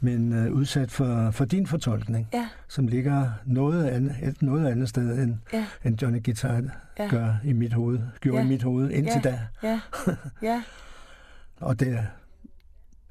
Men 0.00 0.32
øh, 0.32 0.52
udsat 0.52 0.90
for, 0.90 1.30
for 1.30 1.44
din 1.44 1.66
fortolkning, 1.66 2.28
ja, 2.32 2.48
som 2.68 2.86
ligger 2.88 3.30
noget 3.44 3.86
andet, 3.86 4.16
et 4.22 4.42
noget 4.42 4.66
andet 4.66 4.88
sted, 4.88 5.18
end, 5.22 5.36
ja, 5.52 5.66
end 5.84 6.02
Johnny 6.02 6.24
Guitar 6.24 6.62
ja, 6.98 7.08
gør 7.08 7.34
i 7.44 7.52
mit 7.52 7.72
hoved, 7.72 7.98
gjorde 8.20 8.38
Ja. 8.38 8.44
i 8.44 8.48
mit 8.48 8.62
hoved 8.62 8.90
indtil 8.90 9.20
Ja. 9.24 9.30
da. 9.30 9.40
ja, 9.62 9.80
ja, 10.42 10.62
Og 11.60 11.80
det 11.80 11.88
er 11.92 12.02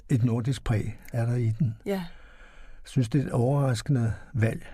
et 0.10 0.24
nordisk 0.24 0.64
præg, 0.64 1.00
er 1.14 1.26
der 1.26 1.36
i 1.36 1.50
den. 1.60 1.76
ja. 1.86 1.92
Jeg 1.92 2.90
synes, 2.90 3.10
det 3.10 3.22
er 3.22 3.26
et 3.26 3.32
overraskende 3.32 4.14
valg. 4.34 4.66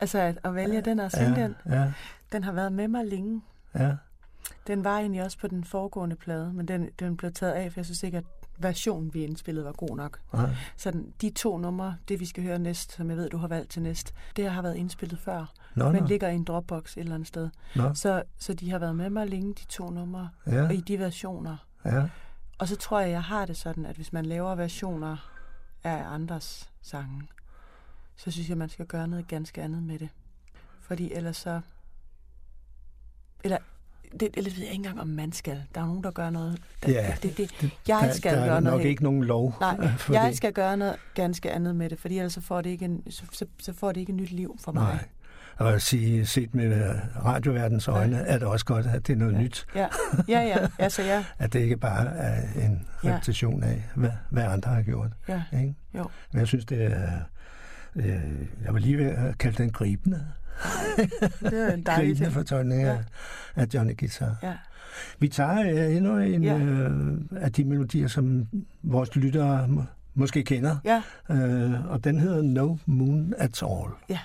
Altså 0.00 0.18
at, 0.18 0.38
at 0.44 0.54
vælge 0.54 0.80
den 0.80 1.00
og 1.00 1.10
synge 1.12 1.34
den, 1.42 1.54
ja, 1.68 1.92
den 2.32 2.44
har 2.44 2.52
været 2.52 2.72
med 2.72 2.88
mig 2.88 3.06
længe. 3.06 3.42
ja. 3.74 3.92
Den 4.66 4.84
var 4.84 4.98
egentlig 4.98 5.22
også 5.22 5.38
på 5.38 5.46
den 5.46 5.64
foregående 5.64 6.16
plade, 6.16 6.52
men 6.52 6.68
den, 6.68 6.90
den 6.98 7.16
blev 7.16 7.32
taget 7.32 7.52
af, 7.52 7.72
for 7.72 7.80
jeg 7.80 7.84
synes 7.84 8.02
ikke, 8.02 8.18
at 8.18 8.24
versionen, 8.58 9.14
vi 9.14 9.24
indspillede, 9.24 9.66
var 9.66 9.72
god 9.72 9.96
nok. 9.96 10.20
ja. 10.34 10.56
Så 10.76 10.90
den, 10.90 11.12
de 11.20 11.30
to 11.30 11.58
numre, 11.58 11.96
det 12.08 12.20
vi 12.20 12.26
skal 12.26 12.42
høre 12.42 12.58
næst, 12.58 12.92
som 12.92 13.10
jeg 13.10 13.16
ved, 13.16 13.30
du 13.30 13.36
har 13.36 13.48
valgt 13.48 13.70
til 13.70 13.82
næst, 13.82 14.14
det 14.36 14.50
har 14.50 14.62
været 14.62 14.76
indspillet 14.76 15.18
før, 15.18 15.52
Nå, 15.74 15.92
men 15.92 16.02
nå, 16.02 16.08
ligger 16.08 16.28
i 16.28 16.34
en 16.34 16.44
Dropbox 16.44 16.96
et 16.96 17.00
eller 17.00 17.14
andet 17.14 17.28
sted. 17.28 17.50
Så, 17.94 18.22
så 18.38 18.54
de 18.54 18.70
har 18.70 18.78
været 18.78 18.96
med 18.96 19.10
mig 19.10 19.26
længe, 19.26 19.54
de 19.54 19.64
to 19.64 19.90
numre, 19.90 20.30
ja, 20.46 20.62
og 20.64 20.74
i 20.74 20.80
de 20.80 20.98
versioner. 20.98 21.56
ja, 21.84 22.08
Og 22.58 22.68
så 22.68 22.76
tror 22.76 23.00
jeg, 23.00 23.10
jeg 23.10 23.22
har 23.22 23.46
det 23.46 23.56
sådan, 23.56 23.86
at 23.86 23.96
hvis 23.96 24.12
man 24.12 24.26
laver 24.26 24.54
versioner 24.54 25.30
af 25.84 26.04
andres 26.06 26.70
sange, 26.82 27.28
så 28.16 28.30
synes 28.30 28.48
jeg, 28.48 28.58
man 28.58 28.68
skal 28.68 28.86
gøre 28.86 29.08
noget 29.08 29.28
ganske 29.28 29.62
andet 29.62 29.82
med 29.82 29.98
det. 29.98 30.08
Fordi 30.80 31.12
ellers 31.12 31.36
så... 31.36 31.60
Eller, 33.44 33.58
det, 34.20 34.28
eller 34.34 34.50
ved 34.50 34.58
jeg 34.58 34.66
ikke 34.72 34.74
engang, 34.74 35.00
om 35.00 35.06
man 35.08 35.32
skal. 35.32 35.62
Der 35.74 35.80
er 35.80 35.86
nogen, 35.86 36.04
der 36.04 36.10
gør 36.10 36.30
noget. 36.30 36.58
Der, 36.86 36.92
Ja, 36.92 37.14
det, 37.22 37.36
det, 37.36 37.50
det- 37.60 37.70
jeg 37.88 37.98
der, 38.02 38.12
skal 38.12 38.32
der 38.34 38.40
er 38.40 38.46
gøre 38.46 38.60
nok 38.60 38.72
noget 38.72 38.84
ikke 38.86 39.02
nogen 39.02 39.24
lov 39.24 39.54
Nej, 39.60 39.88
for 39.98 40.12
jeg 40.12 40.28
det. 40.28 40.36
skal 40.36 40.52
gøre 40.52 40.76
noget 40.76 40.96
ganske 41.14 41.50
andet 41.52 41.76
med 41.76 41.90
det, 41.90 41.98
fordi 41.98 42.16
ellers 42.18 42.32
så 42.32 42.40
får 42.40 42.60
det 42.60 42.70
ikke, 42.70 42.84
en, 42.84 43.02
så, 43.10 43.22
så, 43.32 43.46
så 43.58 43.72
får 43.72 43.92
det 43.92 44.00
ikke 44.00 44.10
et 44.10 44.16
nyt 44.16 44.30
liv 44.30 44.56
for 44.60 44.72
mig. 44.72 44.82
Nej. 44.82 45.04
Og 45.56 45.74
at 45.74 45.82
sige, 45.82 46.26
set 46.26 46.54
med 46.54 46.64
øh, 46.88 47.24
radioverdens 47.24 47.88
øjne, 47.88 48.16
ja. 48.16 48.22
er 48.26 48.38
det 48.38 48.48
også 48.48 48.64
godt, 48.66 48.86
at 48.86 49.06
det 49.06 49.12
er 49.12 49.16
noget 49.16 49.32
Ja. 49.34 49.38
nyt. 49.38 49.66
Ja, 49.74 49.86
ja, 50.28 50.40
ja. 50.40 50.66
Altså, 50.78 51.02
ja, 51.02 51.24
At 51.38 51.52
det 51.52 51.60
ikke 51.60 51.76
bare 51.76 52.06
er 52.16 52.42
en 52.64 52.86
Ja. 53.04 53.14
repetition 53.14 53.62
af, 53.62 53.84
hvad, 53.94 54.10
hvad 54.30 54.44
andre 54.44 54.70
har 54.74 54.82
gjort. 54.82 55.10
ja, 55.28 55.42
Ikke? 55.52 55.74
jo. 55.94 56.06
Men 56.32 56.38
jeg 56.40 56.46
synes, 56.46 56.64
det 56.64 56.84
er... 56.84 57.10
Øh, 57.96 58.04
jeg 58.64 58.72
var 58.72 58.78
lige 58.78 58.98
ved 58.98 59.06
at 59.06 59.38
kalde 59.38 59.62
den 59.62 59.70
gribende. 59.72 60.26
Det 61.40 61.68
er 61.68 61.74
en 61.74 61.82
dejlig 61.82 62.16
ting. 62.16 62.32
fortolkning 62.32 62.82
Ja. 62.82 62.88
af, 62.88 63.04
af 63.56 63.66
Johnny 63.74 63.96
Guitar. 63.98 64.36
Ja, 64.42 64.52
Vi 65.18 65.28
tager 65.28 65.60
øh, 65.88 65.96
endnu 65.96 66.18
en 66.18 66.42
Ja. 66.44 66.58
øh, 66.58 67.16
af 67.36 67.52
de 67.52 67.64
melodier, 67.64 68.08
som 68.08 68.46
vores 68.82 69.16
lyttere 69.16 69.68
må, 69.68 69.84
måske 70.14 70.42
kender. 70.42 70.76
ja, 70.84 71.02
Øh, 71.30 71.86
og 71.90 72.04
den 72.04 72.18
hedder 72.18 72.42
No 72.42 72.76
Moon 72.86 73.34
At 73.38 73.62
All. 73.62 73.90
ja. 74.08 74.18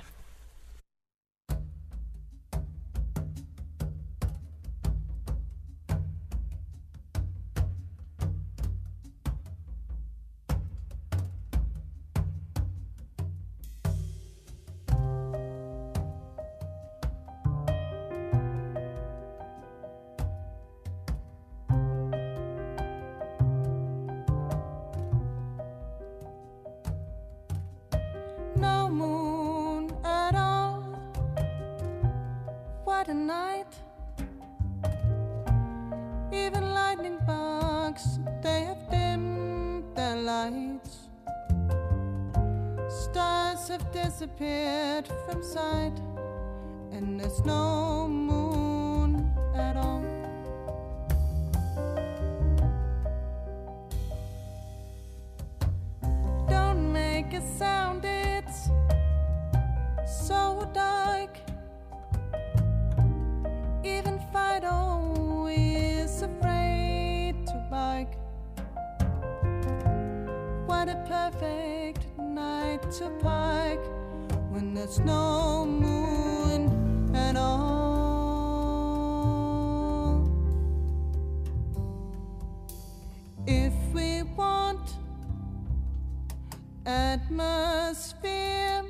Atmosphere. 87.40 88.84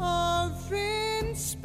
Of 0.00 0.72
inspiration, 0.72 1.60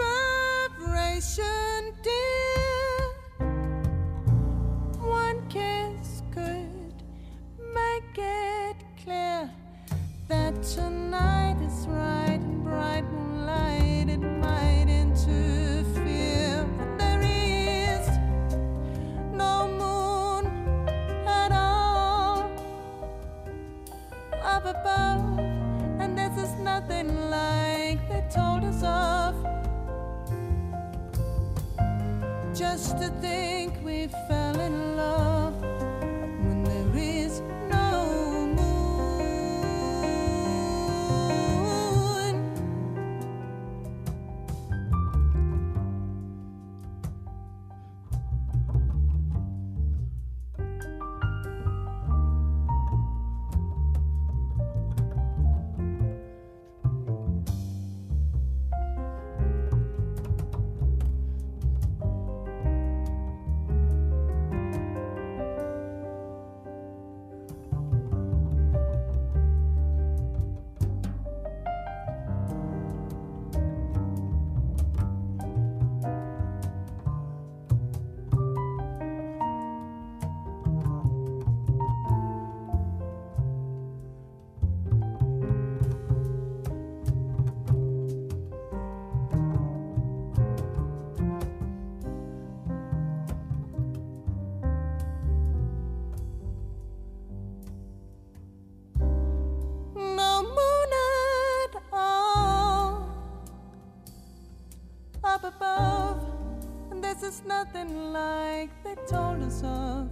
nothing 107.73 108.13
like 108.13 108.69
they 108.83 108.95
told 109.07 109.41
us 109.43 109.61
of. 109.63 110.09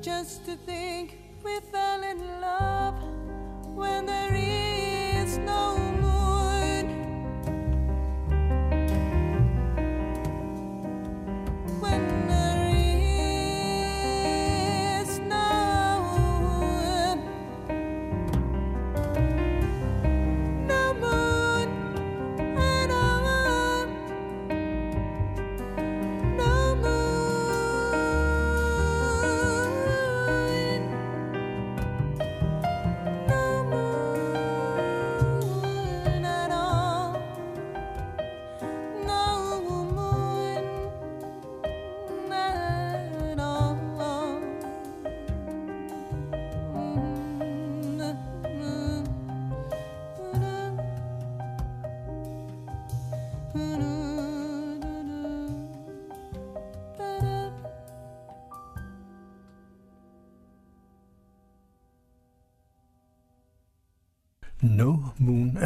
Just 0.00 0.44
to 0.46 0.56
think 0.56 1.18
we 1.44 1.58
fell 1.72 2.02
in 2.02 2.18
love 2.40 2.94
when 3.74 4.06
there 4.06 4.34
is 4.34 4.67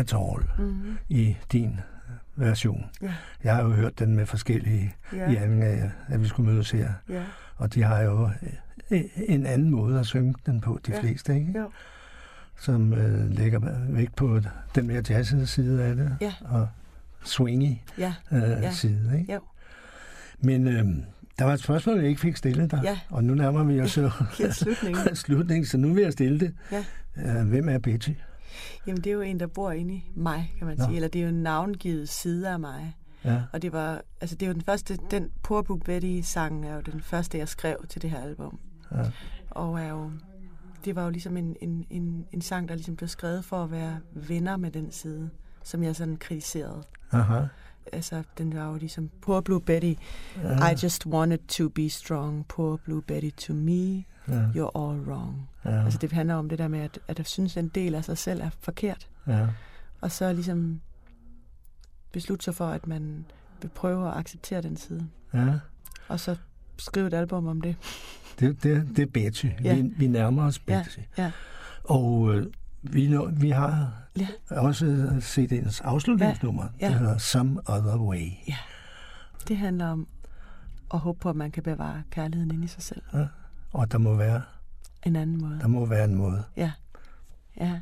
at 0.02 0.14
All 0.14 0.44
Mm-hmm. 0.58 0.96
i 1.08 1.36
din 1.52 1.80
version. 2.36 2.84
Ja. 3.02 3.12
Jeg 3.44 3.54
har 3.56 3.62
jo 3.62 3.70
hørt 3.70 3.98
den 3.98 4.16
med 4.16 4.26
forskellige 4.26 4.94
Ja. 5.12 5.30
i 5.30 5.36
anden 5.36 5.62
af, 5.62 5.90
at 6.08 6.20
vi 6.22 6.26
skulle 6.28 6.52
mødes 6.52 6.70
her. 6.70 6.92
Ja. 7.08 7.22
Og 7.56 7.74
de 7.74 7.82
har 7.82 8.00
jo 8.02 8.30
øh, 8.90 9.00
en 9.28 9.46
anden 9.46 9.70
måde 9.70 10.00
at 10.00 10.06
synge 10.06 10.34
den 10.46 10.60
på, 10.60 10.80
de 10.86 10.92
Ja. 10.92 11.00
fleste, 11.00 11.34
ikke? 11.34 11.58
Jo. 11.58 11.70
Som 12.56 12.92
øh, 12.94 13.30
lægger 13.30 13.60
vægt 13.88 14.16
på 14.16 14.40
den 14.74 14.86
mere 14.86 15.02
jazzede 15.08 15.46
side 15.46 15.84
af 15.84 15.96
det, 15.96 16.16
Ja. 16.20 16.32
og 16.44 16.68
swingy 17.24 17.76
Ja. 17.98 18.14
øh, 18.32 18.40
Ja. 18.42 18.70
side, 18.72 19.18
ikke? 19.20 19.32
Jo. 19.32 19.40
Men 20.40 20.66
øh, 20.68 20.84
der 21.38 21.44
var 21.44 21.52
et 21.52 21.60
spørgsmål, 21.60 21.98
jeg 21.98 22.08
ikke 22.08 22.20
fik 22.20 22.36
stillet 22.36 22.70
dig, 22.70 22.80
Ja. 22.84 22.98
og 23.10 23.24
nu 23.24 23.34
nærmer 23.34 23.64
vi 23.64 23.80
os 23.80 23.94
Helt 24.38 24.54
slutningen. 24.54 25.16
slutningen, 25.24 25.66
så 25.66 25.78
nu 25.78 25.94
vil 25.94 26.02
jeg 26.02 26.12
stille 26.12 26.40
det. 26.40 26.54
Ja. 26.72 26.84
Øh, 27.40 27.48
hvem 27.48 27.68
er 27.68 27.78
Betty? 27.78 28.10
Jamen, 28.86 29.04
det 29.04 29.10
er 29.10 29.14
jo 29.14 29.20
en, 29.20 29.40
der 29.40 29.46
bor 29.46 29.70
inde 29.70 29.94
i 29.94 30.10
mig, 30.14 30.54
kan 30.58 30.66
man 30.66 30.76
Nå. 30.78 30.84
sige. 30.84 30.96
Eller 30.96 31.08
det 31.08 31.18
er 31.18 31.22
jo 31.22 31.28
en 31.28 31.42
navngivet 31.42 32.08
side 32.08 32.50
af 32.50 32.60
mig. 32.60 32.96
Ja. 33.24 33.42
Og 33.52 33.62
det 33.62 33.72
var, 33.72 34.02
altså 34.20 34.36
det 34.36 34.46
jo 34.46 34.52
den 34.52 34.62
første, 34.62 34.98
den 35.10 35.30
Poor 35.42 35.62
Blue 35.62 35.80
Betty-sang 35.80 36.66
er 36.66 36.74
jo 36.74 36.80
den 36.80 37.00
første, 37.00 37.38
jeg 37.38 37.48
skrev 37.48 37.86
til 37.88 38.02
det 38.02 38.10
her 38.10 38.20
album. 38.20 38.58
Ja. 38.92 39.10
Og 39.50 39.80
er 39.80 39.88
jo, 39.88 40.10
det 40.84 40.96
var 40.96 41.04
jo 41.04 41.10
ligesom 41.10 41.36
en, 41.36 41.56
en, 41.60 41.86
en, 41.90 42.26
en 42.32 42.40
sang, 42.40 42.68
der 42.68 42.74
ligesom 42.74 42.96
blev 42.96 43.08
skrevet 43.08 43.44
for 43.44 43.64
at 43.64 43.70
være 43.70 43.98
venner 44.12 44.56
med 44.56 44.70
den 44.70 44.92
side, 44.92 45.30
som 45.64 45.82
jeg 45.82 45.96
sådan 45.96 46.16
kritiserede. 46.16 46.82
Aha. 47.12 47.40
Altså, 47.92 48.22
den 48.38 48.54
var 48.54 48.70
jo 48.70 48.76
ligesom, 48.76 49.10
Poor 49.20 49.40
Blue 49.40 49.60
Betty, 49.60 49.94
I 50.36 50.74
just 50.82 51.06
wanted 51.06 51.38
to 51.48 51.68
be 51.68 51.88
strong. 51.90 52.46
Poor 52.48 52.76
Blue 52.76 53.02
Betty 53.02 53.30
to 53.46 53.54
me, 53.54 54.04
Ja. 54.32 54.46
you're 54.46 54.70
all 54.82 55.00
wrong. 55.00 55.48
Ja. 55.64 55.84
Altså, 55.84 55.98
det 55.98 56.12
handler 56.12 56.34
om 56.34 56.48
det 56.48 56.58
der 56.58 56.68
med, 56.68 56.80
at, 56.80 56.98
at 57.08 57.18
jeg 57.18 57.26
synes, 57.26 57.56
at 57.56 57.62
en 57.64 57.68
del 57.68 57.94
af 57.94 58.04
sig 58.04 58.18
selv 58.18 58.40
er 58.40 58.50
forkert. 58.60 59.08
Ja. 59.26 59.46
Og 60.00 60.10
så 60.10 60.32
ligesom 60.32 60.80
beslutte 62.12 62.44
sig 62.44 62.54
for, 62.54 62.66
at 62.68 62.86
man 62.86 63.24
vil 63.62 63.68
prøve 63.68 64.08
at 64.08 64.16
acceptere 64.16 64.62
den 64.62 64.76
side. 64.76 65.06
ja. 65.34 65.58
Og 66.08 66.20
så 66.20 66.36
skrive 66.78 67.06
et 67.06 67.14
album 67.14 67.46
om 67.46 67.60
det. 67.60 67.76
Det, 68.40 68.62
det, 68.62 68.88
det 68.96 69.02
er 69.02 69.06
Betty. 69.06 69.46
Ja. 69.64 69.74
Vi, 69.74 69.82
vi 69.96 70.06
nærmer 70.06 70.44
os 70.44 70.60
Ja, 70.68 70.82
Betty. 70.82 70.98
ja. 71.18 71.32
Og 71.84 72.34
øh, 72.34 72.46
vi, 72.82 73.08
når, 73.08 73.26
vi 73.26 73.50
har 73.50 73.92
Ja. 74.18 74.26
også 74.50 74.84
CD'ens 75.20 75.80
afslutningsnummer. 75.84 76.64
Ja. 76.80 76.88
Det 76.88 76.94
hedder 76.98 77.18
Some 77.18 77.60
Other 77.70 77.96
Way. 77.96 78.28
Det 79.48 79.56
handler 79.56 79.86
om 79.86 80.06
at 80.94 80.98
håbe 80.98 81.18
på, 81.20 81.30
at 81.30 81.36
man 81.36 81.50
kan 81.50 81.62
bevare 81.62 82.02
kærligheden 82.10 82.50
inde 82.50 82.64
i 82.64 82.68
sig 82.68 82.82
selv. 82.82 83.02
Ja. 83.14 83.26
Og 83.72 83.92
der 83.92 83.98
må 83.98 84.14
være, 84.14 84.42
En 85.02 85.16
anden 85.16 85.42
måde. 85.42 85.60
der 85.60 85.66
må 85.68 85.86
være 85.86 86.04
en 86.04 86.14
måde. 86.14 86.44
Ja. 86.56 86.72
Ja. 87.60 87.80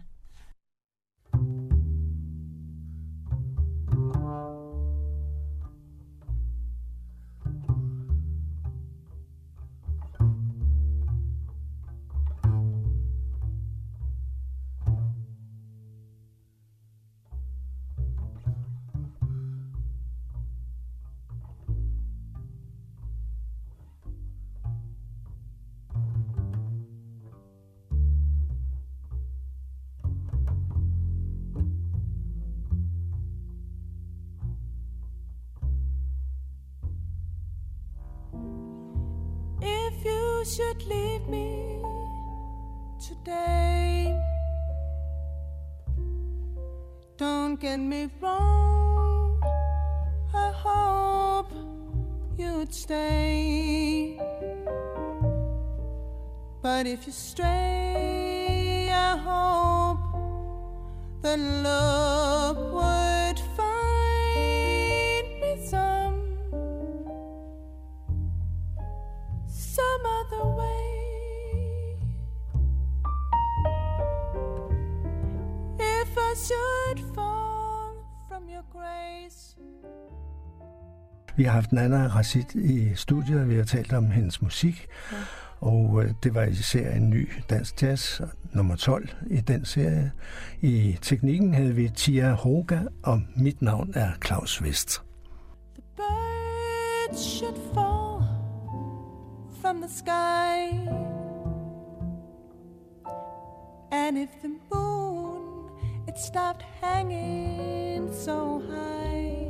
Don't 47.16 47.60
get 47.60 47.78
me 47.78 48.08
wrong. 48.20 49.40
I 50.34 50.50
hope 50.52 51.52
you'd 52.38 52.72
stay. 52.72 54.18
But 56.62 56.86
if 56.86 57.06
you 57.06 57.12
stray, 57.12 58.90
I 58.90 59.16
hope 59.16 59.98
that 61.22 61.38
love 61.38 62.56
would 62.72 63.09
should 76.50 77.14
fall 77.14 77.94
from 78.28 78.48
your 78.48 78.64
grace. 78.72 79.56
Vi 81.36 81.44
har 81.44 81.52
haft 81.52 81.72
Nana 81.72 82.08
Rashid 82.08 82.54
i 82.54 82.94
studiet, 82.94 83.48
vi 83.48 83.56
har 83.56 83.64
talt 83.64 83.92
om 83.92 84.10
hendes 84.10 84.42
musik. 84.42 84.86
Ja. 85.12 85.16
Og 85.60 86.02
øh, 86.04 86.14
det 86.22 86.34
var 86.34 86.42
især 86.42 86.90
en 86.90 87.10
ny 87.10 87.28
dansk 87.50 87.82
jazz, 87.82 88.20
nummer 88.52 88.76
12 88.76 89.08
i 89.30 89.40
den 89.40 89.64
serie. 89.64 90.12
I 90.60 90.98
teknikken 91.02 91.54
havde 91.54 91.74
vi 91.74 91.88
Tia 91.88 92.32
Hoga, 92.32 92.80
og 93.02 93.22
mit 93.36 93.62
navn 93.62 93.92
er 93.94 94.10
Claus 94.26 94.62
Vest. 94.62 95.02
The 95.74 95.82
birds 95.96 97.24
should 97.24 97.58
fall 97.74 98.22
from 99.60 99.76
the 99.76 99.90
sky. 99.90 100.88
And 103.92 104.18
if 104.18 104.28
the 104.42 104.48
moon, 104.74 104.99
it 106.10 106.18
stopped 106.18 106.64
hanging 106.80 108.12
so 108.12 108.60
high. 108.68 109.46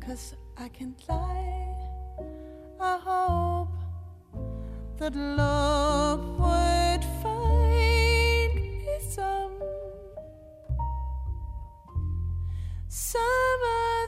Cause 0.00 0.34
I 0.56 0.68
can't 0.68 0.98
lie, 1.06 1.76
I 2.80 2.96
hope 3.08 3.76
that 4.96 5.14
love 5.14 6.22
would 6.40 7.04
find 7.22 8.54
me 8.54 8.88
some. 9.10 9.60
Summer. 12.88 13.99